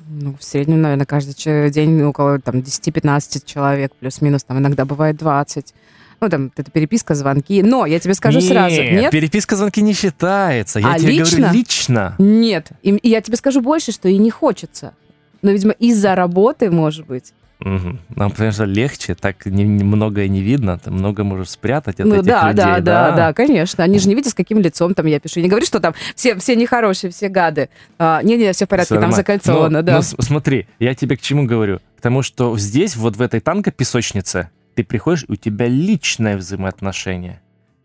Ну, 0.07 0.35
в 0.39 0.43
среднем, 0.43 0.81
наверное, 0.81 1.05
каждый 1.05 1.69
день 1.69 2.01
около 2.03 2.39
там 2.39 2.55
10-15 2.55 3.43
человек, 3.45 3.93
плюс-минус, 3.99 4.43
там 4.43 4.57
иногда 4.59 4.85
бывает 4.85 5.17
20. 5.17 5.73
Ну, 6.21 6.29
там, 6.29 6.51
это 6.55 6.71
переписка, 6.71 7.15
звонки. 7.15 7.61
Но 7.63 7.85
я 7.85 7.99
тебе 7.99 8.13
скажу 8.13 8.39
Нет, 8.39 8.47
сразу. 8.49 8.81
Нет? 8.81 9.11
переписка 9.11 9.55
звонки 9.55 9.81
не 9.81 9.93
считается. 9.93 10.79
Я 10.79 10.93
А 10.93 10.99
тебе 10.99 11.13
лично? 11.13 11.37
говорю 11.37 11.53
лично. 11.53 12.15
Нет. 12.17 12.69
И, 12.81 12.91
и 12.91 13.09
я 13.09 13.21
тебе 13.21 13.35
скажу 13.37 13.61
больше, 13.61 13.91
что 13.91 14.07
и 14.07 14.17
не 14.17 14.29
хочется. 14.29 14.93
Но, 15.41 15.51
видимо, 15.51 15.73
из-за 15.73 16.15
работы, 16.15 16.71
может 16.71 17.05
быть. 17.05 17.33
Мгм. 17.63 17.99
Нам, 18.15 18.31
конечно, 18.31 18.63
легче, 18.63 19.15
так 19.15 19.45
не- 19.45 19.63
не- 19.63 19.83
многое 19.85 20.27
не 20.27 20.41
видно, 20.41 20.77
ты 20.77 20.91
много 20.91 21.23
можешь 21.23 21.49
спрятать 21.49 21.99
от 22.01 22.05
ну 22.05 22.15
этих 22.15 22.25
да, 22.25 22.49
людей. 22.49 22.55
да, 22.65 22.79
да, 22.81 23.11
да, 23.11 23.33
конечно. 23.33 23.83
Они 23.83 23.99
же 23.99 24.09
не 24.09 24.15
видят, 24.15 24.31
с 24.31 24.33
каким 24.33 24.59
лицом 24.59 24.93
там 24.93 25.05
я 25.05 25.19
пишу. 25.19 25.39
Я 25.39 25.43
не 25.43 25.49
говорю, 25.49 25.65
что 25.65 25.79
там 25.79 25.93
все, 26.15 26.35
все 26.35 26.55
нехорошие, 26.57 27.09
все 27.11 27.29
гады. 27.29 27.69
А, 27.97 28.21
Не-не, 28.21 28.51
все 28.51 28.65
в 28.65 28.69
порядке, 28.69 28.87
Всё 28.87 28.95
там 28.95 29.01
нормально. 29.03 29.15
закольцовано, 29.17 29.77
Но- 29.79 29.81
да. 29.81 29.93
но 29.95 30.01
с- 30.01 30.15
смотри, 30.19 30.67
я 30.79 30.93
тебе 30.93 31.15
к 31.15 31.21
чему 31.21 31.45
говорю? 31.45 31.79
К 31.97 32.01
тому, 32.01 32.21
что 32.21 32.57
здесь, 32.57 32.95
вот 32.97 33.15
в 33.15 33.21
этой 33.21 33.39
танго-песочнице, 33.39 34.49
ты 34.75 34.83
приходишь, 34.83 35.23
и 35.27 35.31
у 35.31 35.35
тебя 35.35 35.67
личное 35.67 36.35
взаимоотношение. 36.37 37.41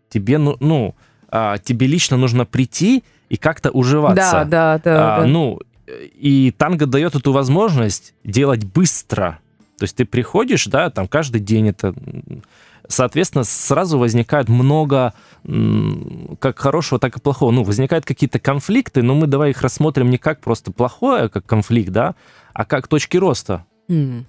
Тебе, 0.09 0.37
ну, 0.39 0.57
ну 0.59 0.95
а, 1.31 1.57
тебе 1.57 1.87
лично 1.87 2.17
нужно 2.17 2.45
прийти 2.45 3.03
и 3.29 3.37
как-то 3.37 3.69
уживаться. 3.71 4.45
Да, 4.45 4.77
да, 4.77 4.81
да. 4.83 5.15
А, 5.17 5.21
да. 5.21 5.27
Ну, 5.27 5.59
и 5.87 6.53
танго 6.57 6.85
дает 6.85 7.15
эту 7.15 7.31
возможность 7.31 8.13
делать 8.23 8.65
быстро. 8.65 9.39
То 9.79 9.85
есть 9.85 9.95
ты 9.95 10.05
приходишь, 10.05 10.65
да, 10.65 10.89
там 10.89 11.07
каждый 11.07 11.41
день 11.41 11.69
это... 11.69 11.93
Соответственно, 12.87 13.43
сразу 13.43 13.99
возникает 13.99 14.49
много 14.49 15.13
как 16.39 16.57
хорошего, 16.57 16.99
так 16.99 17.15
и 17.17 17.19
плохого. 17.19 17.51
Ну, 17.51 17.63
возникают 17.63 18.05
какие-то 18.05 18.39
конфликты, 18.39 19.03
но 19.03 19.13
мы 19.15 19.27
давай 19.27 19.51
их 19.51 19.61
рассмотрим 19.61 20.09
не 20.09 20.17
как 20.17 20.41
просто 20.41 20.71
плохое, 20.71 21.29
как 21.29 21.45
конфликт, 21.45 21.91
да, 21.91 22.15
а 22.53 22.65
как 22.65 22.87
точки 22.87 23.17
роста. 23.17 23.65
М. 23.87 24.25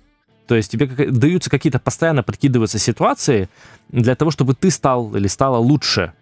То 0.47 0.57
есть 0.57 0.71
тебе 0.71 0.87
даются 0.87 1.49
какие-то 1.49 1.79
постоянно 1.79 2.23
прикидываются 2.23 2.79
ситуации 2.79 3.49
для 3.89 4.15
того, 4.15 4.31
чтобы 4.31 4.55
ты 4.55 4.71
стал 4.71 5.15
или 5.17 5.27
стала 5.27 5.57
лучше, 5.57 6.13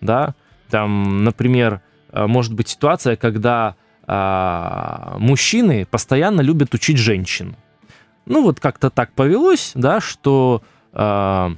да. 0.00 0.34
Там, 0.70 1.24
например, 1.24 1.80
э, 2.12 2.26
может 2.26 2.54
быть 2.54 2.68
ситуация, 2.68 3.16
когда 3.16 3.76
а, 4.06 5.16
мужчины 5.18 5.86
постоянно 5.86 6.40
любят 6.40 6.74
учить 6.74 6.98
женщин. 6.98 7.56
Ну 8.26 8.42
вот 8.42 8.60
как-то 8.60 8.90
так 8.90 9.12
повелось, 9.12 9.72
да, 9.74 10.00
что 10.00 10.62
а, 10.92 11.52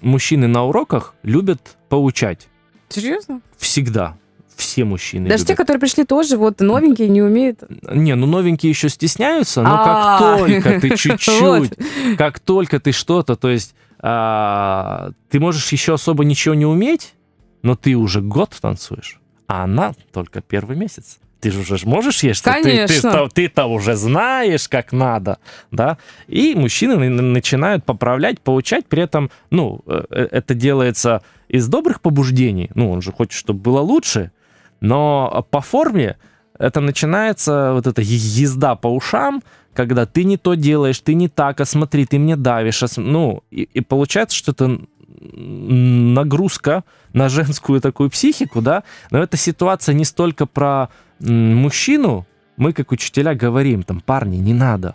мужчины 0.00 0.46
на 0.48 0.64
уроках 0.64 1.14
любят 1.22 1.76
поучать 1.88 2.48
Серьезно? 2.88 3.40
всегда. 3.58 4.16
Все 4.56 4.84
мужчины 4.84 5.28
Даже 5.28 5.44
те, 5.44 5.48
любят. 5.52 5.58
которые 5.58 5.80
пришли 5.80 6.04
тоже, 6.04 6.38
вот 6.38 6.60
новенькие, 6.60 7.08
не 7.10 7.20
умеют. 7.20 7.62
Не, 7.92 8.14
ну 8.14 8.26
новенькие 8.26 8.70
еще 8.70 8.88
стесняются, 8.88 9.60
но 9.62 9.68
А. 9.74 10.18
как 10.18 10.38
только 10.40 10.80
ты 10.80 10.96
чуть-чуть, 10.96 11.72
как 12.16 12.40
только 12.40 12.80
ты 12.80 12.92
что-то, 12.92 13.36
то 13.36 13.50
есть 13.50 13.74
а, 13.98 15.10
ты 15.28 15.40
можешь 15.40 15.70
еще 15.72 15.94
особо 15.94 16.24
ничего 16.24 16.54
не 16.54 16.64
уметь, 16.64 17.12
но 17.62 17.76
ты 17.76 17.94
уже 17.96 18.22
год 18.22 18.56
танцуешь, 18.58 19.20
а 19.46 19.64
она 19.64 19.92
только 20.12 20.40
первый 20.40 20.76
месяц. 20.76 21.18
Ты 21.46 21.52
же 21.52 21.60
уже 21.60 21.86
можешь 21.86 22.24
есть, 22.24 22.40
что 22.40 22.50
ты- 22.62 22.76
ты, 22.88 22.94
то 23.12 23.28
ты-то 23.28 23.66
уже 23.66 23.94
знаешь, 23.94 24.68
как 24.68 24.92
надо, 24.92 25.38
да? 25.70 25.96
И 26.26 26.54
мужчины 26.56 26.96
на- 27.08 27.22
начинают 27.22 27.84
поправлять, 27.84 28.40
поучать, 28.40 28.86
при 28.86 29.02
этом, 29.04 29.30
ну, 29.50 29.80
э, 29.86 30.02
э, 30.10 30.28
это 30.32 30.54
делается 30.54 31.22
из 31.48 31.68
добрых 31.68 32.00
побуждений, 32.00 32.68
ну, 32.74 32.90
он 32.90 33.00
же 33.00 33.12
хочет, 33.12 33.34
чтобы 33.38 33.60
было 33.60 33.80
лучше, 33.80 34.32
но 34.80 35.46
по 35.50 35.60
форме 35.60 36.16
это 36.58 36.80
начинается 36.80 37.70
вот 37.74 37.86
эта 37.86 38.02
езда 38.02 38.74
по 38.74 38.88
ушам, 38.88 39.42
когда 39.72 40.04
ты 40.06 40.24
не 40.24 40.36
то 40.38 40.54
делаешь, 40.54 40.98
ты 41.00 41.14
не 41.14 41.28
так, 41.28 41.60
а 41.60 41.64
смотри, 41.64 42.06
ты 42.06 42.18
мне 42.18 42.34
давишь, 42.34 42.82
а 42.82 42.86
ну, 42.96 43.42
и, 43.52 43.68
и 43.74 43.80
получается, 43.82 44.36
что 44.36 44.50
это 44.52 44.80
нагрузка 45.32 46.84
на 47.12 47.28
женскую 47.28 47.80
такую 47.80 48.10
психику, 48.10 48.60
да, 48.60 48.82
но 49.10 49.18
эта 49.22 49.36
ситуация 49.36 49.94
не 49.94 50.04
столько 50.04 50.46
про 50.46 50.88
мужчину, 51.20 52.26
мы 52.56 52.72
как 52.72 52.92
учителя 52.92 53.34
говорим, 53.34 53.82
там, 53.82 54.00
парни, 54.00 54.36
не 54.36 54.54
надо, 54.54 54.94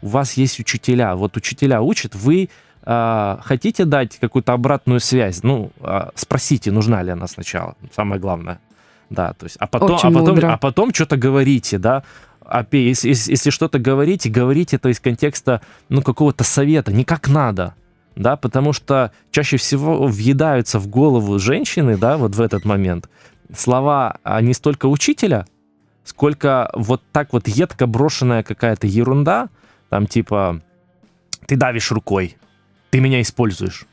у 0.00 0.08
вас 0.08 0.34
есть 0.34 0.58
учителя, 0.60 1.14
вот 1.14 1.36
учителя 1.36 1.80
учат, 1.80 2.14
вы 2.14 2.48
а, 2.84 3.38
хотите 3.44 3.84
дать 3.84 4.18
какую-то 4.18 4.52
обратную 4.52 5.00
связь, 5.00 5.42
ну, 5.42 5.70
а, 5.80 6.10
спросите, 6.14 6.72
нужна 6.72 7.02
ли 7.02 7.10
она 7.10 7.26
сначала, 7.26 7.76
самое 7.94 8.20
главное. 8.20 8.58
Да, 9.10 9.34
то 9.34 9.44
есть, 9.44 9.56
а 9.58 9.66
потом, 9.66 9.92
Очень 9.92 10.08
а 10.08 10.12
потом, 10.12 10.34
мудро. 10.34 10.52
а 10.54 10.56
потом 10.56 10.92
что-то 10.94 11.16
говорите, 11.18 11.78
да. 11.78 12.02
Опять, 12.40 12.80
если, 12.82 13.08
если- 13.10 13.30
если 13.32 13.50
что-то 13.50 13.78
говорите, 13.78 14.30
говорите 14.30 14.76
это 14.76 14.88
из 14.88 15.00
контекста, 15.00 15.60
ну, 15.90 16.02
какого-то 16.02 16.44
совета, 16.44 16.92
не 16.92 17.04
как 17.04 17.28
надо, 17.28 17.74
да, 18.16 18.36
потому 18.36 18.72
что 18.72 19.12
чаще 19.30 19.56
всего 19.56 20.06
въедаются 20.06 20.78
в 20.78 20.86
голову 20.88 21.38
женщины, 21.38 21.96
да, 21.96 22.16
вот 22.16 22.34
в 22.34 22.40
этот 22.40 22.64
момент, 22.64 23.08
слова 23.56 24.18
а, 24.22 24.40
не 24.40 24.54
столько 24.54 24.86
учителя, 24.86 25.46
сколько 26.04 26.70
вот 26.74 27.02
так 27.12 27.32
вот 27.32 27.48
едко 27.48 27.86
брошенная 27.86 28.42
какая-то 28.42 28.86
ерунда, 28.86 29.48
там 29.88 30.06
типа, 30.06 30.60
ты 31.46 31.56
давишь 31.56 31.90
рукой, 31.92 32.36
ты 32.90 33.00
меня 33.00 33.20
используешь. 33.20 33.86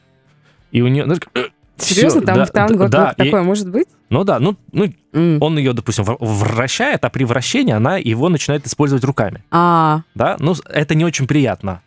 И 0.72 0.82
у 0.82 0.88
нее, 0.88 1.06
знаешь, 1.06 1.22
«Э, 1.36 1.44
Серьезно, 1.78 2.22
там 2.22 2.36
да, 2.36 2.46
в 2.46 2.52
танго 2.52 2.90
да, 2.90 3.12
и- 3.12 3.24
такое 3.24 3.42
может 3.42 3.70
быть? 3.70 3.88
Ну 4.10 4.24
да, 4.24 4.40
ну, 4.40 4.58
ну 4.72 4.92
М. 5.14 5.38
он 5.42 5.58
ее, 5.58 5.74
допустим, 5.74 6.04
вр- 6.04 6.18
вращает, 6.20 7.06
а 7.06 7.10
при 7.10 7.24
вращении 7.24 7.74
она 7.74 7.98
его 7.98 8.28
начинает 8.30 8.66
использовать 8.66 9.04
руками. 9.04 9.44
А, 9.52 10.02
да, 10.16 10.36
ну, 10.40 10.56
это 10.68 10.96
не 10.96 11.06
очень 11.06 11.28
приятно. 11.28 11.82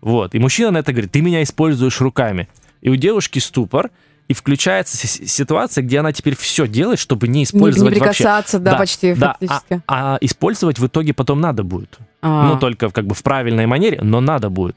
Вот, 0.00 0.34
и 0.34 0.38
мужчина 0.38 0.70
на 0.70 0.78
это 0.78 0.92
говорит, 0.92 1.12
ты 1.12 1.22
меня 1.22 1.42
используешь 1.42 2.00
руками. 2.00 2.48
И 2.80 2.88
у 2.88 2.96
девушки 2.96 3.38
ступор, 3.38 3.90
и 4.28 4.34
включается 4.34 4.96
ситуация, 5.06 5.82
где 5.82 6.00
она 6.00 6.12
теперь 6.12 6.36
все 6.36 6.66
делает, 6.66 6.98
чтобы 6.98 7.28
не 7.28 7.40
не, 7.40 7.44
использовать 7.44 7.94
не 7.94 8.00
вообще. 8.00 8.24
прикасаться, 8.24 8.58
да, 8.58 8.76
почти 8.76 9.14
да, 9.14 9.32
а- 9.32 9.46
фактически. 9.46 9.82
А, 9.86 10.18
использовать 10.20 10.78
в 10.78 10.86
итоге 10.86 11.14
потом 11.14 11.40
надо 11.40 11.62
будет. 11.62 11.98
А. 12.22 12.48
Ну, 12.48 12.58
только 12.58 12.90
как 12.90 13.06
бы 13.06 13.14
в 13.14 13.22
правильной 13.22 13.66
манере, 13.66 14.00
но 14.02 14.20
надо 14.20 14.50
будет. 14.50 14.76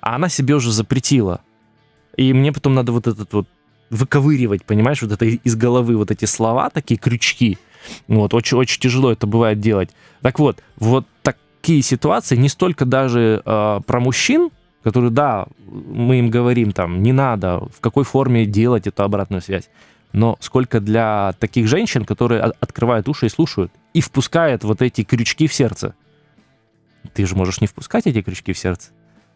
А 0.00 0.16
она 0.16 0.28
себе 0.28 0.54
уже 0.54 0.72
запретила. 0.72 1.40
И 2.16 2.32
мне 2.32 2.52
потом 2.52 2.74
надо 2.74 2.92
вот 2.92 3.06
этот 3.06 3.32
вот 3.32 3.46
выковыривать, 3.90 4.64
понимаешь, 4.64 5.00
вот 5.02 5.12
это 5.12 5.24
из 5.26 5.54
головы 5.54 5.96
вот 5.96 6.10
эти 6.10 6.24
слова, 6.24 6.70
такие 6.70 6.98
крючки. 6.98 7.58
Вот, 8.08 8.34
очень, 8.34 8.56
очень 8.56 8.80
тяжело 8.80 9.12
это 9.12 9.28
бывает 9.28 9.60
делать. 9.60 9.90
Так 10.22 10.40
вот, 10.40 10.60
вот 10.76 11.06
такие 11.66 11.82
ситуации 11.82 12.36
не 12.36 12.48
столько 12.48 12.84
даже 12.84 13.42
э, 13.44 13.80
про 13.84 13.98
мужчин, 14.00 14.50
которые, 14.84 15.10
да, 15.10 15.46
мы 15.66 16.20
им 16.20 16.30
говорим 16.30 16.70
там, 16.70 17.02
не 17.02 17.12
надо, 17.12 17.58
в 17.76 17.80
какой 17.80 18.04
форме 18.04 18.46
делать 18.46 18.86
эту 18.86 19.02
обратную 19.02 19.42
связь, 19.42 19.68
но 20.12 20.36
сколько 20.38 20.78
для 20.78 21.34
таких 21.40 21.66
женщин, 21.66 22.04
которые 22.04 22.40
от- 22.40 22.56
открывают 22.60 23.08
уши 23.08 23.26
и 23.26 23.28
слушают, 23.28 23.72
и 23.94 24.00
впускают 24.00 24.62
вот 24.62 24.80
эти 24.80 25.02
крючки 25.02 25.48
в 25.48 25.52
сердце. 25.54 25.96
Ты 27.14 27.26
же 27.26 27.34
можешь 27.34 27.60
не 27.60 27.66
впускать 27.66 28.06
эти 28.06 28.22
крючки 28.22 28.52
в 28.52 28.58
сердце. 28.58 28.90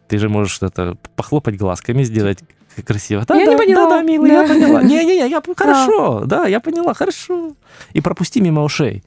Ты 0.07 0.17
же 0.17 0.29
можешь 0.29 0.57
это 0.61 0.95
похлопать 1.17 1.57
глазками, 1.57 2.03
сделать 2.03 2.39
красиво. 2.85 3.25
Да, 3.27 3.35
Я 3.35 3.45
да, 3.47 3.51
не 3.51 3.57
поняла. 3.57 3.89
Да, 3.89 3.97
да, 3.97 4.01
милый, 4.03 4.31
я 4.31 4.47
Да. 4.47 4.53
поняла. 4.53 4.83
Не-не-не, 4.83 5.29
я 5.29 5.41
хорошо, 5.57 6.23
да, 6.25 6.47
я 6.47 6.61
поняла, 6.61 6.93
хорошо. 6.93 7.51
И 7.91 7.99
пропусти 7.99 8.39
мимо 8.39 8.63
ушей. 8.63 9.03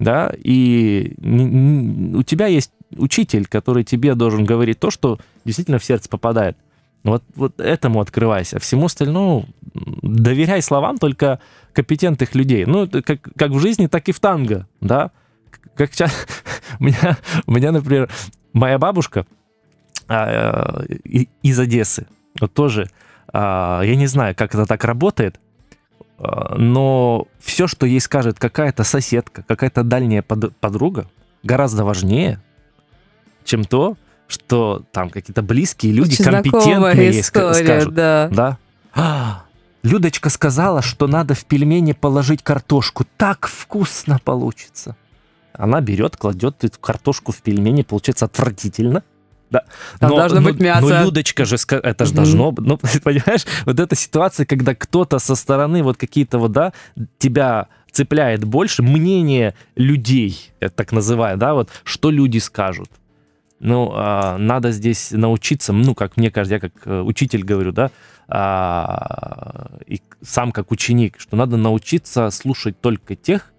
Да, 0.00 0.32
и 0.34 1.12
у 1.20 2.22
тебя 2.22 2.46
есть 2.46 2.72
учитель, 2.96 3.46
который 3.46 3.84
тебе 3.84 4.14
должен 4.14 4.46
говорить 4.46 4.80
то, 4.80 4.90
что 4.90 5.18
действительно 5.44 5.78
в 5.78 5.84
сердце 5.84 6.08
попадает. 6.08 6.56
Вот, 7.02 7.22
вот 7.34 7.60
этому 7.60 8.00
открывайся. 8.00 8.58
Всему 8.58 8.86
остальному 8.86 9.46
доверяй 10.02 10.62
словам 10.62 10.98
только 10.98 11.38
компетентных 11.74 12.34
людей. 12.34 12.64
Ну, 12.64 12.88
как, 12.88 13.20
как 13.36 13.50
в 13.50 13.58
жизни, 13.60 13.86
так 13.86 14.08
и 14.08 14.12
в 14.12 14.20
танго, 14.20 14.66
да. 14.80 15.10
Как 15.74 15.94
ча- 15.94 16.10
у, 16.80 16.84
меня, 16.84 17.18
у 17.46 17.52
меня, 17.52 17.70
например, 17.70 18.10
моя 18.54 18.78
бабушка 18.78 19.26
а, 20.08 20.84
э, 20.88 21.24
из 21.42 21.58
Одессы, 21.58 22.06
вот 22.40 22.52
тоже, 22.52 22.90
а, 23.32 23.82
я 23.82 23.96
не 23.96 24.06
знаю, 24.06 24.34
как 24.34 24.54
это 24.54 24.66
так 24.66 24.82
работает, 24.84 25.40
но 26.56 27.26
все, 27.38 27.66
что 27.66 27.86
ей 27.86 28.00
скажет 28.00 28.38
какая-то 28.38 28.84
соседка, 28.84 29.42
какая-то 29.46 29.82
дальняя 29.82 30.22
под- 30.22 30.54
подруга, 30.56 31.08
гораздо 31.42 31.84
важнее, 31.84 32.40
чем 33.44 33.64
то, 33.64 33.96
что 34.28 34.84
там 34.92 35.10
какие-то 35.10 35.42
близкие 35.42 35.92
люди, 35.92 36.12
Очень 36.12 36.24
компетентные 36.24 37.12
ей 37.12 37.20
история, 37.20 37.54
скажут. 37.64 37.94
да. 37.94 38.28
Да. 38.30 38.58
А, 38.94 39.44
Людочка 39.82 40.28
сказала, 40.28 40.82
что 40.82 41.06
надо 41.06 41.34
в 41.34 41.44
пельмени 41.46 41.92
положить 41.92 42.42
картошку. 42.42 43.06
Так 43.16 43.46
вкусно 43.48 44.18
получится. 44.22 44.94
Она 45.54 45.80
берет, 45.80 46.16
кладет 46.18 46.64
эту 46.64 46.78
картошку 46.78 47.32
в 47.32 47.40
пельмени, 47.40 47.82
получается 47.82 48.26
отвратительно. 48.26 49.02
Да. 49.50 49.64
Там 49.98 50.10
должно 50.10 50.40
быть 50.40 50.60
мясо. 50.60 50.86
Но 50.86 51.04
Людочка 51.04 51.44
же, 51.44 51.56
это 51.56 52.04
же 52.04 52.12
Мгм. 52.12 52.16
должно 52.16 52.52
быть. 52.52 52.66
Ну, 52.66 52.78
понимаешь, 53.02 53.44
вот 53.66 53.80
эта 53.80 53.96
ситуация, 53.96 54.46
когда 54.46 54.74
кто-то 54.74 55.18
со 55.18 55.34
стороны, 55.34 55.82
вот 55.82 55.96
какие-то 55.96 56.38
вот, 56.38 56.52
да, 56.52 56.72
тебя 57.18 57.66
цепляет 57.90 58.44
больше, 58.44 58.82
мнение 58.82 59.54
людей, 59.74 60.52
так 60.76 60.92
называю, 60.92 61.36
да, 61.36 61.54
вот, 61.54 61.70
что 61.84 62.10
люди 62.10 62.38
скажут. 62.38 62.90
Ну, 63.58 63.90
а, 63.92 64.38
надо 64.38 64.70
здесь 64.70 65.10
научиться, 65.10 65.72
ну, 65.72 65.94
как 65.94 66.16
мне 66.16 66.30
кажется, 66.30 66.54
я 66.54 66.60
как 66.60 66.72
э, 66.86 67.00
учитель 67.00 67.44
говорю, 67.44 67.72
да, 67.72 67.90
а, 68.26 69.70
и 69.86 70.00
сам 70.22 70.52
как 70.52 70.70
ученик, 70.70 71.16
что 71.18 71.36
надо 71.36 71.56
научиться 71.56 72.30
слушать 72.30 72.80
только 72.80 73.16
тех, 73.16 73.52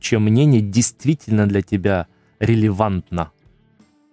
чье 0.00 0.18
мнение 0.18 0.60
действительно 0.60 1.46
для 1.46 1.62
тебя 1.62 2.08
релевантно, 2.40 3.30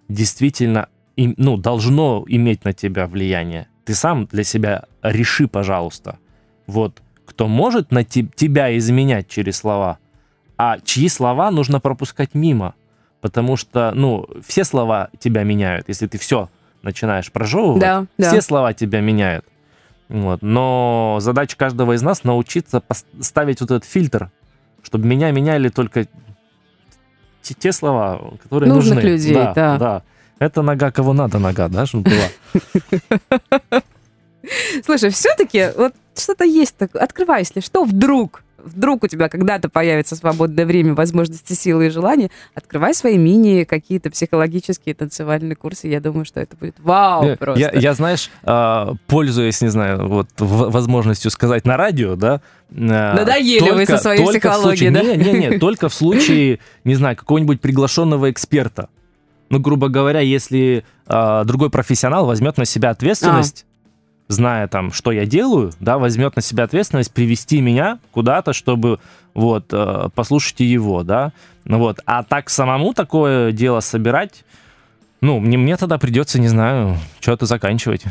действительно, 0.07 0.87
им- 1.15 1.33
ну, 1.37 1.57
должно 1.57 2.23
иметь 2.27 2.63
на 2.65 2.73
тебя 2.73 3.07
влияние. 3.07 3.67
Ты 3.85 3.93
сам 3.95 4.25
для 4.25 4.43
себя 4.43 4.85
реши, 5.03 5.47
пожалуйста. 5.47 6.17
Вот, 6.67 7.01
кто 7.25 7.47
может 7.47 7.91
на 7.91 8.03
те- 8.03 8.27
тебя 8.35 8.75
изменять 8.77 9.27
через 9.27 9.57
слова, 9.57 9.99
а 10.57 10.79
чьи 10.79 11.09
слова 11.09 11.51
нужно 11.51 11.79
пропускать 11.79 12.33
мимо. 12.33 12.73
Потому 13.21 13.57
что, 13.57 13.91
ну, 13.95 14.27
все 14.45 14.63
слова 14.63 15.09
тебя 15.19 15.43
меняют. 15.43 15.89
Если 15.89 16.05
ты 16.07 16.17
все 16.17 16.49
начинаешь 16.83 17.31
прожевывать, 17.31 17.81
Да, 17.81 18.05
да. 18.17 18.29
все 18.29 18.41
слова 18.41 18.73
тебя 18.73 19.01
меняют. 19.01 19.45
Вот. 20.09 20.43
Но 20.43 21.17
задача 21.19 21.57
каждого 21.57 21.93
из 21.93 22.01
нас 22.03 22.23
научиться 22.23 22.77
пос- 22.87 23.05
ставить 23.21 23.61
вот 23.61 23.71
этот 23.71 23.85
фильтр, 23.89 24.29
чтобы 24.83 25.07
меня 25.07 25.31
меняли 25.31 25.69
только 25.69 26.05
те, 27.41 27.71
слова, 27.71 28.33
которые 28.43 28.71
Нужных 28.71 28.95
нужны. 28.95 29.09
людей, 29.09 29.33
да. 29.33 29.77
да. 29.77 30.03
Это 30.39 30.61
нога 30.61 30.91
кого 30.91 31.13
надо 31.13 31.39
нога, 31.39 31.67
да, 31.69 31.85
чтобы 31.85 32.09
была. 32.11 33.81
Слушай, 34.85 35.09
все-таки 35.09 35.69
вот 35.77 35.93
что-то 36.15 36.43
есть 36.43 36.75
такое. 36.77 37.01
Открывай, 37.01 37.39
если 37.41 37.61
что, 37.61 37.83
вдруг, 37.83 38.43
вдруг 38.63 39.03
у 39.03 39.07
тебя 39.07 39.27
когда-то 39.27 39.69
появится 39.69 40.15
свободное 40.15 40.65
время, 40.65 40.93
возможности, 40.93 41.53
силы 41.53 41.87
и 41.87 41.89
желания, 41.89 42.29
открывай 42.53 42.93
свои 42.93 43.17
мини 43.17 43.63
какие-то 43.63 44.11
психологические 44.11 44.93
танцевальные 44.93 45.55
курсы. 45.55 45.87
Я 45.87 45.99
думаю, 45.99 46.25
что 46.25 46.39
это 46.41 46.55
будет 46.55 46.75
вау 46.79 47.25
Я- 47.29 47.37
просто. 47.37 47.59
Я, 47.59 47.71
я, 47.71 47.93
знаешь, 47.95 48.29
а, 48.43 48.93
пользуясь, 49.07 49.61
не 49.61 49.69
знаю, 49.69 50.07
вот 50.07 50.29
возможностью 50.37 51.31
сказать 51.31 51.65
на 51.65 51.75
радио, 51.75 52.15
да. 52.15 52.41
а, 52.71 53.15
Надоели 53.15 53.71
вы 53.71 53.85
со 53.85 53.97
своей 53.97 54.23
только 54.23 54.49
психологией, 54.51 54.91
случае- 54.91 54.91
да? 54.91 55.01
Не, 55.31 55.39
не, 55.39 55.47
не, 55.49 55.59
только 55.59 55.89
в 55.89 55.93
случае, 55.93 56.59
не 56.83 56.95
знаю, 56.95 57.15
какого-нибудь 57.15 57.61
приглашенного 57.61 58.29
эксперта. 58.29 58.89
Ну, 59.55 59.61
грубо 59.61 59.87
говоря, 59.87 60.19
если 60.19 60.83
а, 61.07 61.45
другой 61.45 61.69
профессионал 61.69 62.25
возьмет 62.25 62.57
на 62.57 62.65
себя 62.65 62.89
ответственность, 62.89 63.65
зная 64.27 64.67
там, 64.67 64.91
что 64.91 65.13
я 65.13 65.25
делаю, 65.25 65.71
да, 65.79 65.97
возьмет 65.97 66.35
на 66.35 66.41
себя 66.41 66.65
ответственность 66.65 67.13
привести 67.13 67.61
меня 67.61 67.99
куда-то, 68.11 68.51
чтобы 68.51 68.99
вот 69.33 69.67
э, 69.71 70.09
послушайте 70.13 70.65
его, 70.65 71.03
да, 71.03 71.31
ну 71.63 71.79
вот, 71.79 72.01
а 72.05 72.23
так 72.23 72.49
самому 72.49 72.93
такое 72.93 73.53
дело 73.53 73.79
собирать, 73.79 74.43
ну, 75.21 75.39
мне, 75.39 75.57
мне 75.57 75.77
тогда 75.77 75.97
придется, 75.99 76.37
не 76.37 76.49
знаю, 76.49 76.97
что-то 77.21 77.45
заканчивать. 77.45 78.03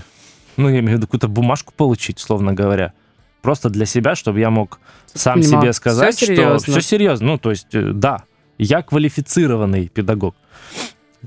Ну, 0.57 0.71
я 0.71 0.79
имею 0.79 0.93
в 0.93 0.99
виду 0.99 1.07
какую-то 1.09 1.29
бумажку 1.29 1.75
получить, 1.77 2.21
условно 2.21 2.55
говоря. 2.55 2.95
Просто 3.43 3.69
для 3.69 3.85
себя, 3.85 4.15
чтобы 4.15 4.41
я 4.41 4.49
мог 4.49 4.81
сам 5.13 5.43
Понимаю. 5.43 5.63
себе 5.65 5.73
сказать, 5.75 6.17
Всё 6.17 6.35
что 6.35 6.59
все 6.59 6.81
серьезно. 6.81 7.27
Ну, 7.27 7.39
то 7.39 7.51
есть, 7.51 7.75
э, 7.75 7.93
да, 7.93 8.23
я 8.57 8.81
квалифицированный 8.81 9.89
педагог. 9.89 10.35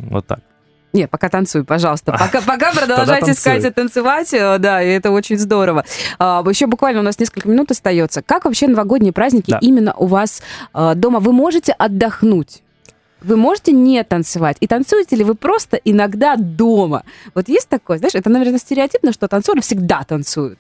Вот 0.10 0.26
так. 0.28 0.40
Не, 0.94 1.08
пока 1.08 1.30
танцуй, 1.30 1.64
пожалуйста. 1.64 2.14
Пока, 2.14 2.42
пока 2.42 2.72
продолжайте 2.76 3.32
искать 3.32 3.64
и 3.66 3.70
танцевать, 3.70 4.34
э, 4.34 4.58
да, 4.58 4.82
и 4.82 4.88
это 4.88 5.12
очень 5.12 5.38
здорово. 5.38 5.84
А, 6.18 6.44
еще 6.50 6.66
буквально 6.66 7.02
у 7.02 7.04
нас 7.04 7.20
несколько 7.20 7.48
минут 7.50 7.70
остается. 7.72 8.22
Как 8.22 8.46
вообще 8.46 8.68
новогодние 8.68 9.12
праздники 9.14 9.52
Да. 9.52 9.60
именно 9.62 9.94
у 9.94 10.06
вас 10.08 10.42
э, 10.74 10.94
дома? 10.96 11.20
Вы 11.20 11.34
можете 11.34 11.74
отдохнуть? 11.74 12.64
Вы 13.22 13.36
можете 13.36 13.74
не 13.74 14.04
танцевать? 14.04 14.58
И 14.60 14.68
танцуете 14.68 15.16
ли 15.18 15.24
вы 15.24 15.36
просто 15.36 15.78
иногда 15.78 16.36
дома? 16.38 17.04
Вот 17.36 17.50
есть 17.50 17.68
такое, 17.68 17.98
знаешь, 17.98 18.16
это, 18.16 18.30
наверное, 18.30 18.60
стереотипно, 18.60 19.12
что 19.12 19.28
танцоры 19.28 19.62
всегда 19.62 20.04
танцуют. 20.04 20.58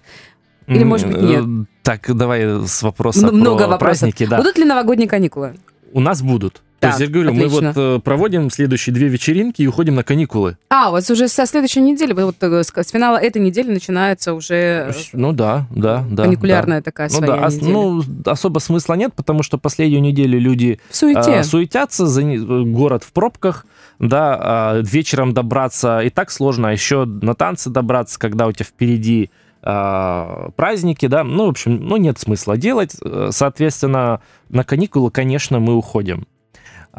Или, 0.67 0.83
может 0.83 1.07
быть, 1.07 1.21
нет? 1.21 1.43
э, 1.45 1.65
Так, 1.83 2.15
давай 2.15 2.67
с 2.67 2.83
вопроса 2.83 3.27
Много 3.31 3.59
про 3.63 3.67
вопросов. 3.69 3.79
праздники. 3.79 4.25
Да. 4.25 4.37
Будут 4.37 4.57
ли 4.57 4.65
новогодние 4.65 5.07
каникулы? 5.07 5.55
У 5.93 6.01
нас 6.01 6.21
будут. 6.21 6.61
Так, 6.79 6.91
То 6.91 6.99
есть, 6.99 6.99
я 7.01 7.07
говорю, 7.07 7.29
отлично. 7.31 7.61
мы 7.61 7.73
вот 7.73 7.77
э, 7.77 7.99
проводим 8.01 8.51
следующие 8.51 8.93
две 8.93 9.07
вечеринки 9.07 9.61
и 9.61 9.67
уходим 9.67 9.95
на 9.95 10.03
каникулы. 10.03 10.57
А, 10.69 10.89
у 10.89 10.91
вас 10.91 11.09
уже 11.09 11.27
со 11.27 11.45
следующей 11.45 11.81
недели, 11.81 12.13
вот 12.13 12.35
э, 12.41 12.63
с 12.63 12.89
финала 12.91 13.17
этой 13.17 13.41
недели 13.41 13.71
начинается 13.71 14.33
уже 14.33 14.55
э, 14.55 14.91
Ну 15.13 15.33
да, 15.33 15.65
да, 15.71 16.05
да. 16.09 16.23
каникулярная 16.23 16.81
такая 16.81 17.09
да. 17.09 17.15
Ну 17.19 17.25
своя 17.25 17.41
да, 17.41 17.47
неделя. 17.47 17.71
ну 17.71 18.03
особо 18.25 18.59
смысла 18.59 18.93
нет, 18.93 19.13
потому 19.15 19.41
что 19.41 19.57
последнюю 19.57 20.01
неделю 20.01 20.39
люди 20.39 20.79
в 20.89 20.95
суете. 20.95 21.39
а, 21.39 21.43
суетятся, 21.43 22.05
за 22.05 22.21
город 22.23 23.03
в 23.03 23.11
пробках, 23.11 23.65
да, 23.97 24.37
а, 24.39 24.81
вечером 24.81 25.33
добраться 25.33 26.01
и 26.01 26.09
так 26.09 26.29
сложно, 26.29 26.69
а 26.69 26.71
еще 26.71 27.05
на 27.05 27.33
танцы 27.33 27.69
добраться, 27.71 28.19
когда 28.19 28.45
у 28.45 28.51
тебя 28.51 28.65
впереди 28.65 29.31
а, 29.63 30.51
праздники, 30.55 31.07
да, 31.07 31.23
ну, 31.23 31.47
в 31.47 31.49
общем, 31.49 31.77
ну, 31.87 31.97
нет 31.97 32.19
смысла 32.19 32.55
делать, 32.55 32.95
Э, 33.03 33.29
соответственно, 33.31 34.21
на 34.49 34.63
каникулы, 34.63 35.11
конечно, 35.11 35.59
мы 35.59 35.75
уходим. 35.75 36.27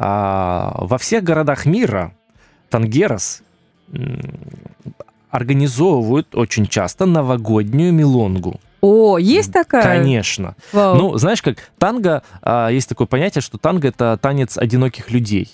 А, 0.01 0.75
во 0.77 0.97
всех 0.97 1.25
городах 1.25 1.65
мира 1.65 2.13
Тангерас 2.69 3.43
организовывают 5.29 6.35
очень 6.35 6.67
часто 6.67 7.05
новогоднюю 7.05 7.91
мелонгу. 7.91 8.61
О, 8.79 9.17
есть 9.17 9.51
такая? 9.51 9.83
Конечно. 9.83 10.55
Вау. 10.71 10.95
Ну, 10.95 11.17
знаешь 11.17 11.41
как, 11.41 11.57
танго, 11.77 12.23
а, 12.41 12.69
есть 12.69 12.87
такое 12.87 13.07
понятие, 13.07 13.41
что 13.41 13.57
танго— 13.57 13.87
это 13.89 14.17
танец 14.21 14.57
одиноких 14.57 15.11
людей. 15.11 15.51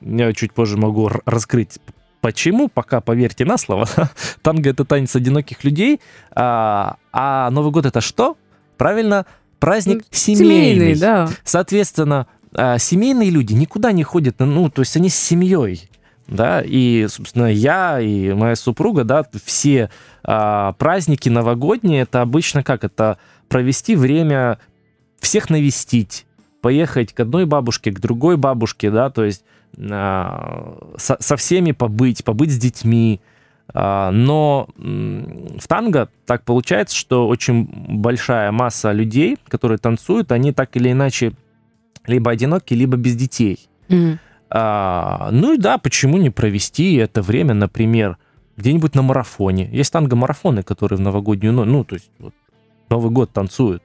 Я 0.00 0.32
чуть 0.34 0.52
позже 0.52 0.76
могу 0.76 1.10
раскрыть 1.26 1.78
Почему? 2.20 2.68
Пока 2.68 3.00
поверьте 3.00 3.46
на 3.46 3.56
слово. 3.56 3.88
Танго 4.42 4.68
это 4.68 4.84
танец 4.84 5.16
одиноких 5.16 5.64
людей, 5.64 6.02
а, 6.32 6.96
а 7.12 7.50
Новый 7.50 7.72
год 7.72 7.86
это 7.86 8.02
что? 8.02 8.36
Правильно, 8.76 9.24
праздник 9.58 10.04
семейный. 10.10 10.96
да. 10.96 11.30
Соответственно, 11.44 12.26
а, 12.54 12.78
семейные 12.78 13.30
люди 13.30 13.52
никуда 13.52 13.92
не 13.92 14.02
ходят, 14.02 14.36
ну, 14.38 14.70
то 14.70 14.82
есть 14.82 14.96
они 14.96 15.08
с 15.08 15.16
семьей. 15.16 15.88
Да, 16.26 16.62
и, 16.64 17.08
собственно, 17.08 17.52
я 17.52 17.98
и 18.00 18.32
моя 18.32 18.54
супруга, 18.54 19.02
да, 19.02 19.24
все 19.44 19.90
а, 20.22 20.74
праздники 20.74 21.28
новогодние, 21.28 22.02
это 22.02 22.22
обычно 22.22 22.62
как? 22.62 22.84
Это 22.84 23.18
провести 23.48 23.96
время, 23.96 24.58
всех 25.18 25.50
навестить, 25.50 26.26
поехать 26.60 27.12
к 27.12 27.18
одной 27.18 27.46
бабушке, 27.46 27.90
к 27.90 27.98
другой 27.98 28.36
бабушке, 28.36 28.92
да, 28.92 29.10
то 29.10 29.24
есть 29.24 29.42
а, 29.90 30.78
со, 30.96 31.16
со 31.18 31.36
всеми 31.36 31.72
побыть, 31.72 32.24
побыть 32.24 32.52
с 32.52 32.58
детьми. 32.58 33.20
А, 33.72 34.10
но 34.10 34.68
в 34.76 35.66
танго 35.68 36.08
так 36.26 36.44
получается, 36.44 36.96
что 36.96 37.26
очень 37.28 37.64
большая 37.64 38.52
масса 38.52 38.92
людей, 38.92 39.36
которые 39.48 39.78
танцуют, 39.78 40.32
они 40.32 40.52
так 40.52 40.76
или 40.76 40.92
иначе 40.92 41.32
либо 42.10 42.30
одиноки, 42.30 42.74
либо 42.74 42.96
без 42.96 43.16
детей. 43.16 43.68
Мгм. 43.88 44.18
А, 44.50 45.30
ну 45.32 45.54
и 45.54 45.58
да, 45.58 45.78
почему 45.78 46.18
не 46.18 46.30
провести 46.30 46.96
это 46.96 47.22
время, 47.22 47.54
например, 47.54 48.18
где-нибудь 48.56 48.94
на 48.94 49.02
марафоне. 49.02 49.70
Есть 49.72 49.92
танго-марафоны, 49.92 50.62
которые 50.62 50.98
в 50.98 51.00
новогоднюю 51.00 51.52
ночь, 51.54 51.68
ну, 51.68 51.84
то 51.84 51.94
есть 51.94 52.10
вот, 52.18 52.34
Новый 52.90 53.10
год 53.10 53.32
танцуют. 53.32 53.82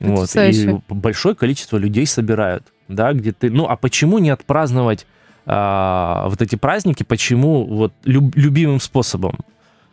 Вот, 0.00 0.34
и 0.34 0.80
большое 0.88 1.36
количество 1.36 1.76
людей 1.76 2.06
собирают, 2.06 2.64
да, 2.88 3.12
где 3.12 3.30
ты... 3.32 3.50
Ну, 3.50 3.66
а 3.66 3.76
почему 3.76 4.18
не 4.18 4.30
отпраздновать 4.30 5.06
а, 5.46 6.26
вот 6.28 6.42
эти 6.42 6.56
праздники, 6.56 7.04
почему 7.04 7.64
вот 7.64 7.92
люб- 8.04 8.34
любимым 8.34 8.80
способом? 8.80 9.38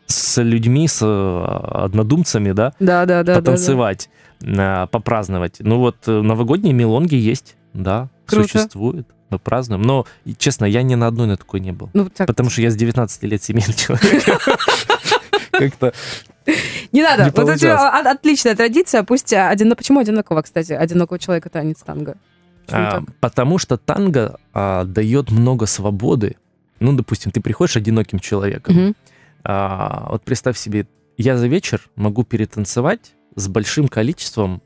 С 0.09 0.41
людьми, 0.41 0.87
с 0.87 0.99
а, 1.03 1.83
однодумцами, 1.85 2.51
да, 2.51 2.73
Да, 2.79 3.05
да, 3.05 3.05
да, 3.05 3.23
да, 3.23 3.33
да. 3.35 3.39
потанцевать, 3.39 4.09
а, 4.43 4.87
попраздновать. 4.87 5.57
Ну 5.59 5.77
вот 5.77 5.97
э, 6.07 6.21
новогодние 6.21 6.73
мелонги 6.73 7.15
есть, 7.15 7.55
да, 7.73 8.09
Круто. 8.25 8.47
существуют. 8.47 9.07
Мы 9.29 9.37
празднуем. 9.37 9.83
Но, 9.83 10.07
честно, 10.39 10.65
я 10.65 10.81
ни 10.81 10.95
на 10.95 11.05
одной 11.05 11.27
на 11.27 11.37
такой 11.37 11.59
не 11.59 11.71
был. 11.71 11.91
Ну, 11.93 12.09
так, 12.09 12.25
Потому 12.25 12.49
что 12.49 12.63
я 12.63 12.71
с 12.71 12.75
19 12.75 13.23
лет 13.23 13.43
семейный 13.43 13.75
человек. 13.75 14.25
Как-то 15.51 15.93
не 16.91 17.03
надо. 17.03 17.25
не 17.25 17.31
вот 17.31 17.49
у 17.49 17.55
тебя 17.55 17.99
отличная 17.99 18.55
традиция. 18.55 19.03
Пусть 19.03 19.33
а, 19.33 19.49
один... 19.49 19.75
Почему 19.75 19.99
одинокого, 19.99 20.41
кстати? 20.41 20.73
Одинокого 20.73 21.19
человека 21.19 21.49
танец 21.49 21.77
танго. 21.85 22.17
А? 22.71 23.03
Потому 23.19 23.57
что 23.57 23.77
танго 23.77 24.39
а, 24.53 24.83
дает 24.85 25.31
много 25.31 25.65
свободы. 25.65 26.37
Ну, 26.79 26.93
допустим, 26.93 27.31
ты 27.31 27.41
приходишь 27.41 27.77
одиноким 27.77 28.19
человеком. 28.19 28.75
Мгм. 28.75 28.95
А, 29.43 30.07
вот 30.11 30.23
представь 30.23 30.57
себе, 30.57 30.85
я 31.17 31.37
за 31.37 31.47
вечер 31.47 31.81
могу 31.95 32.23
перетанцевать 32.23 33.13
с 33.35 33.47
большим 33.47 33.87
количеством 33.87 34.61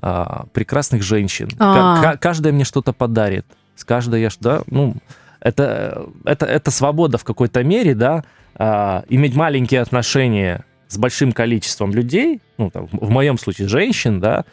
а, 0.00 0.46
прекрасных 0.52 1.02
женщин. 1.02 1.48
А. 1.58 2.00
Ка- 2.00 2.02
ка- 2.12 2.18
каждая 2.18 2.52
мне 2.52 2.64
что-то 2.64 2.92
подарит. 2.92 3.46
С 3.74 3.84
каждой 3.84 4.22
я, 4.22 4.28
да, 4.40 4.62
ну, 4.66 4.94
это, 5.40 6.06
это, 6.24 6.46
это 6.46 6.70
свобода 6.70 7.16
в 7.18 7.24
какой-то 7.24 7.62
мере, 7.64 7.94
да, 7.94 8.24
а, 8.54 9.04
иметь 9.08 9.34
маленькие 9.36 9.80
отношения 9.80 10.64
с 10.88 10.98
большим 10.98 11.32
количеством 11.32 11.92
людей, 11.92 12.40
ну, 12.58 12.70
там, 12.70 12.88
в 12.92 13.10
моем 13.10 13.38
случае 13.38 13.68
женщин, 13.68 14.20
да, 14.20 14.44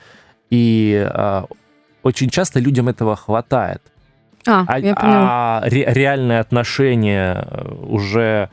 и 0.50 1.08
а, 1.12 1.46
очень 2.04 2.30
часто 2.30 2.60
людям 2.60 2.88
этого 2.88 3.16
хватает. 3.16 3.82
А, 4.48 4.64
А, 4.68 4.80
я 4.80 4.94
поняла. 4.96 5.60
а 5.60 5.62
ре- 5.66 5.86
реальные 5.92 6.40
отношения 6.40 7.48
э, 7.50 7.74
уже 7.88 8.50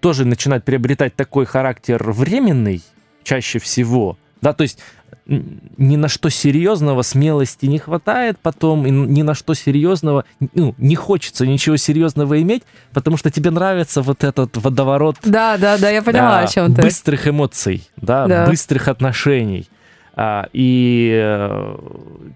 тоже 0.00 0.24
начинают 0.24 0.64
приобретать 0.64 1.14
такой 1.14 1.44
характер 1.46 2.02
временный, 2.10 2.82
чаще 3.22 3.58
всего. 3.58 4.18
Да, 4.40 4.52
то 4.52 4.62
есть 4.62 4.80
ни 5.26 5.94
на 5.96 6.08
что 6.08 6.30
серьезного 6.30 7.02
смелости 7.02 7.66
не 7.66 7.78
хватает 7.78 8.38
потом, 8.42 8.84
и 8.86 8.90
ни 8.90 9.22
на 9.22 9.34
что 9.34 9.54
серьезного, 9.54 10.24
ну, 10.54 10.74
не 10.78 10.96
хочется 10.96 11.46
ничего 11.46 11.76
серьезного 11.76 12.42
иметь, 12.42 12.64
потому 12.92 13.16
что 13.16 13.30
тебе 13.30 13.50
нравится 13.50 14.02
вот 14.02 14.24
этот 14.24 14.56
водоворот 14.56 15.18
Да, 15.24 15.56
да, 15.58 15.78
да, 15.78 15.90
я 15.90 16.02
поняла, 16.02 16.40
да, 16.40 16.40
о 16.40 16.46
чем 16.48 16.74
ты. 16.74 16.82
быстрых 16.82 17.28
эмоций, 17.28 17.88
да, 17.96 18.26
Да. 18.26 18.46
быстрых 18.46 18.88
отношений. 18.88 19.68
А, 20.14 20.48
и 20.52 21.12
э, 21.14 21.76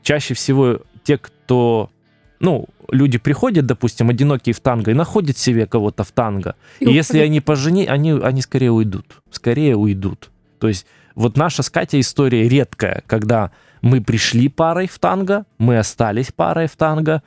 чаще 0.02 0.34
всего 0.34 0.78
те, 1.02 1.18
кто, 1.18 1.90
ну, 2.40 2.66
люди 2.90 3.18
приходят, 3.18 3.66
допустим, 3.66 4.10
одинокие 4.10 4.54
в 4.54 4.60
танго 4.60 4.90
и 4.90 4.94
находят 4.94 5.38
себе 5.38 5.66
кого-то 5.66 6.04
в 6.04 6.12
танго. 6.12 6.54
И, 6.80 6.84
И 6.86 6.92
если 6.92 7.18
они 7.18 7.40
пожени, 7.40 7.86
они, 7.86 8.12
они 8.12 8.42
скорее 8.42 8.70
уйдут, 8.70 9.06
скорее 9.30 9.76
уйдут. 9.76 10.30
То 10.58 10.68
есть 10.68 10.86
вот 11.14 11.36
наша 11.36 11.62
с 11.62 11.70
Катей 11.70 12.00
история 12.00 12.48
редкая, 12.48 13.02
когда 13.06 13.50
мы 13.82 14.00
пришли 14.00 14.48
парой 14.48 14.86
в 14.86 14.98
танго, 14.98 15.44
мы 15.58 15.78
остались 15.78 16.32
парой 16.32 16.66
в 16.66 16.76
танго, 16.76 17.22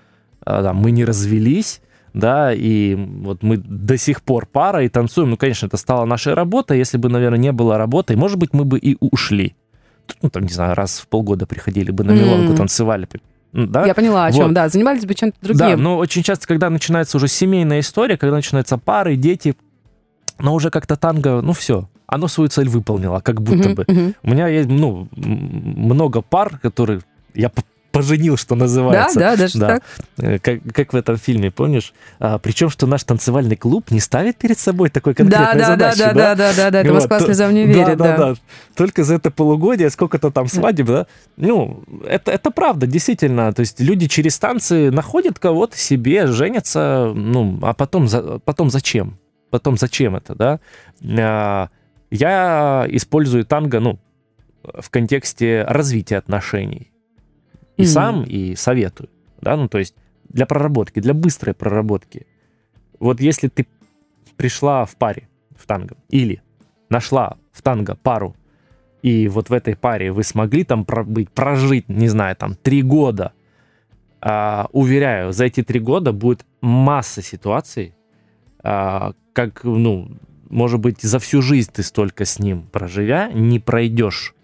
а, 0.45 0.73
мы 0.73 0.91
не 0.91 1.05
развелись, 1.05 1.81
да, 2.13 2.53
и 2.53 2.95
вот 2.95 3.43
мы 3.43 3.57
до 3.57 3.97
сих 3.97 4.21
пор 4.23 4.45
пара 4.47 4.83
и 4.83 4.89
танцуем. 4.89 5.29
Ну, 5.29 5.37
конечно, 5.37 5.67
это 5.67 5.77
стало 5.77 6.05
нашей 6.05 6.33
работой. 6.33 6.77
Если 6.77 6.97
бы, 6.97 7.09
наверное, 7.09 7.39
не 7.39 7.51
было 7.51 7.77
работы, 7.77 8.15
может 8.17 8.37
быть, 8.37 8.53
мы 8.53 8.65
бы 8.65 8.79
и 8.79 8.97
ушли. 8.99 9.55
Ну, 10.23 10.29
там, 10.29 10.43
не 10.43 10.49
знаю, 10.53 10.75
раз 10.75 10.99
в 10.99 11.07
полгода 11.07 11.45
приходили 11.45 11.91
бы 11.91 12.03
на 12.03 12.11
мелонку, 12.11 12.51
М. 12.51 12.57
танцевали 12.57 13.05
Да? 13.51 13.85
Я 13.85 13.93
поняла, 13.95 14.25
о 14.25 14.31
чем, 14.31 14.43
Вот. 14.45 14.53
да. 14.53 14.69
Занимались 14.69 15.05
бы 15.05 15.13
чем-то 15.15 15.37
Да, 15.41 15.47
другим. 15.69 15.83
но 15.83 15.97
очень 15.97 16.21
часто, 16.23 16.47
когда 16.47 16.69
начинается 16.69 17.17
уже 17.17 17.27
семейная 17.27 17.79
история, 17.79 18.17
когда 18.17 18.35
начинаются 18.35 18.77
пары, 18.77 19.15
дети, 19.15 19.55
но 20.37 20.53
уже 20.53 20.69
как-то 20.69 20.95
танго, 20.95 21.41
ну 21.41 21.53
все, 21.53 21.89
оно 22.05 22.27
свою 22.27 22.49
цель 22.49 22.69
выполнило, 22.69 23.19
как 23.21 23.41
будто 23.41 23.69
Мгм, 23.69 23.73
бы. 23.75 23.85
мгм. 23.87 24.15
У 24.23 24.29
меня 24.29 24.47
есть, 24.47 24.69
ну, 24.69 25.07
много 25.15 26.21
пар, 26.21 26.59
которые 26.59 27.01
я 27.33 27.51
поженил, 27.91 28.37
что 28.37 28.55
Да, 28.55 28.61
называется. 28.61 29.19
да, 29.19 29.35
даже 29.35 29.57
Да. 29.59 29.67
так. 29.67 29.83
Э, 30.17 30.39
Как, 30.39 30.59
как 30.73 30.93
в 30.93 30.95
этом 30.95 31.17
фильме, 31.17 31.49
помнишь? 31.51 31.93
А, 32.19 32.37
причем, 32.37 32.69
что 32.69 32.85
наш 32.87 33.03
танцевальный 33.03 33.55
клуб 33.55 33.91
не 33.91 33.99
ставит 33.99 34.37
перед 34.37 34.59
собой 34.59 34.89
такой 34.89 35.13
Да, 35.13 35.23
конкретной 35.23 35.53
да, 35.53 35.59
да, 35.59 35.65
задачи, 35.65 35.99
да, 35.99 36.13
да, 36.13 36.35
да, 36.35 36.53
да, 36.55 36.69
да, 36.71 36.79
это 36.81 36.89
Вот, 36.93 36.95
Москва 36.95 37.19
слезам 37.19 37.53
не 37.53 37.65
да, 37.67 37.71
верит, 37.73 37.97
да, 37.97 38.17
да. 38.17 38.17
да. 38.17 38.35
Только 38.75 39.03
за 39.03 39.15
это 39.15 39.31
полугодие, 39.31 39.89
сколько-то 39.89 40.31
там 40.31 40.47
свадеб, 40.47 40.85
да? 40.87 41.07
Ну, 41.37 41.83
это, 42.07 42.31
это 42.31 42.51
правда, 42.51 42.85
действительно. 42.87 43.51
То 43.53 43.61
есть 43.61 43.79
люди 43.79 44.07
через 44.07 44.35
станции 44.35 44.89
находят 44.89 45.39
кого-то 45.39 45.77
себе, 45.77 46.27
женятся, 46.27 47.11
ну, 47.15 47.59
а 47.61 47.73
потом, 47.73 48.07
за- 48.07 48.39
потом 48.39 48.69
зачем? 48.69 49.17
Потом 49.49 49.77
зачем 49.77 50.15
это, 50.15 50.35
да? 50.35 50.59
А, 51.17 51.69
Я 52.11 52.85
использую 52.89 53.45
танго, 53.45 53.79
ну, 53.79 53.99
в 54.63 54.89
контексте 54.89 55.63
развития 55.67 56.17
отношений. 56.17 56.88
И 57.79 57.83
Мгм. 57.83 57.87
сам, 57.87 58.23
и 58.23 58.55
советую, 58.55 59.09
да? 59.41 59.55
Ну, 59.55 59.69
то 59.69 59.77
есть 59.77 59.95
для 60.27 60.45
проработки, 60.45 60.99
для 60.99 61.13
быстрой 61.13 61.53
проработки. 61.53 62.27
Вот 62.99 63.21
если 63.21 63.47
ты 63.47 63.65
пришла 64.35 64.83
в 64.83 64.97
паре 64.97 65.29
в 65.55 65.65
танго 65.65 65.95
или 66.09 66.41
нашла 66.89 67.37
в 67.53 67.61
танго 67.61 67.95
пару, 67.95 68.35
и 69.01 69.29
вот 69.29 69.49
в 69.49 69.53
этой 69.53 69.77
паре 69.77 70.11
вы 70.11 70.23
смогли 70.23 70.65
там 70.65 70.83
пробыть, 70.83 71.29
прожить, 71.29 71.87
не 71.87 72.09
знаю, 72.09 72.35
там 72.35 72.55
три 72.55 72.81
года, 72.81 73.31
а, 74.19 74.67
уверяю, 74.73 75.31
за 75.31 75.45
эти 75.45 75.63
три 75.63 75.79
года 75.79 76.11
будет 76.11 76.45
масса 76.59 77.21
ситуаций, 77.21 77.93
а, 78.61 79.13
как, 79.31 79.63
ну, 79.63 80.11
может 80.49 80.81
быть, 80.81 81.01
за 81.01 81.19
всю 81.19 81.41
жизнь 81.41 81.71
ты 81.73 81.81
столько 81.81 82.25
с 82.25 82.39
ним 82.39 82.63
проживя, 82.63 83.31
не 83.31 83.59
пройдешь 83.59 84.35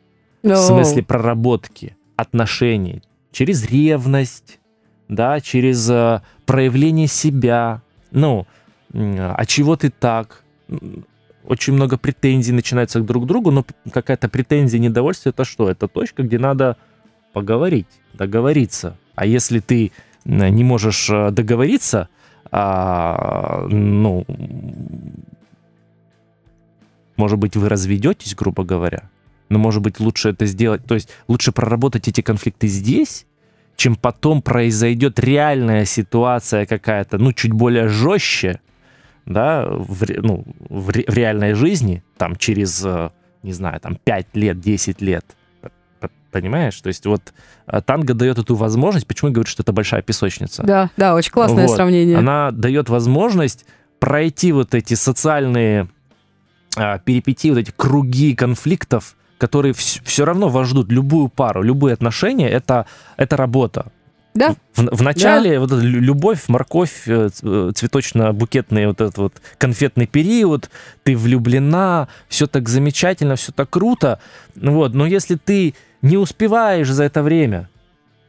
в 0.42 0.48
Оу. 0.48 0.56
смысле 0.56 1.04
проработки 1.04 1.98
отношений 2.16 3.02
через 3.36 3.70
ревность, 3.70 4.60
да, 5.10 5.42
через 5.42 5.90
э, 5.90 6.22
проявление 6.46 7.08
себя. 7.08 7.82
Ну, 8.12 8.48
м, 8.94 9.18
а 9.20 9.46
чего 9.46 9.76
ты 9.76 9.90
так? 9.90 10.46
Очень 11.44 11.74
много 11.74 11.98
претензий 11.98 12.54
начинается 12.54 13.02
друг 13.02 13.26
к 13.26 13.28
другу, 13.28 13.52
но 13.52 13.66
какая-то 13.92 14.30
претензия, 14.30 14.80
недовольство 14.80 15.30
это 15.30 15.44
что? 15.44 15.70
Это 15.70 15.90
точка, 15.90 16.24
где 16.24 16.40
надо 16.40 16.78
поговорить, 17.34 17.88
договориться. 18.14 18.98
А 19.16 19.26
если 19.26 19.60
ты 19.60 19.92
не 20.24 20.64
можешь 20.64 21.10
э, 21.10 21.30
договориться, 21.32 22.08
а, 22.52 23.68
ну, 23.70 24.26
может 27.18 27.38
быть, 27.38 27.58
вы 27.58 27.68
разведетесь, 27.68 28.34
грубо 28.34 28.64
говоря, 28.64 29.10
но, 29.50 29.60
может 29.60 29.82
быть, 29.82 30.00
лучше 30.00 30.30
это 30.30 30.46
сделать, 30.46 30.86
то 30.86 30.96
есть 30.96 31.10
лучше 31.28 31.52
проработать 31.52 32.08
эти 32.08 32.22
конфликты 32.22 32.68
здесь, 32.68 33.26
чем 33.76 33.96
потом 33.96 34.42
произойдет 34.42 35.20
реальная 35.20 35.86
ситуация 35.86 36.66
какая-то, 36.66 37.18
ну, 37.18 37.34
чуть 37.34 37.52
более 37.52 37.88
жестче, 37.88 38.62
да, 39.26 39.66
в, 39.68 40.06
ну, 40.22 40.46
в, 40.70 40.90
ре- 40.90 41.06
в 41.08 41.14
реальной 41.14 41.54
жизни, 41.54 42.04
там, 42.18 42.36
через 42.36 42.84
э, 42.86 43.10
не 43.46 43.54
знаю, 43.54 43.80
там 43.80 43.96
5 44.04 44.28
лет, 44.34 44.60
10 44.60 45.02
лет. 45.02 45.26
Понимаешь? 46.32 46.76
То 46.82 46.88
есть 46.88 47.06
вот 47.06 47.34
а, 47.66 47.80
танго 47.80 48.14
дает 48.14 48.38
эту 48.38 48.56
возможность, 48.56 49.08
почему 49.08 49.30
я 49.30 49.36
говорю, 49.36 49.48
что 49.48 49.64
это 49.64 49.72
большая 49.72 50.02
песочница? 50.02 50.64
Да, 50.64 50.90
да, 50.98 51.16
очень 51.16 51.32
классное 51.32 51.68
вот. 51.68 51.76
сравнение. 51.76 52.18
Она 52.18 52.52
дает 52.52 52.90
возможность 52.90 53.66
пройти 54.00 54.52
вот 54.52 54.76
эти 54.76 54.96
социальные 54.96 55.88
а, 56.76 57.00
перипетии, 57.00 57.52
вот 57.52 57.60
эти 57.60 57.72
круги 57.72 58.36
конфликтов, 58.36 59.16
которые 59.38 59.74
вс- 59.74 60.02
все 60.04 60.26
равно 60.26 60.50
вас 60.50 60.68
ждут. 60.68 60.92
Любую 60.92 61.30
пару, 61.30 61.62
любые 61.62 61.94
отношения 61.94 62.50
это, 62.50 62.86
это 63.18 63.38
работа. 63.38 63.92
Да. 64.36 64.56
В, 64.74 64.98
в 64.98 65.02
начале 65.02 65.54
да. 65.54 65.60
вот 65.62 65.72
эта 65.72 65.82
любовь, 65.82 66.44
морковь, 66.50 67.08
э, 67.08 67.30
э, 67.42 67.72
цветочно-букетный 67.74 68.86
вот 68.88 69.00
этот 69.00 69.18
вот 69.18 69.34
конфетный 69.58 70.08
период, 70.08 70.70
ты 71.04 71.16
влюблена, 71.16 72.10
все 72.28 72.46
так 72.46 72.68
замечательно, 72.68 73.38
все 73.38 73.54
так 73.54 73.70
круто. 73.70 74.20
Вот. 74.56 74.94
Но 74.94 75.06
если 75.06 75.36
ты 75.36 75.74
не 76.02 76.18
успеваешь 76.18 76.90
за 76.90 77.06
это 77.06 77.24
время, 77.24 77.70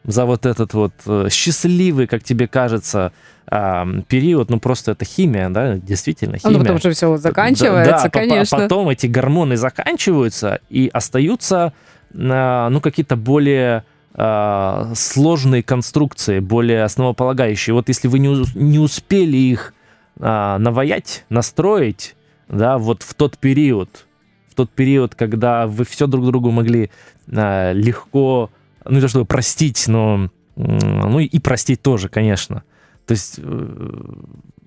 за 0.04 0.24
вот 0.26 0.46
этот 0.46 0.74
вот 0.74 0.92
э, 1.06 1.26
счастливый, 1.28 2.06
как 2.06 2.22
тебе 2.22 2.46
кажется, 2.46 3.12
период, 3.48 4.50
ну 4.50 4.58
просто 4.58 4.92
это 4.92 5.04
химия, 5.04 5.48
да, 5.50 5.76
действительно 5.76 6.38
химия. 6.38 6.54
Ну, 6.54 6.60
потому 6.60 6.78
что 6.78 6.90
все 6.90 7.16
заканчивается, 7.16 7.92
да, 7.92 8.02
да, 8.02 8.10
конечно. 8.10 8.58
Потом 8.58 8.88
эти 8.88 9.06
гормоны 9.06 9.56
заканчиваются 9.56 10.60
и 10.68 10.90
остаются, 10.92 11.72
ну, 12.12 12.80
какие-то 12.80 13.14
более 13.14 13.84
а, 14.18 14.92
сложные 14.94 15.62
конструкции, 15.62 16.40
более 16.40 16.84
основополагающие. 16.84 17.74
Вот 17.74 17.88
если 17.88 18.08
вы 18.08 18.18
не, 18.18 18.44
не 18.54 18.78
успели 18.78 19.36
их 19.36 19.74
а, 20.18 20.56
наваять, 20.58 21.26
настроить, 21.28 22.16
да, 22.48 22.78
вот 22.78 23.02
в 23.02 23.12
тот 23.12 23.36
период, 23.36 24.06
в 24.48 24.54
тот 24.54 24.70
период, 24.70 25.14
когда 25.14 25.66
вы 25.66 25.84
все 25.84 26.06
друг 26.06 26.24
другу 26.24 26.50
могли 26.50 26.90
а, 27.30 27.72
легко, 27.72 28.50
ну 28.86 28.92
не 28.92 29.00
то 29.02 29.08
чтобы 29.08 29.26
простить, 29.26 29.86
но 29.86 30.30
ну 30.56 31.20
и 31.20 31.38
простить 31.38 31.82
тоже, 31.82 32.08
конечно. 32.08 32.62
То 33.06 33.12
есть 33.12 33.38
э, 33.38 33.66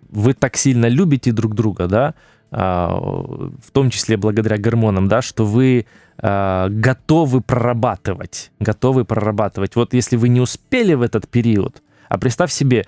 вы 0.10 0.34
так 0.34 0.58
сильно 0.58 0.88
любите 0.88 1.32
друг 1.32 1.56
друга, 1.56 1.88
да, 1.88 2.14
а, 2.52 2.90
в 2.92 3.72
том 3.72 3.90
числе 3.90 4.18
благодаря 4.18 4.58
гормонам, 4.58 5.08
да, 5.08 5.22
что 5.22 5.46
вы 5.46 5.86
а, 6.18 6.68
готовы 6.70 7.42
прорабатывать, 7.42 8.52
готовы 8.60 9.06
прорабатывать. 9.06 9.76
Вот 9.76 9.94
если 9.94 10.16
вы 10.16 10.30
не 10.30 10.42
успели 10.42 10.96
в 10.96 11.02
этот 11.04 11.28
период, 11.28 11.84
а 12.08 12.18
представь 12.18 12.52
себе, 12.52 12.88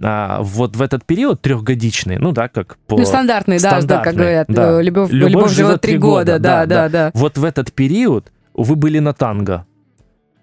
а, 0.00 0.40
вот 0.42 0.76
в 0.76 0.82
этот 0.82 1.04
период 1.04 1.40
трехгодичный, 1.40 2.18
ну 2.18 2.30
да, 2.30 2.48
как 2.48 2.78
по... 2.86 2.96
Ну, 2.96 3.04
стандартный, 3.04 3.58
стандартный 3.58 3.88
да, 3.88 4.04
как 4.04 4.14
говорят, 4.14 4.46
да. 4.48 4.80
любовь, 4.80 5.10
любовь, 5.10 5.32
любовь 5.32 5.52
живет 5.52 5.80
три 5.80 5.98
года, 5.98 6.32
года, 6.34 6.38
да, 6.38 6.66
да, 6.66 6.88
да, 6.88 6.88
да. 6.88 7.10
Вот 7.14 7.36
в 7.36 7.44
этот 7.44 7.72
период 7.72 8.30
вы 8.54 8.76
были 8.76 9.00
на 9.00 9.12
танго, 9.12 9.66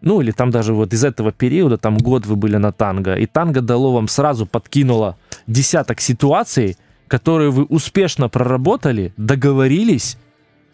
ну 0.01 0.21
или 0.21 0.31
там 0.31 0.51
даже 0.51 0.73
вот 0.73 0.93
из 0.93 1.03
этого 1.03 1.31
периода, 1.31 1.77
там 1.77 1.97
год 1.97 2.25
вы 2.25 2.35
были 2.35 2.57
на 2.57 2.71
танго, 2.71 3.15
и 3.15 3.25
танго 3.25 3.61
дало 3.61 3.93
вам 3.93 4.07
сразу 4.07 4.45
подкинуло 4.45 5.17
десяток 5.47 6.01
ситуаций, 6.01 6.77
которые 7.07 7.51
вы 7.51 7.63
успешно 7.63 8.29
проработали, 8.29 9.13
договорились, 9.17 10.17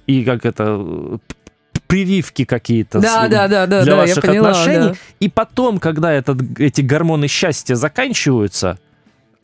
и 0.08 0.24
как 0.24 0.46
это 0.46 1.20
прививки 1.88 2.44
какие-то 2.44 3.00
да, 3.00 3.28
да, 3.28 3.48
да, 3.48 3.68
да, 3.68 3.84
для 3.84 3.94
да, 3.94 4.02
ваших 4.02 4.24
поняла, 4.24 4.50
отношений. 4.50 4.90
Да. 4.90 4.96
И 5.20 5.30
потом, 5.30 5.80
когда 5.80 6.12
этот, 6.12 6.60
эти 6.60 6.82
гормоны 6.82 7.28
счастья 7.28 7.76
заканчиваются, 7.76 8.80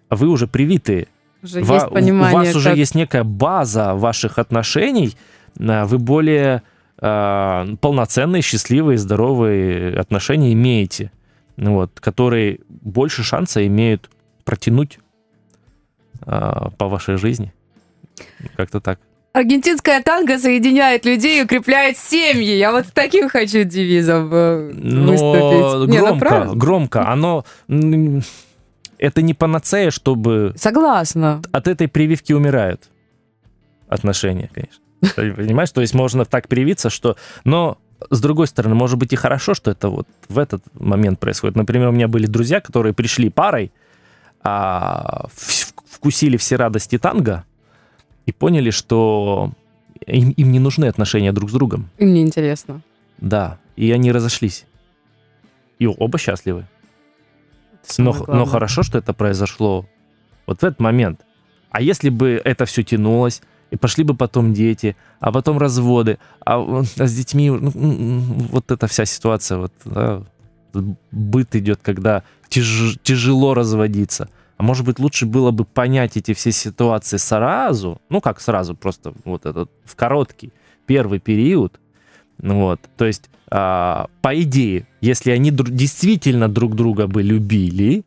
вы 0.09 0.27
уже 0.27 0.47
привитые. 0.47 1.07
Уже 1.43 1.61
Ва- 1.61 1.75
есть 1.75 1.89
понимание, 1.89 2.41
у 2.41 2.45
вас 2.45 2.55
уже 2.55 2.69
как... 2.69 2.77
есть 2.77 2.95
некая 2.95 3.23
база 3.23 3.93
ваших 3.93 4.39
отношений, 4.39 5.15
вы 5.55 5.97
более 5.99 6.63
э, 7.01 7.75
полноценные, 7.81 8.41
счастливые, 8.41 8.97
здоровые 8.97 9.97
отношения 9.97 10.53
имеете, 10.53 11.11
вот, 11.57 11.99
которые 11.99 12.59
больше 12.69 13.23
шанса 13.23 13.65
имеют 13.65 14.09
протянуть 14.45 14.99
а, 16.25 16.69
по 16.71 16.87
вашей 16.87 17.17
жизни. 17.17 17.53
Как-то 18.55 18.79
так. 18.79 18.99
Аргентинская 19.33 20.01
танго 20.01 20.39
соединяет 20.39 21.05
людей 21.05 21.39
и 21.39 21.43
укрепляет 21.43 21.97
семьи. 21.97 22.55
Я 22.55 22.71
вот 22.71 22.87
таким 22.93 23.29
хочу 23.29 23.63
девизом 23.63 24.29
э, 24.33 24.71
Но 24.73 25.11
выступить. 25.11 25.99
Громко, 25.99 26.29
Не, 26.29 26.45
ну, 26.45 26.55
громко. 26.55 27.07
Оно... 27.07 27.45
Это 28.97 29.21
не 29.21 29.33
панацея, 29.33 29.91
чтобы... 29.91 30.53
Согласна. 30.57 31.41
От 31.51 31.67
этой 31.67 31.87
прививки 31.87 32.33
умирают 32.33 32.89
отношения, 33.87 34.49
конечно. 34.53 34.83
Понимаешь? 35.15 35.71
То 35.71 35.81
есть 35.81 35.93
можно 35.93 36.25
так 36.25 36.47
привиться, 36.47 36.89
что... 36.89 37.15
Но 37.43 37.77
с 38.09 38.21
другой 38.21 38.47
стороны, 38.47 38.75
может 38.75 38.97
быть 38.97 39.13
и 39.13 39.15
хорошо, 39.15 39.53
что 39.53 39.71
это 39.71 39.89
вот 39.89 40.07
в 40.27 40.39
этот 40.39 40.63
момент 40.73 41.19
происходит. 41.19 41.55
Например, 41.55 41.89
у 41.89 41.91
меня 41.91 42.07
были 42.07 42.25
друзья, 42.25 42.61
которые 42.61 42.93
пришли 42.93 43.29
парой, 43.29 43.71
а, 44.41 45.27
вкусили 45.29 46.37
все 46.37 46.55
радости 46.55 46.97
танго 46.97 47.43
и 48.25 48.31
поняли, 48.31 48.69
что 48.69 49.51
им, 50.05 50.31
им 50.31 50.51
не 50.51 50.59
нужны 50.59 50.85
отношения 50.85 51.31
друг 51.31 51.49
с 51.49 51.53
другом. 51.53 51.89
Им 51.97 52.13
не 52.13 52.21
интересно. 52.21 52.81
Да, 53.17 53.59
и 53.75 53.91
они 53.91 54.11
разошлись. 54.11 54.65
И 55.77 55.87
оба 55.87 56.17
счастливы. 56.17 56.65
Но, 57.97 58.13
но 58.27 58.45
хорошо, 58.45 58.83
что 58.83 58.97
это 58.97 59.13
произошло 59.13 59.85
вот 60.45 60.61
в 60.61 60.63
этот 60.63 60.79
момент. 60.79 61.21
А 61.71 61.81
если 61.81 62.09
бы 62.09 62.41
это 62.43 62.65
все 62.65 62.83
тянулось, 62.83 63.41
и 63.71 63.75
пошли 63.75 64.03
бы 64.03 64.15
потом 64.15 64.53
дети, 64.53 64.95
а 65.19 65.31
потом 65.31 65.57
разводы, 65.57 66.17
а, 66.45 66.59
а 66.59 67.07
с 67.07 67.13
детьми 67.13 67.49
ну, 67.49 67.71
вот 68.51 68.71
эта 68.71 68.87
вся 68.87 69.05
ситуация, 69.05 69.57
вот 69.57 69.73
да, 69.85 70.23
быт 71.11 71.55
идет, 71.55 71.79
когда 71.81 72.23
тяж, 72.47 72.97
тяжело 73.03 73.53
разводиться. 73.53 74.29
А 74.57 74.63
может 74.63 74.85
быть, 74.85 74.99
лучше 74.99 75.25
было 75.25 75.51
бы 75.51 75.63
понять 75.63 76.17
эти 76.17 76.33
все 76.33 76.51
ситуации 76.51 77.17
сразу, 77.17 78.01
ну 78.09 78.19
как 78.19 78.41
сразу, 78.41 78.75
просто 78.75 79.13
вот 79.23 79.45
этот 79.45 79.71
в 79.85 79.95
короткий 79.95 80.51
первый 80.85 81.19
период, 81.19 81.79
вот, 82.39 82.81
то 82.97 83.05
есть 83.05 83.29
а, 83.51 84.07
по 84.21 84.39
идее, 84.41 84.85
если 85.01 85.31
они 85.31 85.51
дру- 85.51 85.71
действительно 85.71 86.47
друг 86.49 86.75
друга 86.75 87.07
бы 87.07 87.23
любили, 87.23 88.03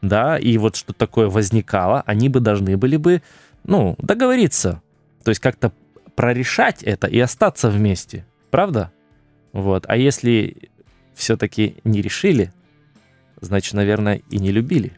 да, 0.00 0.38
и 0.38 0.56
вот 0.58 0.76
что 0.76 0.92
такое 0.92 1.28
возникало, 1.28 2.02
они 2.06 2.28
бы 2.28 2.40
должны 2.40 2.76
были 2.76 2.96
бы, 2.96 3.22
ну, 3.64 3.96
договориться, 3.98 4.82
то 5.26 5.30
есть 5.30 5.40
как-то 5.40 5.72
прорешать 6.14 6.84
это 6.84 7.08
и 7.08 7.18
остаться 7.18 7.68
вместе, 7.68 8.24
правда? 8.52 8.92
Вот, 9.52 9.84
а 9.88 9.96
если 9.96 10.70
все-таки 11.16 11.78
не 11.82 12.00
решили, 12.00 12.52
значит, 13.40 13.74
наверное, 13.74 14.22
и 14.30 14.38
не 14.38 14.52
любили. 14.52 14.96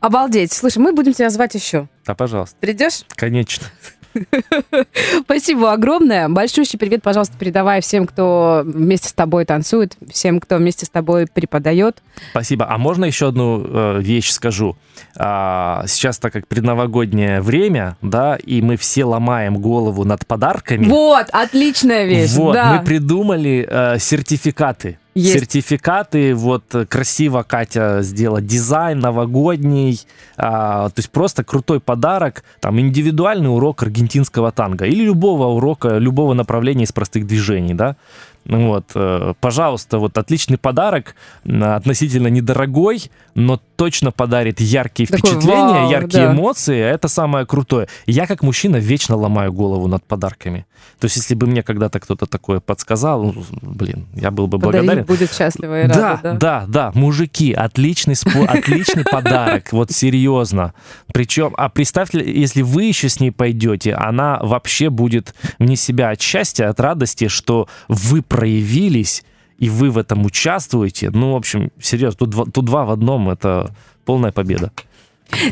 Обалдеть. 0.00 0.50
Слушай, 0.50 0.78
мы 0.78 0.94
будем 0.94 1.12
тебя 1.12 1.28
звать 1.28 1.54
еще. 1.54 1.90
Да, 2.06 2.14
пожалуйста. 2.14 2.56
Придешь? 2.58 3.04
Конечно. 3.10 3.66
Спасибо 5.24 5.72
огромное. 5.72 6.28
Большущий 6.28 6.78
привет, 6.78 7.02
пожалуйста, 7.02 7.34
передавай 7.38 7.80
всем, 7.80 8.06
кто 8.06 8.62
вместе 8.64 9.08
с 9.08 9.12
тобой 9.12 9.44
танцует, 9.44 9.96
всем, 10.10 10.40
кто 10.40 10.56
вместе 10.56 10.86
с 10.86 10.88
тобой 10.88 11.26
преподает. 11.26 12.02
Спасибо. 12.30 12.66
А 12.68 12.78
можно 12.78 13.04
еще 13.04 13.28
одну 13.28 13.64
э, 13.64 14.00
вещь 14.00 14.30
скажу? 14.30 14.76
А, 15.16 15.84
сейчас, 15.86 16.18
так 16.18 16.32
как 16.32 16.46
предновогоднее 16.46 17.40
время, 17.40 17.96
да, 18.02 18.36
и 18.36 18.62
мы 18.62 18.76
все 18.76 19.04
ломаем 19.04 19.58
голову 19.58 20.04
над 20.04 20.26
подарками. 20.26 20.86
Вот, 20.86 21.26
отличная 21.32 22.04
вещь. 22.04 22.30
Вот, 22.32 22.54
да. 22.54 22.74
мы 22.74 22.84
придумали 22.84 23.66
э, 23.68 23.98
сертификаты. 23.98 24.98
Есть. 25.14 25.40
Сертификаты, 25.40 26.34
вот 26.34 26.64
красиво 26.88 27.42
Катя 27.42 27.98
сделала 28.00 28.40
дизайн 28.40 28.98
новогодний, 28.98 30.00
а, 30.38 30.88
то 30.88 30.98
есть 30.98 31.10
просто 31.10 31.44
крутой 31.44 31.80
подарок, 31.80 32.44
там 32.60 32.80
индивидуальный 32.80 33.54
урок 33.54 33.82
аргентинского 33.82 34.52
танго 34.52 34.86
или 34.86 35.04
любого 35.04 35.48
урока, 35.48 35.98
любого 35.98 36.32
направления 36.32 36.84
из 36.84 36.92
простых 36.92 37.26
движений, 37.26 37.74
да. 37.74 37.96
Вот, 38.44 38.90
э, 38.94 39.34
пожалуйста, 39.40 39.98
вот 39.98 40.18
отличный 40.18 40.58
подарок, 40.58 41.14
относительно 41.44 42.28
недорогой, 42.28 43.10
но 43.34 43.60
точно 43.76 44.10
подарит 44.10 44.60
яркие 44.60 45.06
Такой 45.06 45.18
впечатления, 45.30 45.82
вау, 45.82 45.90
яркие 45.90 46.26
да. 46.26 46.32
эмоции. 46.32 46.78
Это 46.78 47.08
самое 47.08 47.46
крутое. 47.46 47.88
Я 48.06 48.26
как 48.26 48.42
мужчина 48.42 48.76
вечно 48.76 49.16
ломаю 49.16 49.52
голову 49.52 49.86
над 49.86 50.04
подарками. 50.04 50.66
То 50.98 51.06
есть, 51.06 51.16
если 51.16 51.34
бы 51.34 51.46
мне 51.46 51.62
когда-то 51.62 52.00
кто-то 52.00 52.26
такое 52.26 52.60
подсказал, 52.60 53.22
ну, 53.24 53.44
блин, 53.62 54.06
я 54.14 54.30
был 54.30 54.46
бы 54.46 54.58
Подарить 54.58 54.86
благодарен. 54.86 55.04
будет 55.04 55.32
счастливо 55.32 55.82
и 55.82 55.86
рада, 55.86 55.94
да, 55.94 56.20
да, 56.22 56.34
да, 56.34 56.64
да, 56.68 56.92
мужики, 56.94 57.52
отличный, 57.52 58.14
отличный 58.48 59.04
подарок, 59.04 59.72
вот 59.72 59.90
серьезно. 59.90 60.74
Причем, 61.12 61.54
а 61.56 61.68
представьте, 61.68 62.22
если 62.24 62.62
вы 62.62 62.84
еще 62.84 63.08
с 63.08 63.20
ней 63.20 63.30
пойдете, 63.30 63.94
она 63.94 64.38
вообще 64.42 64.90
будет 64.90 65.34
вне 65.58 65.76
себя 65.76 66.10
от 66.10 66.20
счастья, 66.20 66.68
от 66.68 66.78
радости, 66.78 67.28
что 67.28 67.68
вы 67.88 68.22
проявились, 68.32 69.24
и 69.58 69.68
вы 69.68 69.90
в 69.90 69.98
этом 69.98 70.24
участвуете. 70.24 71.10
Ну, 71.10 71.34
в 71.34 71.36
общем, 71.36 71.70
серьезно, 71.78 72.16
тут 72.16 72.30
два, 72.30 72.44
тут 72.46 72.64
два 72.64 72.86
в 72.86 72.90
одном, 72.90 73.28
это 73.28 73.74
полная 74.06 74.32
победа. 74.32 74.72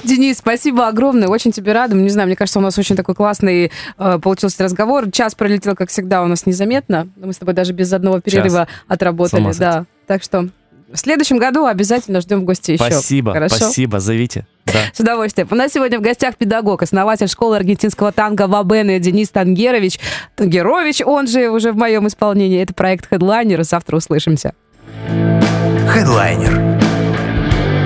Денис, 0.03 0.39
спасибо 0.39 0.89
огромное, 0.89 1.29
очень 1.29 1.53
тебе 1.53 1.75
рада. 1.75 1.95
Не 1.95 2.09
знаю, 2.09 2.27
мне 2.27 2.37
кажется, 2.37 2.59
у 2.59 2.63
нас 2.63 2.79
очень 2.79 2.97
такой 2.97 3.15
классный 3.15 3.71
э, 3.99 4.19
получился 4.19 4.65
разговор. 4.65 5.11
Час 5.11 5.35
пролетел, 5.35 5.77
как 5.77 5.91
всегда, 5.91 6.23
у 6.23 6.27
нас 6.27 6.47
незаметно. 6.47 7.09
Мы 7.17 7.35
с 7.35 7.37
тобой 7.37 7.53
даже 7.53 7.75
без 7.75 7.93
одного 7.93 8.21
перерыва 8.21 8.67
Час. 8.67 8.69
отработали. 8.89 9.53
Да. 9.59 9.85
Так 10.07 10.23
что 10.23 10.49
в 10.91 10.97
следующем 10.97 11.37
году 11.37 11.67
обязательно 11.67 12.23
ждем 12.23 12.41
в 12.41 12.45
гости 12.45 12.73
еще. 12.73 12.85
Спасибо, 12.85 13.35
Хорошо? 13.35 13.57
спасибо, 13.57 14.01
зовите. 14.01 14.47
Да. 14.73 14.81
С 14.93 15.01
удовольствием. 15.01 15.49
У 15.51 15.55
нас 15.55 15.73
сегодня 15.73 15.99
в 15.99 16.03
гостях 16.03 16.37
педагог, 16.37 16.83
основатель 16.83 17.29
школы 17.29 17.57
аргентинского 17.57 18.13
танго 18.13 18.47
Вабена 18.47 18.99
Денис 18.99 19.31
Тангерович. 19.31 19.99
Тангерович, 20.37 21.03
он 21.05 21.27
же 21.27 21.51
уже 21.51 21.73
в 21.73 21.77
моем 21.77 22.07
исполнении. 22.07 22.63
Это 22.63 22.75
проект 22.75 23.11
Headliner. 23.13 23.63
Завтра 23.63 23.97
услышимся. 23.97 24.55
Headliner 25.09 26.81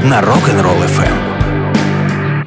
на 0.05 0.21
Rock'n'Roll 0.21 0.85
FM. 0.87 1.34